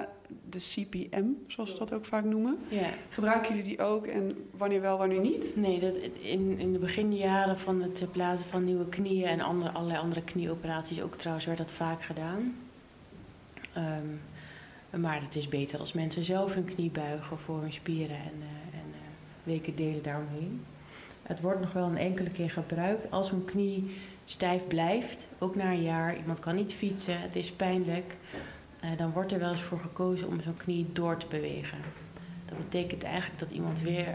de 0.49 0.59
CPM, 0.59 1.25
zoals 1.47 1.73
we 1.73 1.79
dat 1.79 1.93
ook 1.93 2.05
vaak 2.05 2.25
noemen? 2.25 2.59
Ja. 2.69 2.89
Gebruiken 3.09 3.49
jullie 3.49 3.69
die 3.69 3.81
ook 3.81 4.07
en 4.07 4.49
wanneer 4.51 4.81
wel, 4.81 4.99
wanneer 4.99 5.21
niet? 5.21 5.53
Nee, 5.57 5.81
dat, 5.81 5.97
in, 6.21 6.59
in 6.59 6.73
de 6.73 6.79
beginjaren 6.79 7.59
van 7.59 7.83
het 7.83 8.07
plaatsen 8.13 8.49
van 8.49 8.65
nieuwe 8.65 8.89
knieën 8.89 9.27
en 9.27 9.41
andere, 9.41 9.71
allerlei 9.71 10.01
andere 10.01 10.23
knieoperaties 10.23 11.03
ook 11.03 11.17
trouwens 11.17 11.47
werd 11.47 11.59
dat 11.59 11.73
vaak 11.73 12.03
gedaan. 12.03 12.57
Um, 13.77 14.21
maar 15.01 15.23
het 15.23 15.37
is 15.37 15.49
beter 15.49 15.79
als 15.79 15.93
mensen 15.93 16.25
zelf 16.25 16.55
hun 16.55 16.65
knie 16.65 16.91
buigen 16.91 17.39
voor 17.39 17.61
hun 17.61 17.73
spieren 17.73 18.17
en, 18.17 18.35
uh, 18.39 18.79
en 18.81 18.89
uh, 18.89 18.97
weken 19.43 19.75
delen 19.75 20.03
daaromheen. 20.03 20.65
Het 21.23 21.41
wordt 21.41 21.61
nog 21.61 21.73
wel 21.73 21.87
een 21.87 21.97
enkele 21.97 22.31
keer 22.31 22.51
gebruikt 22.51 23.11
als 23.11 23.31
een 23.31 23.45
knie 23.45 23.91
stijf 24.25 24.67
blijft, 24.67 25.29
ook 25.39 25.55
na 25.57 25.71
een 25.71 25.83
jaar. 25.83 26.17
Iemand 26.17 26.39
kan 26.39 26.55
niet 26.55 26.75
fietsen, 26.75 27.21
het 27.21 27.37
is 27.37 27.53
pijnlijk. 27.53 28.17
Uh, 28.87 28.97
dan 28.97 29.13
wordt 29.13 29.33
er 29.33 29.39
wel 29.39 29.51
eens 29.51 29.63
voor 29.63 29.79
gekozen 29.79 30.29
om 30.29 30.43
zo'n 30.43 30.57
knie 30.57 30.87
door 30.93 31.17
te 31.17 31.27
bewegen. 31.27 31.79
Dat 32.45 32.59
betekent 32.59 33.03
eigenlijk 33.03 33.41
dat 33.41 33.51
iemand 33.51 33.81
weer 33.81 34.07
uh, 34.07 34.15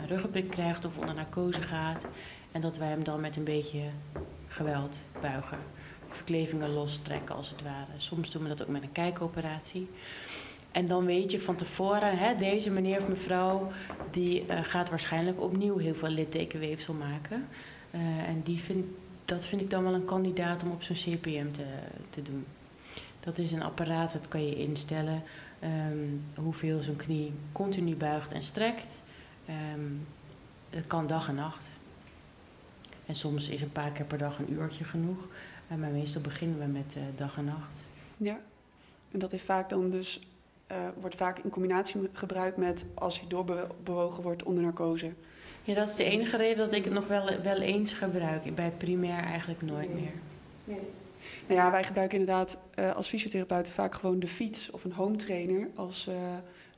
een 0.00 0.06
ruggenprik 0.06 0.50
krijgt 0.50 0.84
of 0.84 0.98
onder 0.98 1.14
narcose 1.14 1.62
gaat. 1.62 2.06
En 2.52 2.60
dat 2.60 2.76
wij 2.76 2.88
hem 2.88 3.04
dan 3.04 3.20
met 3.20 3.36
een 3.36 3.44
beetje 3.44 3.80
geweld 4.48 5.04
buigen. 5.20 5.58
Verklevingen 6.08 6.70
lostrekken 6.70 7.34
als 7.34 7.50
het 7.50 7.62
ware. 7.62 7.90
Soms 7.96 8.30
doen 8.30 8.42
we 8.42 8.48
dat 8.48 8.62
ook 8.62 8.68
met 8.68 8.82
een 8.82 8.92
kijkoperatie. 8.92 9.90
En 10.72 10.86
dan 10.86 11.04
weet 11.04 11.30
je 11.30 11.40
van 11.40 11.56
tevoren, 11.56 12.18
hè, 12.18 12.36
deze 12.36 12.70
meneer 12.70 12.98
of 12.98 13.08
mevrouw... 13.08 13.70
die 14.10 14.46
uh, 14.46 14.58
gaat 14.62 14.90
waarschijnlijk 14.90 15.40
opnieuw 15.40 15.76
heel 15.76 15.94
veel 15.94 16.08
littekenweefsel 16.08 16.94
maken. 16.94 17.48
en 18.26 18.42
die 18.42 18.58
vind, 18.58 18.84
dat 19.24 19.46
vind 19.46 19.60
ik 19.60 19.70
dan 19.70 19.82
wel 19.82 19.94
een 19.94 20.04
kandidaat 20.04 20.62
om 20.62 20.70
op 20.70 20.82
zo'n 20.82 20.96
CPM 20.96 21.50
te, 21.50 21.64
te 22.10 22.22
doen. 22.22 22.44
Dat 23.26 23.38
is 23.38 23.52
een 23.52 23.62
apparaat, 23.62 24.12
dat 24.12 24.28
kan 24.28 24.46
je 24.46 24.56
instellen 24.56 25.22
um, 25.90 26.24
hoeveel 26.34 26.82
zo'n 26.82 26.96
knie 26.96 27.32
continu 27.52 27.96
buigt 27.96 28.32
en 28.32 28.42
strekt. 28.42 29.02
Um, 29.74 30.06
het 30.70 30.86
kan 30.86 31.06
dag 31.06 31.28
en 31.28 31.34
nacht. 31.34 31.78
En 33.06 33.14
soms 33.14 33.48
is 33.48 33.62
een 33.62 33.72
paar 33.72 33.92
keer 33.92 34.04
per 34.04 34.18
dag 34.18 34.38
een 34.38 34.52
uurtje 34.52 34.84
genoeg. 34.84 35.28
Uh, 35.72 35.78
maar 35.78 35.90
meestal 35.90 36.20
beginnen 36.20 36.58
we 36.58 36.64
met 36.64 36.96
uh, 36.96 37.02
dag 37.14 37.36
en 37.36 37.44
nacht. 37.44 37.86
Ja, 38.16 38.40
en 39.10 39.18
dat 39.18 39.32
is 39.32 39.42
vaak 39.42 39.68
dan 39.68 39.90
dus, 39.90 40.20
uh, 40.72 40.88
wordt 41.00 41.16
vaak 41.16 41.38
in 41.38 41.50
combinatie 41.50 42.00
gebruikt 42.12 42.56
met 42.56 42.84
als 42.94 43.20
je 43.20 43.26
doorbewogen 43.26 44.22
wordt 44.22 44.42
onder 44.42 44.62
narcose. 44.62 45.12
Ja, 45.64 45.74
dat 45.74 45.88
is 45.88 45.96
de 45.96 46.04
enige 46.04 46.36
reden 46.36 46.64
dat 46.64 46.72
ik 46.72 46.84
het 46.84 46.92
nog 46.92 47.06
wel, 47.06 47.40
wel 47.42 47.60
eens 47.60 47.92
gebruik. 47.92 48.54
Bij 48.54 48.70
primair 48.70 49.22
eigenlijk 49.22 49.62
nooit 49.62 49.94
meer. 49.94 50.12
Nee. 50.64 50.80
Nou 51.46 51.60
ja, 51.60 51.70
wij 51.70 51.84
gebruiken 51.84 52.18
inderdaad 52.18 52.58
uh, 52.78 52.96
als 52.96 53.08
fysiotherapeuten 53.08 53.72
vaak 53.72 53.94
gewoon 53.94 54.18
de 54.18 54.28
fiets 54.28 54.70
of 54.70 54.84
een 54.84 54.92
home 54.92 55.16
trainer 55.16 55.68
als 55.74 56.06
uh, 56.08 56.14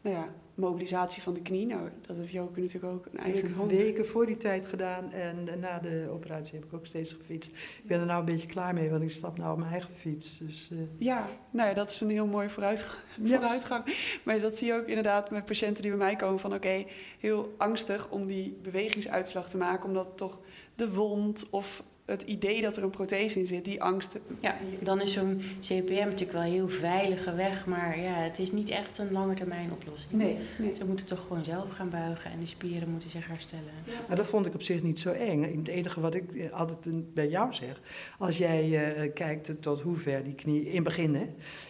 nou 0.00 0.16
ja, 0.16 0.28
mobilisatie 0.54 1.22
van 1.22 1.34
de 1.34 1.42
knie. 1.42 1.66
Nou, 1.66 1.90
dat 2.06 2.16
heeft 2.16 2.32
Joke 2.32 2.60
natuurlijk 2.60 2.92
ook 2.94 3.06
een 3.12 3.18
eigen 3.18 3.66
weken 3.66 4.06
voor 4.06 4.26
die 4.26 4.36
tijd 4.36 4.66
gedaan 4.66 5.12
en 5.12 5.60
na 5.60 5.78
de 5.78 6.08
operatie 6.10 6.54
heb 6.54 6.64
ik 6.64 6.72
ook 6.72 6.86
steeds 6.86 7.12
gefietst. 7.12 7.50
Ik 7.50 7.86
ben 7.86 8.00
er 8.00 8.06
nou 8.06 8.18
een 8.18 8.24
beetje 8.24 8.46
klaar 8.46 8.74
mee, 8.74 8.90
want 8.90 9.02
ik 9.02 9.10
stap 9.10 9.38
nou 9.38 9.52
op 9.52 9.58
mijn 9.58 9.70
eigen 9.70 9.94
fiets. 9.94 10.38
Dus, 10.38 10.70
uh... 10.72 10.78
Ja, 10.98 11.28
nou 11.50 11.68
ja, 11.68 11.74
dat 11.74 11.90
is 11.90 12.00
een 12.00 12.10
heel 12.10 12.26
mooi 12.26 12.48
vooruitgang. 12.48 13.02
vooruitgang. 13.22 13.84
Maar 14.24 14.40
dat 14.40 14.58
zie 14.58 14.66
je 14.66 14.74
ook 14.74 14.86
inderdaad 14.86 15.30
met 15.30 15.44
patiënten 15.44 15.82
die 15.82 15.90
bij 15.90 16.00
mij 16.00 16.16
komen 16.16 16.40
van 16.40 16.54
oké, 16.54 16.66
okay, 16.66 16.86
heel 17.18 17.54
angstig 17.58 18.10
om 18.10 18.26
die 18.26 18.58
bewegingsuitslag 18.62 19.48
te 19.48 19.56
maken, 19.56 19.88
omdat 19.88 20.06
het 20.06 20.16
toch 20.16 20.40
de 20.78 20.92
wond 20.92 21.46
of 21.50 21.84
het 22.04 22.22
idee 22.22 22.62
dat 22.62 22.76
er 22.76 22.82
een 22.82 22.90
prothese 22.90 23.38
in 23.38 23.46
zit, 23.46 23.64
die 23.64 23.82
angst. 23.82 24.18
Ja, 24.40 24.56
dan 24.80 25.00
is 25.00 25.12
zo'n 25.12 25.42
CPM 25.60 26.04
natuurlijk 26.04 26.32
wel 26.32 26.42
een 26.42 26.52
heel 26.52 26.68
veilige 26.68 27.34
weg, 27.34 27.66
maar 27.66 28.00
ja, 28.00 28.14
het 28.14 28.38
is 28.38 28.52
niet 28.52 28.68
echt 28.68 28.98
een 28.98 29.12
lange 29.12 29.34
termijn 29.34 29.72
oplossing. 29.72 30.12
Nee, 30.12 30.36
nee. 30.58 30.74
Ze 30.74 30.84
moeten 30.84 31.06
toch 31.06 31.20
gewoon 31.20 31.44
zelf 31.44 31.70
gaan 31.70 31.88
buigen 31.88 32.30
en 32.30 32.40
de 32.40 32.46
spieren 32.46 32.90
moeten 32.90 33.10
zich 33.10 33.26
herstellen. 33.26 33.72
Ja. 33.86 33.92
Maar 34.08 34.16
dat 34.16 34.26
vond 34.26 34.46
ik 34.46 34.54
op 34.54 34.62
zich 34.62 34.82
niet 34.82 35.00
zo 35.00 35.10
eng. 35.10 35.56
Het 35.56 35.68
enige 35.68 36.00
wat 36.00 36.14
ik 36.14 36.50
altijd 36.52 37.14
bij 37.14 37.28
jou 37.28 37.52
zeg, 37.52 37.80
als 38.18 38.38
jij 38.38 38.68
uh, 39.04 39.12
kijkt 39.14 39.62
tot 39.62 39.80
hoe 39.80 39.96
ver 39.96 40.24
die 40.24 40.34
knie, 40.34 40.68
in 40.68 40.74
het 40.74 40.84
begin 40.84 41.14
hè, 41.14 41.24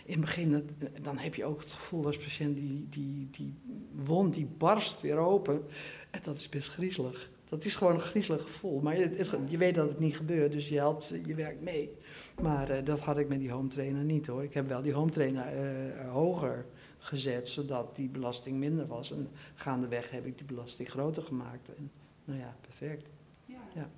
in 0.05 0.13
het 0.13 0.21
begin, 0.21 0.69
dan 1.03 1.19
heb 1.19 1.35
je 1.35 1.45
ook 1.45 1.61
het 1.61 1.73
gevoel 1.73 2.07
als 2.07 2.17
patiënt, 2.17 2.57
die, 2.57 2.87
die, 2.91 3.29
die 3.31 3.55
wond 3.93 4.35
die 4.35 4.49
barst 4.59 5.01
weer 5.01 5.19
open. 5.19 5.63
En 6.11 6.21
dat 6.23 6.35
is 6.35 6.49
best 6.49 6.69
griezelig. 6.69 7.31
Dat 7.49 7.65
is 7.65 7.77
gewoon 7.77 7.95
een 7.95 8.01
griezelig 8.01 8.43
gevoel. 8.43 8.81
Maar 8.81 8.99
je, 8.99 9.27
je, 9.49 9.59
weet 9.59 9.75
dat 9.75 9.89
het 9.89 9.99
niet 9.99 10.17
gebeurt, 10.17 10.53
dus 10.53 10.69
je 10.69 10.77
helpt, 10.77 11.15
je 11.27 11.35
werkt 11.35 11.63
mee. 11.63 11.97
Maar 12.43 12.71
uh, 12.71 12.85
dat 12.85 13.01
had 13.01 13.19
ik 13.19 13.29
met 13.29 13.39
die 13.39 13.51
home 13.51 13.69
trainer 13.69 14.05
niet 14.05 14.27
hoor. 14.27 14.43
Ik 14.43 14.55
heb 14.55 14.67
wel 14.67 14.83
die 14.83 14.93
home 14.93 15.11
trainer 15.11 15.47
uh, 15.55 16.11
hoger 16.13 16.67
gezet, 16.99 17.49
zodat 17.49 17.97
die 17.97 18.09
belasting 18.09 18.59
minder 18.59 18.87
was. 18.87 19.13
En 19.13 19.29
gaandeweg 19.55 20.11
heb 20.11 20.27
ik 20.27 20.39
die 20.39 20.47
belasting 20.47 20.91
groter 20.91 21.23
gemaakt. 21.23 21.75
En, 21.75 21.91
nou 22.25 22.39
ja, 22.39 22.57
perfect. 22.61 23.09
Ja. 23.45 23.59
ja. 23.75 23.91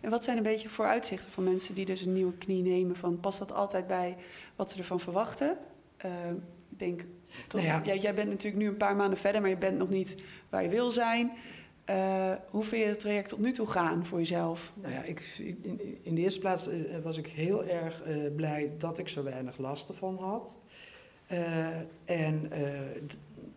En 0.00 0.10
wat 0.10 0.24
zijn 0.24 0.36
een 0.36 0.42
beetje 0.42 0.68
vooruitzichten 0.68 1.32
van 1.32 1.44
mensen 1.44 1.74
die 1.74 1.84
dus 1.84 2.06
een 2.06 2.12
nieuwe 2.12 2.36
knie 2.36 2.62
nemen? 2.62 2.96
Van, 2.96 3.20
past 3.20 3.38
dat 3.38 3.52
altijd 3.52 3.86
bij 3.86 4.16
wat 4.56 4.70
ze 4.70 4.78
ervan 4.78 5.00
verwachten? 5.00 5.58
Uh, 6.04 6.30
ik 6.70 6.78
denk, 6.78 7.04
toch, 7.48 7.62
nou 7.62 7.84
ja. 7.84 7.94
jij 7.94 8.14
bent 8.14 8.28
natuurlijk 8.28 8.62
nu 8.62 8.68
een 8.68 8.76
paar 8.76 8.96
maanden 8.96 9.18
verder, 9.18 9.40
maar 9.40 9.50
je 9.50 9.56
bent 9.56 9.78
nog 9.78 9.88
niet 9.88 10.24
waar 10.48 10.62
je 10.62 10.68
wil 10.68 10.90
zijn. 10.90 11.32
Uh, 11.90 12.32
hoe 12.50 12.64
vind 12.64 12.82
je 12.82 12.88
het 12.88 13.00
traject 13.00 13.28
tot 13.28 13.38
nu 13.38 13.52
toe 13.52 13.66
gaan 13.66 14.06
voor 14.06 14.18
jezelf? 14.18 14.72
Nou 14.74 14.94
ja, 14.94 15.02
ik, 15.02 15.20
in, 16.02 16.14
de 16.14 16.20
eerste 16.20 16.40
plaats 16.40 16.68
uh, 16.68 16.98
was 17.02 17.18
ik 17.18 17.26
heel 17.26 17.64
erg 17.64 18.06
uh, 18.06 18.34
blij 18.36 18.72
dat 18.78 18.98
ik 18.98 19.08
zo 19.08 19.22
weinig 19.22 19.58
last 19.58 19.88
ervan 19.88 20.16
had. 20.18 20.58
en 22.04 22.50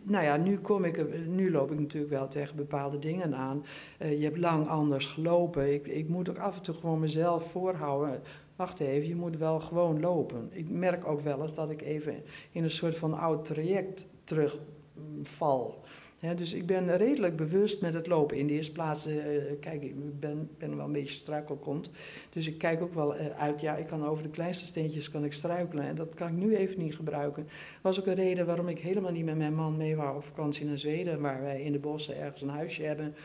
nou 0.03 0.23
ja, 0.23 0.37
nu, 0.37 0.59
kom 0.59 0.85
ik, 0.85 1.25
nu 1.27 1.51
loop 1.51 1.71
ik 1.71 1.79
natuurlijk 1.79 2.13
wel 2.13 2.27
tegen 2.27 2.55
bepaalde 2.55 2.99
dingen 2.99 3.35
aan. 3.35 3.65
je 3.99 4.23
hebt 4.23 4.37
lang 4.37 4.67
anders 4.67 5.05
gelopen. 5.05 5.73
Ik, 5.73 5.87
ik 5.87 6.09
moet 6.09 6.29
ook 6.29 6.37
af 6.37 6.57
en 6.57 6.63
toe 6.63 6.75
gewoon 6.75 6.99
mezelf 6.99 7.51
voorhouden. 7.51 8.21
Wacht 8.55 8.79
even, 8.79 9.07
je 9.07 9.15
moet 9.15 9.37
wel 9.37 9.59
gewoon 9.59 9.99
lopen. 9.99 10.49
Ik 10.51 10.69
merk 10.69 11.07
ook 11.07 11.19
wel 11.19 11.41
eens 11.41 11.53
dat 11.53 11.69
ik 11.69 11.81
even 11.81 12.23
in 12.51 12.63
een 12.63 12.69
soort 12.71 12.97
van 12.97 13.13
oud 13.13 13.45
traject 13.45 14.07
terugval. 14.23 15.83
Dus 16.19 16.53
ik 16.53 16.65
ben 16.65 16.97
redelijk 16.97 17.35
bewust 17.35 17.81
met 17.81 17.93
het 17.93 18.07
lopen. 18.07 18.37
In 18.37 18.47
de 18.47 18.53
eerste 18.53 18.71
plaats, 18.71 19.07
uh, 19.07 19.15
kijk, 19.59 19.83
ik 19.83 20.19
ben, 20.19 20.49
ben 20.57 20.77
wel 20.77 20.85
een 20.85 20.91
beetje 20.91 21.15
struikelkont. 21.15 21.89
Dus 22.29 22.47
ik 22.47 22.57
kijk 22.57 22.81
ook 22.81 22.93
wel 22.93 23.15
uh, 23.15 23.27
uit, 23.27 23.61
ja, 23.61 23.75
ik 23.75 23.85
kan 23.85 24.05
over 24.05 24.23
de 24.23 24.29
kleinste 24.29 24.65
steentjes 24.65 25.09
kan 25.09 25.23
ik 25.23 25.33
struikelen. 25.33 25.85
En 25.85 25.95
dat 25.95 26.15
kan 26.15 26.27
ik 26.27 26.33
nu 26.33 26.55
even 26.55 26.83
niet 26.83 26.95
gebruiken. 26.95 27.47
Was 27.81 27.99
ook 27.99 28.05
een 28.05 28.15
reden 28.15 28.45
waarom 28.45 28.67
ik 28.67 28.79
helemaal 28.79 29.11
niet 29.11 29.25
met 29.25 29.37
mijn 29.37 29.55
man 29.55 29.77
mee 29.77 29.95
wou 29.95 30.15
op 30.15 30.23
vakantie 30.23 30.65
naar 30.65 30.77
Zweden. 30.77 31.21
Waar 31.21 31.41
wij 31.41 31.61
in 31.61 31.71
de 31.71 31.79
bossen 31.79 32.17
ergens 32.17 32.41
een 32.41 32.49
huisje 32.49 32.83
hebben. 32.83 33.15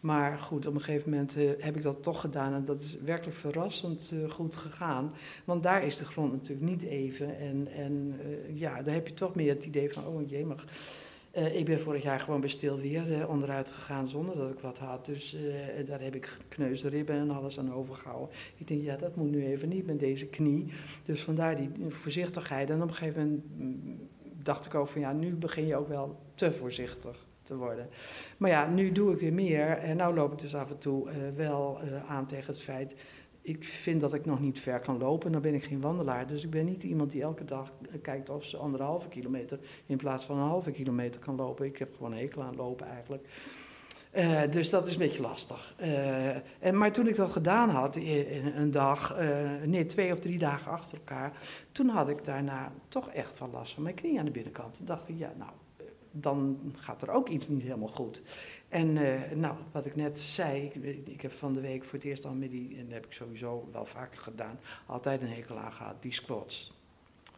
Maar 0.00 0.38
goed, 0.38 0.66
op 0.66 0.74
een 0.74 0.80
gegeven 0.80 1.10
moment 1.10 1.36
uh, 1.36 1.50
heb 1.58 1.76
ik 1.76 1.82
dat 1.82 2.02
toch 2.02 2.20
gedaan. 2.20 2.54
En 2.54 2.64
dat 2.64 2.80
is 2.80 2.96
werkelijk 3.00 3.36
verrassend 3.36 4.10
goed 4.28 4.56
gegaan. 4.56 5.12
Want 5.44 5.62
daar 5.62 5.84
is 5.84 5.96
de 5.96 6.04
grond 6.04 6.32
natuurlijk 6.32 6.70
niet 6.70 6.82
even. 6.82 7.38
En, 7.38 7.68
en 7.68 8.20
ja, 8.54 8.82
daar 8.82 8.94
heb 8.94 9.08
je 9.08 9.14
toch 9.14 9.34
meer 9.34 9.54
het 9.54 9.64
idee 9.64 9.92
van, 9.92 10.06
oh 10.06 10.28
jee, 10.28 10.46
maar 10.46 10.64
uh, 11.36 11.56
ik 11.56 11.64
ben 11.64 11.80
vorig 11.80 12.02
jaar 12.02 12.20
gewoon 12.20 12.40
bij 12.40 12.48
stil 12.48 12.78
weer 12.78 13.10
uh, 13.10 13.28
onderuit 13.28 13.70
gegaan 13.70 14.08
zonder 14.08 14.36
dat 14.36 14.50
ik 14.50 14.60
wat 14.60 14.78
had. 14.78 15.06
Dus 15.06 15.34
uh, 15.34 15.86
daar 15.86 16.00
heb 16.00 16.14
ik 16.14 16.26
gekneusde 16.26 16.88
ribben 16.88 17.16
en 17.16 17.30
alles 17.30 17.58
aan 17.58 17.72
overgehouden. 17.72 18.28
Ik 18.56 18.68
denk, 18.68 18.82
ja, 18.82 18.96
dat 18.96 19.16
moet 19.16 19.30
nu 19.30 19.46
even 19.46 19.68
niet 19.68 19.86
met 19.86 20.00
deze 20.00 20.26
knie. 20.26 20.72
Dus 21.04 21.22
vandaar 21.22 21.56
die 21.56 21.70
voorzichtigheid. 21.88 22.70
En 22.70 22.82
op 22.82 22.88
een 22.88 22.94
gegeven 22.94 23.22
moment 23.22 23.44
mm, 23.56 24.08
dacht 24.42 24.66
ik 24.66 24.74
ook 24.74 24.88
van, 24.88 25.00
ja, 25.00 25.12
nu 25.12 25.34
begin 25.34 25.66
je 25.66 25.76
ook 25.76 25.88
wel 25.88 26.18
te 26.34 26.52
voorzichtig 26.52 27.26
te 27.42 27.56
worden. 27.56 27.88
Maar 28.36 28.50
ja, 28.50 28.68
nu 28.68 28.92
doe 28.92 29.12
ik 29.12 29.18
weer 29.18 29.32
meer. 29.32 29.68
En 29.68 29.96
nu 29.96 30.14
loop 30.14 30.32
ik 30.32 30.38
dus 30.38 30.54
af 30.54 30.70
en 30.70 30.78
toe 30.78 31.10
wel 31.34 31.80
aan 32.06 32.26
tegen 32.26 32.46
het 32.46 32.62
feit 32.62 32.94
ik 33.42 33.64
vind 33.64 34.00
dat 34.00 34.14
ik 34.14 34.26
nog 34.26 34.40
niet 34.40 34.60
ver 34.60 34.80
kan 34.80 34.98
lopen. 34.98 35.32
Dan 35.32 35.40
ben 35.40 35.54
ik 35.54 35.64
geen 35.64 35.80
wandelaar. 35.80 36.26
Dus 36.26 36.44
ik 36.44 36.50
ben 36.50 36.64
niet 36.64 36.82
iemand 36.82 37.10
die 37.10 37.22
elke 37.22 37.44
dag 37.44 37.72
kijkt 38.02 38.30
of 38.30 38.44
ze 38.44 38.56
anderhalve 38.56 39.08
kilometer 39.08 39.58
in 39.86 39.96
plaats 39.96 40.24
van 40.24 40.36
een 40.36 40.48
halve 40.48 40.70
kilometer 40.70 41.20
kan 41.20 41.36
lopen. 41.36 41.66
Ik 41.66 41.78
heb 41.78 41.92
gewoon 41.92 42.12
een 42.12 42.18
hekel 42.18 42.42
aan 42.42 42.56
lopen 42.56 42.86
eigenlijk. 42.86 43.28
Uh, 44.14 44.42
dus 44.50 44.70
dat 44.70 44.86
is 44.86 44.92
een 44.92 44.98
beetje 44.98 45.22
lastig. 45.22 45.74
Uh, 45.80 46.36
en, 46.36 46.78
maar 46.78 46.92
toen 46.92 47.06
ik 47.06 47.16
dat 47.16 47.30
gedaan 47.30 47.68
had, 47.68 47.96
een 47.96 48.70
dag, 48.70 49.20
uh, 49.20 49.80
twee 49.80 50.12
of 50.12 50.18
drie 50.18 50.38
dagen 50.38 50.72
achter 50.72 50.98
elkaar, 50.98 51.32
toen 51.72 51.88
had 51.88 52.08
ik 52.08 52.24
daarna 52.24 52.72
toch 52.88 53.08
echt 53.08 53.36
van 53.36 53.50
last 53.50 53.74
van 53.74 53.82
mijn 53.82 53.94
knie 53.94 54.18
aan 54.18 54.24
de 54.24 54.30
binnenkant. 54.30 54.74
Toen 54.74 54.86
dacht 54.86 55.08
ik, 55.08 55.18
ja, 55.18 55.32
nou, 55.38 55.50
dan 56.10 56.58
gaat 56.76 57.02
er 57.02 57.10
ook 57.10 57.28
iets 57.28 57.48
niet 57.48 57.62
helemaal 57.62 57.88
goed. 57.88 58.22
En 58.72 58.96
uh, 58.96 59.30
nou, 59.30 59.56
wat 59.72 59.86
ik 59.86 59.96
net 59.96 60.18
zei, 60.18 60.64
ik, 60.64 61.06
ik, 61.08 61.20
heb 61.20 61.32
van 61.32 61.52
de 61.52 61.60
week 61.60 61.84
voor 61.84 61.98
het 61.98 62.08
eerst 62.08 62.24
al 62.24 62.34
met 62.34 62.50
die, 62.50 62.76
en 62.76 62.84
dat 62.84 62.94
heb 62.94 63.04
ik 63.04 63.12
sowieso 63.12 63.68
wel 63.72 63.84
vaker 63.84 64.20
gedaan, 64.20 64.58
altijd 64.86 65.20
een 65.20 65.28
hekel 65.28 65.58
aan 65.58 65.72
gehad, 65.72 66.02
die 66.02 66.12
squats. 66.12 66.72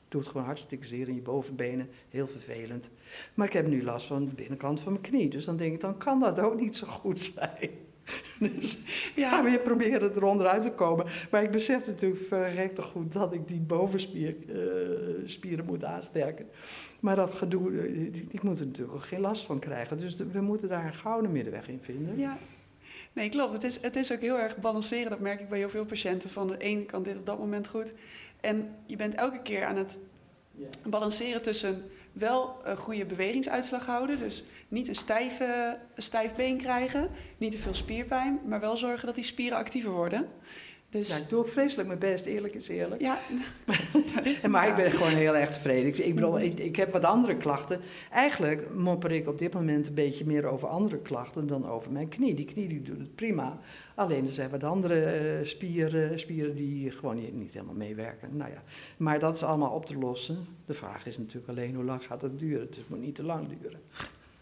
Doet 0.08 0.26
gewoon 0.26 0.44
hartstikke 0.44 0.86
zeer 0.86 1.08
in 1.08 1.14
je 1.14 1.20
bovenbenen, 1.20 1.88
heel 2.08 2.26
vervelend. 2.26 2.90
Maar 3.34 3.46
ik 3.46 3.52
heb 3.52 3.66
nu 3.66 3.84
last 3.84 4.06
van 4.06 4.24
de 4.24 4.34
binnenkant 4.34 4.80
van 4.80 4.92
mijn 4.92 5.04
knie, 5.04 5.28
dus 5.28 5.44
dan 5.44 5.56
denk 5.56 5.74
ik, 5.74 5.80
dan 5.80 5.98
kan 5.98 6.20
dat 6.20 6.38
ook 6.38 6.60
niet 6.60 6.76
zo 6.76 6.86
goed 6.86 7.20
zijn. 7.20 7.70
Dus 8.38 8.78
ja, 9.14 9.44
weer 9.44 9.60
proberen 9.60 10.14
er 10.14 10.24
onderuit 10.24 10.62
te 10.62 10.72
komen. 10.72 11.06
Maar 11.30 11.42
ik 11.42 11.50
besef 11.50 11.86
natuurlijk 11.86 12.20
verrekte 12.20 12.82
goed 12.82 13.12
dat 13.12 13.32
ik 13.32 13.48
die 13.48 13.60
bovenspieren 13.60 15.64
uh, 15.64 15.66
moet 15.66 15.84
aansterken. 15.84 16.46
Maar 17.00 17.16
dat 17.16 17.34
gedoe, 17.34 17.70
uh, 17.70 18.14
ik 18.30 18.42
moet 18.42 18.60
er 18.60 18.66
natuurlijk 18.66 18.96
ook 18.96 19.04
geen 19.04 19.20
last 19.20 19.44
van 19.44 19.58
krijgen. 19.58 19.98
Dus 19.98 20.22
we 20.32 20.40
moeten 20.40 20.68
daar 20.68 20.86
een 20.86 20.94
gouden 20.94 21.32
middenweg 21.32 21.68
in 21.68 21.80
vinden. 21.80 22.18
Ja. 22.18 22.36
Nee, 23.12 23.28
klopt. 23.28 23.52
Het 23.52 23.64
is, 23.64 23.80
het 23.80 23.96
is 23.96 24.12
ook 24.12 24.20
heel 24.20 24.38
erg 24.38 24.56
balanceren. 24.56 25.10
Dat 25.10 25.20
merk 25.20 25.40
ik 25.40 25.48
bij 25.48 25.58
heel 25.58 25.68
veel 25.68 25.84
patiënten. 25.84 26.30
Van 26.30 26.46
de 26.46 26.58
ene 26.58 26.84
kan 26.84 27.02
dit 27.02 27.18
op 27.18 27.26
dat 27.26 27.38
moment 27.38 27.68
goed. 27.68 27.94
En 28.40 28.74
je 28.86 28.96
bent 28.96 29.14
elke 29.14 29.42
keer 29.42 29.64
aan 29.64 29.76
het 29.76 29.98
balanceren 30.88 31.42
tussen 31.42 31.82
wel 32.14 32.60
een 32.62 32.76
goede 32.76 33.06
bewegingsuitslag 33.06 33.86
houden. 33.86 34.18
Dus 34.18 34.44
niet 34.68 34.88
een, 34.88 34.94
stijve, 34.94 35.78
stijf 35.96 36.34
been 36.34 36.58
krijgen, 36.58 37.10
niet 37.38 37.52
te 37.52 37.58
veel 37.58 37.74
spierpijn, 37.74 38.40
maar 38.44 38.60
wel 38.60 38.76
zorgen 38.76 39.06
dat 39.06 39.14
die 39.14 39.24
spieren 39.24 39.58
actiever 39.58 39.90
worden. 39.90 40.28
Dus... 40.94 41.08
Ja, 41.08 41.16
ik 41.16 41.28
doe 41.28 41.44
vreselijk 41.44 41.88
mijn 41.88 42.00
best, 42.00 42.26
eerlijk 42.26 42.54
is 42.54 42.68
eerlijk. 42.68 43.00
Ja. 43.00 43.18
en, 44.42 44.50
maar 44.54 44.68
ik 44.68 44.74
ben 44.76 44.92
gewoon 44.92 45.12
heel 45.12 45.36
erg 45.36 45.50
tevreden. 45.50 45.86
Ik, 45.86 45.98
ik 45.98 46.14
bedoel, 46.14 46.40
ik, 46.40 46.60
ik, 46.60 46.76
heb 46.76 46.90
wat 46.90 47.04
andere 47.04 47.36
klachten. 47.36 47.80
Eigenlijk 48.10 48.74
mopper 48.74 49.12
ik 49.12 49.28
op 49.28 49.38
dit 49.38 49.54
moment 49.54 49.86
een 49.86 49.94
beetje 49.94 50.26
meer 50.26 50.46
over 50.46 50.68
andere 50.68 50.98
klachten 50.98 51.46
dan 51.46 51.68
over 51.68 51.92
mijn 51.92 52.08
knie. 52.08 52.34
Die 52.34 52.44
knie 52.44 52.68
die 52.68 52.82
doet 52.82 52.98
het 52.98 53.14
prima. 53.14 53.58
Alleen 53.94 54.26
er 54.26 54.32
zijn 54.32 54.50
wat 54.50 54.64
andere 54.64 55.20
uh, 55.40 55.46
spieren, 55.46 56.18
spieren 56.18 56.54
die 56.54 56.90
gewoon 56.90 57.16
niet, 57.16 57.34
niet, 57.34 57.52
helemaal 57.52 57.74
meewerken. 57.74 58.36
Nou 58.36 58.50
ja, 58.50 58.62
maar 58.96 59.18
dat 59.18 59.34
is 59.34 59.42
allemaal 59.42 59.70
op 59.70 59.86
te 59.86 59.98
lossen. 59.98 60.46
De 60.66 60.74
vraag 60.74 61.06
is 61.06 61.18
natuurlijk 61.18 61.48
alleen 61.48 61.74
hoe 61.74 61.84
lang 61.84 62.04
gaat 62.04 62.22
het 62.22 62.38
duren. 62.38 62.66
Dus 62.66 62.76
het 62.76 62.88
moet 62.88 63.00
niet 63.00 63.14
te 63.14 63.24
lang 63.24 63.48
duren. 63.60 63.80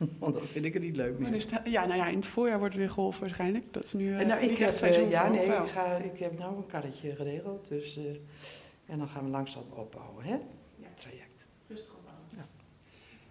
Want 0.19 0.35
dan 0.35 0.47
vind 0.47 0.65
ik 0.65 0.75
het 0.75 0.83
niet 0.83 0.97
leuk 0.97 1.19
meer. 1.19 1.47
Ja, 1.65 1.87
nou 1.87 1.99
ja, 1.99 2.09
in 2.09 2.17
het 2.17 2.27
voorjaar 2.27 2.59
wordt 2.59 2.75
weer 2.75 2.91
golf 2.91 3.19
waarschijnlijk. 3.19 3.73
Dat 3.73 3.85
is 3.85 3.93
nu 3.93 4.09
uh, 4.09 4.27
nou, 4.27 4.41
ik 4.41 4.59
heb, 4.59 4.75
uh, 4.83 5.11
Ja, 5.11 5.29
nee, 5.29 5.45
ik, 5.45 5.67
ga, 5.67 5.97
ik 5.97 6.19
heb 6.19 6.39
nou 6.39 6.57
een 6.57 6.67
karretje 6.67 7.17
geregeld. 7.17 7.69
Dus, 7.69 7.99
uh, 7.99 8.05
en 8.87 8.99
dan 8.99 9.09
gaan 9.09 9.25
we 9.25 9.31
langzaam 9.31 9.65
opbouwen, 9.75 10.25
hè? 10.25 10.35
Ja. 10.35 10.39
Het 10.77 10.97
traject. 10.97 11.47
Rustig 11.67 11.95
opbouwen. 11.95 12.49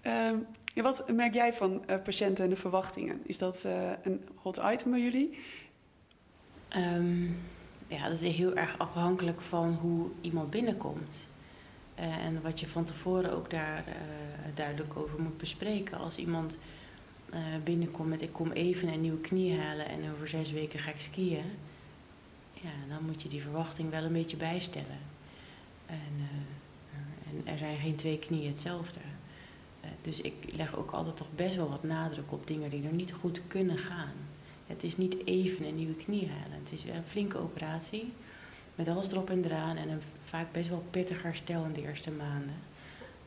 Ja. 0.03 0.29
Um, 0.29 0.45
ja, 0.73 0.83
wat 0.83 1.11
merk 1.13 1.33
jij 1.33 1.53
van 1.53 1.83
patiënten 2.03 2.43
en 2.43 2.49
de 2.49 2.55
verwachtingen? 2.55 3.21
Is 3.25 3.37
dat 3.37 3.63
een 4.01 4.21
hot 4.35 4.61
item 4.71 4.91
bij 4.91 5.01
jullie? 5.01 5.37
Ehm, 6.69 7.23
ja, 7.87 8.03
dat 8.09 8.21
is 8.21 8.35
heel 8.35 8.55
erg 8.55 8.77
afhankelijk 8.77 9.41
van 9.41 9.73
hoe 9.73 10.09
iemand 10.21 10.49
binnenkomt. 10.49 11.27
Eh, 12.01 12.25
en 12.25 12.41
wat 12.41 12.59
je 12.59 12.67
van 12.67 12.83
tevoren 12.83 13.33
ook 13.33 13.49
daar 13.49 13.83
uh, 13.87 14.55
duidelijk 14.55 14.97
over 14.97 15.21
moet 15.21 15.37
bespreken. 15.37 15.97
Als 15.97 16.17
iemand 16.17 16.57
uh, 17.33 17.39
binnenkomt 17.63 18.09
met 18.09 18.21
ik 18.21 18.33
kom 18.33 18.51
even 18.51 18.87
een 18.87 19.01
nieuwe 19.01 19.21
knie 19.21 19.57
halen 19.57 19.89
en 19.89 20.11
over 20.11 20.27
zes 20.27 20.51
weken 20.51 20.79
ga 20.79 20.91
ik 20.91 20.99
skiën. 20.99 21.45
Ja, 22.53 22.69
dan 22.89 23.05
moet 23.05 23.21
je 23.21 23.29
die 23.29 23.41
verwachting 23.41 23.89
wel 23.89 24.03
een 24.03 24.13
beetje 24.13 24.37
bijstellen. 24.37 24.99
En, 25.85 26.27
en 27.29 27.51
er 27.51 27.57
zijn 27.57 27.77
geen 27.77 27.95
twee 27.95 28.19
knieën 28.19 28.47
hetzelfde. 28.49 28.99
dus 30.01 30.21
ik 30.21 30.33
leg 30.55 30.75
ook 30.75 30.91
altijd 30.91 31.17
toch 31.17 31.35
best 31.35 31.55
wel 31.55 31.69
wat 31.69 31.83
nadruk 31.83 32.31
op 32.31 32.47
dingen 32.47 32.69
die 32.69 32.83
er 32.83 32.93
niet 32.93 33.13
goed 33.13 33.41
kunnen 33.47 33.77
gaan. 33.77 34.15
Het 34.67 34.83
is 34.83 34.97
niet 34.97 35.25
even 35.25 35.65
een 35.65 35.75
nieuwe 35.75 35.95
knie 35.95 36.27
halen. 36.27 36.59
Het 36.59 36.71
is 36.71 36.83
een 36.83 37.03
flinke 37.05 37.37
operatie. 37.37 38.13
Met 38.75 38.87
alles 38.87 39.11
erop 39.11 39.29
en 39.29 39.45
eraan 39.45 39.77
en 39.77 39.89
een 39.89 40.01
vaak 40.19 40.51
best 40.51 40.69
wel 40.69 40.83
pittig 40.89 41.23
herstel 41.23 41.63
in 41.63 41.73
de 41.73 41.81
eerste 41.81 42.11
maanden. 42.11 42.55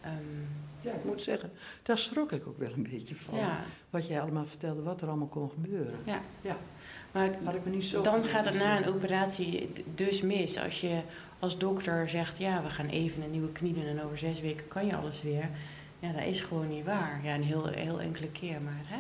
Um, 0.07 0.49
ja, 0.81 0.93
ik 0.93 1.05
moet 1.05 1.23
zeggen, 1.23 1.51
daar 1.83 1.99
schrok 1.99 2.33
ik 2.33 2.47
ook 2.47 2.57
wel 2.57 2.73
een 2.73 2.87
beetje 2.91 3.15
van. 3.15 3.39
Ja. 3.39 3.61
Wat 3.91 4.07
jij 4.07 4.21
allemaal 4.21 4.45
vertelde, 4.45 4.83
wat 4.83 5.03
er 5.03 5.09
allemaal 5.09 5.29
kon 5.29 5.51
gebeuren. 5.51 5.95
Ja. 6.05 6.21
ja. 6.41 6.57
Maar 7.13 7.31
Had 7.45 7.55
ik 7.55 7.65
me 7.65 7.71
niet 7.71 7.85
zo 7.85 8.03
dan 8.03 8.25
gaat 8.25 8.45
het 8.45 8.55
na 8.55 8.77
een 8.77 8.87
operatie 8.95 9.71
dus 9.95 10.23
mis. 10.23 10.59
Als 10.59 10.81
je 10.81 11.01
als 11.39 11.59
dokter 11.59 12.09
zegt, 12.09 12.39
ja, 12.39 12.63
we 12.63 12.71
gaan 12.71 12.89
even 12.89 13.23
een 13.23 13.31
nieuwe 13.31 13.53
knie 13.53 13.73
doen 13.73 13.87
en 13.87 14.03
over 14.03 14.19
zes 14.19 14.41
weken 14.41 14.69
kan 14.69 14.87
je 14.87 14.97
alles 14.97 15.23
weer. 15.23 15.51
Ja, 15.99 16.13
dat 16.13 16.25
is 16.25 16.41
gewoon 16.41 16.69
niet 16.69 16.85
waar. 16.85 17.21
Ja, 17.23 17.35
een 17.35 17.43
heel, 17.43 17.67
heel 17.67 18.01
enkele 18.01 18.31
keer, 18.31 18.61
maar 18.63 18.83
hè. 18.85 18.99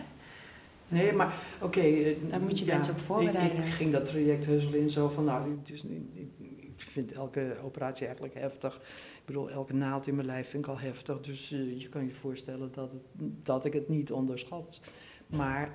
Nee, 0.94 1.12
maar 1.12 1.34
oké. 1.56 1.78
Okay, 1.78 2.04
eh, 2.04 2.16
Daar 2.30 2.40
moet 2.40 2.58
je 2.58 2.64
ja, 2.64 2.74
mensen 2.74 2.94
op 2.94 3.00
voorbereiden. 3.00 3.58
Ik, 3.58 3.64
ik, 3.64 3.72
ging 3.72 3.92
dat 3.92 4.04
traject 4.04 4.46
heus 4.46 4.64
in 4.64 4.90
zo 4.90 5.08
van, 5.08 5.24
nou, 5.24 5.58
het 5.58 5.70
is, 5.70 5.84
ik, 5.84 6.28
ik 6.74 6.80
vind 6.80 7.12
elke 7.12 7.56
operatie 7.64 8.04
eigenlijk 8.04 8.34
heftig. 8.34 8.74
Ik 8.74 9.24
bedoel, 9.24 9.50
elke 9.50 9.74
naald 9.74 10.06
in 10.06 10.14
mijn 10.14 10.26
lijf 10.26 10.48
vind 10.48 10.64
ik 10.64 10.70
al 10.70 10.78
heftig. 10.78 11.20
Dus 11.20 11.52
uh, 11.52 11.80
je 11.80 11.88
kan 11.88 12.06
je 12.06 12.14
voorstellen 12.14 12.72
dat, 12.72 12.92
het, 12.92 13.02
dat 13.42 13.64
ik 13.64 13.72
het 13.72 13.88
niet 13.88 14.12
onderschat. 14.12 14.80
Maar 15.26 15.72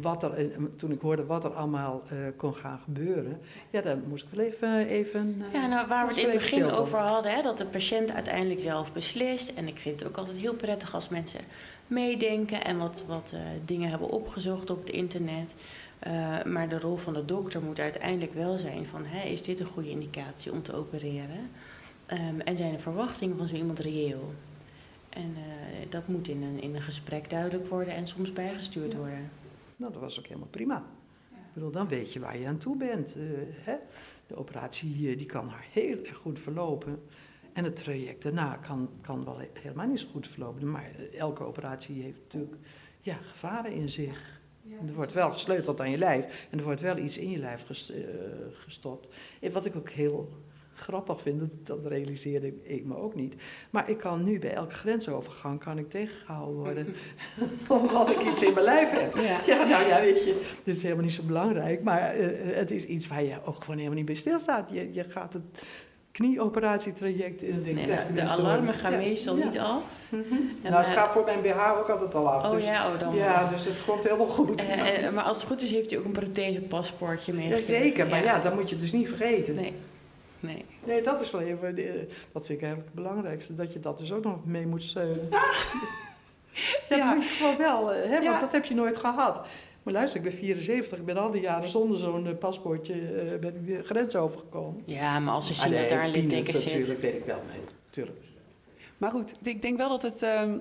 wat 0.00 0.22
er, 0.22 0.50
toen 0.76 0.90
ik 0.90 1.00
hoorde 1.00 1.26
wat 1.26 1.44
er 1.44 1.50
allemaal 1.50 2.02
uh, 2.12 2.18
kon 2.36 2.54
gaan 2.54 2.78
gebeuren, 2.78 3.40
ja, 3.70 3.80
daar 3.80 3.98
moest 4.08 4.24
ik 4.24 4.30
wel 4.30 4.44
even. 4.46 4.86
even 4.86 5.36
uh, 5.38 5.52
ja, 5.52 5.66
nou, 5.66 5.88
waar 5.88 6.06
we 6.06 6.12
het 6.12 6.22
in 6.22 6.28
het 6.30 6.38
begin 6.38 6.70
over 6.70 6.98
hadden, 6.98 7.34
hè, 7.34 7.42
dat 7.42 7.58
de 7.58 7.66
patiënt 7.66 8.12
uiteindelijk 8.12 8.60
zelf 8.60 8.92
beslist. 8.92 9.48
En 9.50 9.66
ik 9.66 9.78
vind 9.78 10.00
het 10.00 10.08
ook 10.08 10.16
altijd 10.16 10.36
heel 10.36 10.54
prettig 10.54 10.94
als 10.94 11.08
mensen 11.08 11.40
meedenken 11.86 12.64
en 12.64 12.76
wat, 12.76 13.04
wat 13.06 13.32
uh, 13.34 13.40
dingen 13.64 13.90
hebben 13.90 14.10
opgezocht 14.10 14.70
op 14.70 14.80
het 14.80 14.90
internet. 14.90 15.56
maar 16.46 16.68
de 16.68 16.78
rol 16.78 16.96
van 16.96 17.14
de 17.14 17.24
dokter 17.24 17.62
moet 17.62 17.80
uiteindelijk 17.80 18.34
wel 18.34 18.58
zijn 18.58 18.86
van, 18.86 19.04
hè, 19.04 19.28
is 19.28 19.42
dit 19.42 19.60
een 19.60 19.66
goede 19.66 19.90
indicatie 19.90 20.52
om 20.52 20.62
te 20.62 20.74
opereren? 20.74 21.50
Um, 22.12 22.40
en 22.40 22.56
zijn 22.56 22.72
de 22.72 22.78
verwachtingen 22.78 23.36
van 23.36 23.46
zo 23.46 23.54
iemand 23.54 23.78
reëel? 23.78 24.32
En 25.08 25.34
dat 25.88 26.08
moet 26.08 26.28
in 26.28 26.42
een, 26.42 26.62
in 26.62 26.74
een 26.74 26.82
gesprek 26.82 27.30
duidelijk 27.30 27.68
worden 27.68 27.94
en 27.94 28.06
soms 28.06 28.32
bijgestuurd 28.32 28.94
worden. 28.94 29.30
Nou, 29.76 29.92
dat 29.92 30.00
was 30.00 30.18
ook 30.18 30.26
helemaal 30.26 30.48
prima. 30.48 30.84
Ik 31.30 31.60
bedoel, 31.60 31.70
dan 31.70 31.88
weet 31.88 32.12
je 32.12 32.20
waar 32.20 32.38
je 32.38 32.46
aan 32.46 32.58
toe 32.58 32.76
bent. 32.76 33.16
Hè? 33.48 33.76
De 34.26 34.36
operatie 34.36 35.16
die 35.16 35.26
kan 35.26 35.52
heel 35.72 36.04
erg 36.04 36.16
goed 36.16 36.38
verlopen. 36.38 37.02
En 37.54 37.64
het 37.64 37.76
traject 37.76 38.22
daarna 38.22 38.56
kan, 38.56 38.90
kan 39.00 39.24
wel 39.24 39.40
helemaal 39.52 39.86
niet 39.86 40.00
zo 40.00 40.06
goed 40.12 40.28
verlopen. 40.28 40.70
Maar 40.70 40.90
elke 41.12 41.44
operatie 41.44 42.02
heeft 42.02 42.20
natuurlijk 42.22 42.56
ja, 43.00 43.14
gevaren 43.14 43.72
in 43.72 43.88
zich. 43.88 44.42
Er 44.86 44.94
wordt 44.94 45.12
wel 45.12 45.30
gesleuteld 45.30 45.80
aan 45.80 45.90
je 45.90 45.98
lijf 45.98 46.46
en 46.50 46.58
er 46.58 46.64
wordt 46.64 46.80
wel 46.80 46.96
iets 46.96 47.18
in 47.18 47.30
je 47.30 47.38
lijf 47.38 47.90
eh, 47.90 47.96
gestopt. 48.52 49.08
En 49.40 49.52
wat 49.52 49.64
ik 49.64 49.76
ook 49.76 49.90
heel 49.90 50.32
grappig 50.72 51.20
vind, 51.20 51.40
dat, 51.40 51.66
dat 51.66 51.86
realiseerde 51.86 52.62
ik 52.62 52.84
me 52.84 52.96
ook 52.96 53.14
niet. 53.14 53.34
Maar 53.70 53.90
ik 53.90 53.98
kan 53.98 54.24
nu 54.24 54.38
bij 54.38 54.54
elke 54.54 54.74
grensovergang 54.74 55.60
kan 55.60 55.78
ik 55.78 55.90
tegengehouden 55.90 56.56
worden. 56.56 56.86
omdat 57.80 58.10
ik 58.10 58.22
iets 58.22 58.42
in 58.42 58.52
mijn 58.52 58.64
lijf 58.64 58.90
heb. 58.90 59.16
Ja. 59.46 59.64
nou 59.64 59.86
ja, 59.86 60.00
weet 60.00 60.24
je, 60.24 60.56
dit 60.62 60.74
is 60.74 60.82
helemaal 60.82 61.04
niet 61.04 61.12
zo 61.12 61.22
belangrijk. 61.22 61.82
Maar 61.82 62.18
uh, 62.18 62.56
het 62.56 62.70
is 62.70 62.84
iets 62.84 63.06
waar 63.06 63.24
je 63.24 63.44
ook 63.44 63.60
gewoon 63.60 63.76
helemaal 63.76 63.96
niet 63.96 64.06
bij 64.06 64.14
stilstaat. 64.14 64.70
Je, 64.70 64.92
je 64.92 65.04
gaat 65.04 65.32
het 65.32 65.42
knieoperatietraject 66.14 67.42
in. 67.42 67.60
Nee, 67.62 67.74
de, 67.74 68.12
de 68.14 68.22
alarmen 68.22 68.74
gaan 68.74 68.96
meestal 68.96 69.34
niet 69.34 69.58
af. 69.58 69.82
Mm 70.08 70.24
-hmm. 70.28 70.56
nou, 70.62 70.74
het 70.74 70.86
gaat 70.86 71.12
voor 71.12 71.24
mijn 71.24 71.40
BH 71.40 71.78
ook 71.78 71.88
altijd 71.88 72.14
al 72.14 72.28
af. 72.28 72.44
Oh 72.44 72.50
dus, 72.50 72.64
ja, 72.64 72.86
oh, 72.88 73.00
dan 73.00 73.14
ja, 73.14 73.48
dus 73.48 73.64
het 73.64 73.84
komt 73.86 74.04
helemaal 74.04 74.26
goed. 74.26 74.66
Uh, 74.66 75.10
maar 75.10 75.24
als 75.24 75.36
het 75.36 75.46
goed 75.46 75.62
is, 75.62 75.70
heeft 75.70 75.92
u 75.92 75.96
ook 75.96 76.04
een 76.04 76.12
prothesepaspoortje 76.12 77.32
meegekregen. 77.32 77.74
Jazeker, 77.74 78.08
maar 78.08 78.22
ja. 78.22 78.38
dat 78.38 78.54
moet 78.54 78.70
je 78.70 78.76
dus 78.76 78.92
niet 78.92 79.08
vergeten. 79.08 79.54
Nee. 79.54 79.72
Nee. 80.40 80.64
Nee, 80.84 81.02
dat 81.02 81.20
is 81.20 81.30
wel 81.30 81.40
even, 81.40 81.76
dat 82.32 82.46
vind 82.46 82.58
ik 82.58 82.64
eigenlijk 82.64 82.84
het 82.84 82.94
belangrijkste, 82.94 83.54
dat 83.54 83.72
je 83.72 83.80
dat 83.80 83.98
dus 83.98 84.12
ook 84.12 84.24
nog 84.24 84.44
mee 84.44 84.66
moet 84.66 84.82
steunen. 84.82 85.28
ja, 86.88 86.96
ja. 86.96 86.96
dat 87.06 87.14
moet 87.14 87.24
je 87.24 87.30
gewoon 87.30 87.56
wel, 87.56 87.88
hè, 87.88 88.22
want 88.22 88.40
dat 88.40 88.52
heb 88.52 88.64
je 88.64 88.74
nooit 88.74 88.96
gehad. 88.96 89.46
Maar 89.84 89.94
luister, 89.94 90.16
ik 90.16 90.26
ben 90.26 90.32
74, 90.32 90.98
ik 90.98 91.04
ben 91.04 91.16
al 91.16 91.30
die 91.30 91.40
jaren 91.40 91.68
zonder 91.68 91.98
zo'n 91.98 92.26
uh, 92.26 92.38
paspoortje 92.38 92.94
uh, 92.94 93.38
ben 93.38 93.54
ik 93.54 93.66
de 93.66 93.82
grens 93.82 94.16
overgekomen. 94.16 94.82
Ja, 94.86 95.18
maar 95.18 95.34
als 95.34 95.46
ze 95.46 95.54
zien 95.54 95.74
ah, 95.74 95.80
dat 95.80 95.88
daar 95.88 96.04
een 96.04 96.10
litteken 96.10 96.54
zit. 96.54 96.64
Natuurlijk, 96.64 97.00
weet 97.00 97.14
ik 97.14 97.24
wel, 97.24 97.42
nee, 97.48 97.60
tuurlijk. 97.90 98.18
Maar 98.98 99.10
goed, 99.10 99.34
ik 99.42 99.62
denk 99.62 99.76
wel 99.76 99.88
dat 99.88 100.02
het 100.02 100.22
uh, 100.22 100.52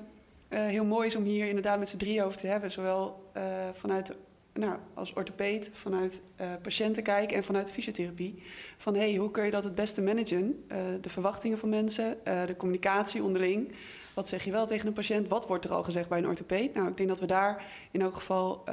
heel 0.49 0.86
mooi 0.86 1.07
is 1.07 1.15
om 1.15 1.24
hier 1.24 1.47
inderdaad 1.47 1.80
met 1.80 1.89
z'n 1.89 1.97
drie 1.97 2.24
over 2.24 2.38
te 2.38 2.47
hebben. 2.47 2.71
Zowel 2.71 3.32
vanuit 3.71 4.15
nou, 4.53 4.78
als 4.93 5.13
orthopeed 5.13 5.69
vanuit 5.74 6.21
uh, 6.41 6.47
patiënten 6.61 7.03
kijken 7.03 7.38
en 7.38 7.43
vanuit 7.43 7.71
fysiotherapie. 7.71 8.43
Van 8.78 8.95
hey, 8.95 9.15
hoe 9.15 9.32
kun 9.32 9.45
je 9.45 9.51
dat 9.51 9.63
het 9.63 9.76
beste 9.76 10.01
managen? 10.01 10.63
Uh, 10.71 10.78
de 11.01 11.09
verwachtingen 11.09 11.57
van 11.57 11.69
mensen, 11.69 12.17
uh, 12.28 12.45
de 12.45 12.55
communicatie 12.55 13.24
onderling. 13.24 13.71
Wat 14.14 14.28
zeg 14.28 14.43
je 14.43 14.51
wel 14.51 14.66
tegen 14.66 14.88
een 14.88 14.93
patiënt? 14.93 15.28
Wat 15.28 15.47
wordt 15.47 15.66
er 15.66 15.74
al 15.74 15.84
gezegd 15.84 16.09
bij 16.09 16.18
een 16.18 16.28
orthopeed? 16.28 16.74
Nou, 16.74 16.88
ik 16.88 16.97
denk 16.97 17.09
dat 17.09 17.20
we 17.20 17.26
daar 17.26 17.64
in 17.91 18.01
elk 18.01 18.16
geval 18.16 18.64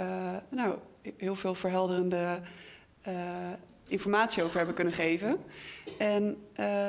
nou, 0.49 0.75
heel 1.17 1.35
veel 1.35 1.55
verhelderende 1.55 2.41
informatie 3.89 4.43
over 4.43 4.57
hebben 4.57 4.75
kunnen 4.75 4.95
geven. 4.95 5.37
En 5.99 6.37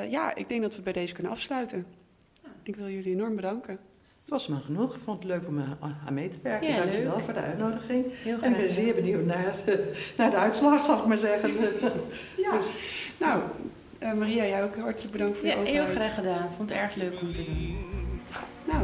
ja, 0.09 0.35
ik 0.35 0.49
denk 0.49 0.61
dat 0.61 0.75
we 0.75 0.81
bij 0.81 0.93
deze 0.93 1.13
kunnen 1.13 1.31
afsluiten. 1.31 1.85
Ik 2.63 2.75
wil 2.75 2.89
jullie 2.89 3.13
enorm 3.13 3.35
bedanken. 3.35 3.79
Het 4.21 4.29
was 4.29 4.47
me 4.47 4.59
genoeg. 4.59 4.95
Ik 4.95 5.01
vond 5.01 5.23
het 5.23 5.27
leuk 5.27 5.47
om 5.47 5.59
eh, 5.59 5.71
aan 6.05 6.13
mee 6.13 6.29
te 6.29 6.37
werken. 6.43 6.67
Ja, 6.67 6.77
Dank 6.77 6.91
je 6.91 7.01
wel 7.01 7.19
voor 7.19 7.33
de 7.33 7.39
uitnodiging. 7.39 8.05
Heel 8.09 8.41
en 8.41 8.51
ik 8.51 8.57
ben 8.57 8.69
zeer 8.69 8.95
benieuwd 8.95 9.25
naar, 9.25 9.55
naar 10.17 10.29
de 10.29 10.37
uitslag, 10.37 10.83
zal 10.83 10.97
ik 10.97 11.05
maar 11.05 11.17
zeggen. 11.17 11.49
ja. 12.37 12.51
Dus, 12.57 12.67
nou, 13.19 13.41
uh, 14.03 14.13
Maria, 14.13 14.45
jij 14.45 14.63
ook 14.63 14.75
hartelijk 14.75 15.11
bedankt 15.11 15.37
voor 15.37 15.47
ja, 15.47 15.53
je 15.53 15.59
openheid. 15.59 15.85
heel 15.85 15.95
graag 15.95 16.15
gedaan. 16.15 16.43
Ik 16.43 16.51
vond 16.55 16.69
het 16.69 16.79
erg 16.79 16.95
leuk 16.95 17.21
om 17.21 17.31
te 17.31 17.43
doen. 17.43 18.00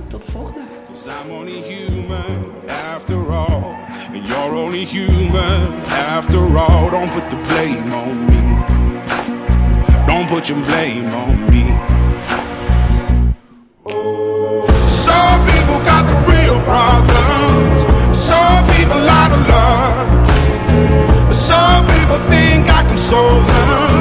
Tot 0.07 0.25
de 0.25 0.31
volgende. 0.31 0.61
I'm 1.07 1.31
only 1.31 1.61
human 1.61 2.53
after 2.67 3.31
all. 3.31 3.75
And 4.13 4.25
you're 4.25 4.55
only 4.55 4.85
human 4.85 5.83
after 5.85 6.57
all. 6.57 6.89
Don't 6.89 7.11
put 7.11 7.29
the 7.29 7.35
blame 7.35 7.91
on 7.93 8.25
me. 8.29 8.41
Don't 10.05 10.27
put 10.27 10.47
your 10.47 10.59
blame 10.65 11.13
on 11.13 11.49
me. 11.49 11.63
Some 15.05 15.39
people 15.51 15.79
got 15.83 16.03
the 16.11 16.17
real 16.31 16.59
problems. 16.63 18.17
Some 18.29 18.63
people 18.75 19.09
out 19.09 19.31
of 19.37 19.41
love. 19.55 20.07
Some 21.35 21.85
people 21.93 22.19
think 22.31 22.69
I 22.69 22.81
can 22.87 22.97
solve 22.97 23.45
them. 23.47 23.96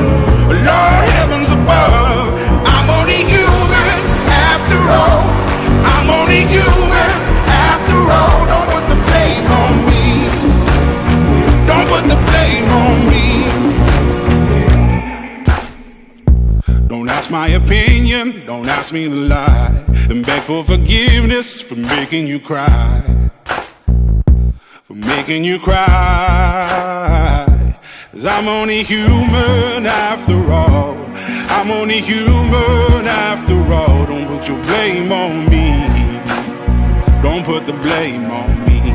Don't 17.27 17.33
my 17.33 17.49
opinion. 17.49 18.47
Don't 18.47 18.68
ask 18.68 18.93
me 18.93 19.09
to 19.09 19.14
lie 19.14 19.85
and 20.09 20.24
beg 20.24 20.43
for 20.43 20.62
forgiveness 20.62 21.61
for 21.61 21.74
making 21.74 22.29
you 22.29 22.39
cry. 22.39 23.03
For 24.85 24.95
making 24.95 25.43
you 25.43 25.59
cry. 25.59 25.85
Cause 28.12 28.24
I'm 28.24 28.47
only 28.47 28.85
human 28.85 29.87
after 29.87 30.39
all. 30.53 30.97
I'm 31.51 31.72
only 31.72 32.01
human 32.01 33.09
after 33.09 33.57
all. 33.72 34.07
Don't 34.07 34.29
put 34.29 34.47
your 34.47 34.62
blame 34.62 35.11
on 35.11 35.47
me. 35.51 36.20
Don't 37.22 37.45
put 37.45 37.66
the 37.66 37.72
blame 37.72 38.31
on 38.31 38.66
me. 38.66 38.86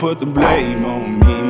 Put 0.00 0.18
the 0.18 0.24
blame 0.24 0.82
on 0.82 1.18
me. 1.18 1.40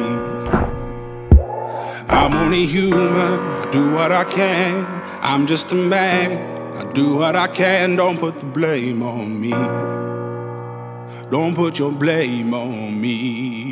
I'm 2.08 2.34
only 2.34 2.66
human. 2.66 3.38
I 3.62 3.70
do 3.70 3.92
what 3.92 4.10
I 4.10 4.24
can. 4.24 4.84
I'm 5.22 5.46
just 5.46 5.70
a 5.70 5.76
man. 5.76 6.32
I 6.76 6.92
do 6.92 7.14
what 7.14 7.36
I 7.36 7.46
can. 7.46 7.94
Don't 7.94 8.18
put 8.18 8.40
the 8.40 8.46
blame 8.46 9.04
on 9.04 9.40
me. 9.40 9.50
Don't 11.30 11.54
put 11.54 11.78
your 11.78 11.92
blame 11.92 12.52
on 12.52 13.00
me. 13.00 13.69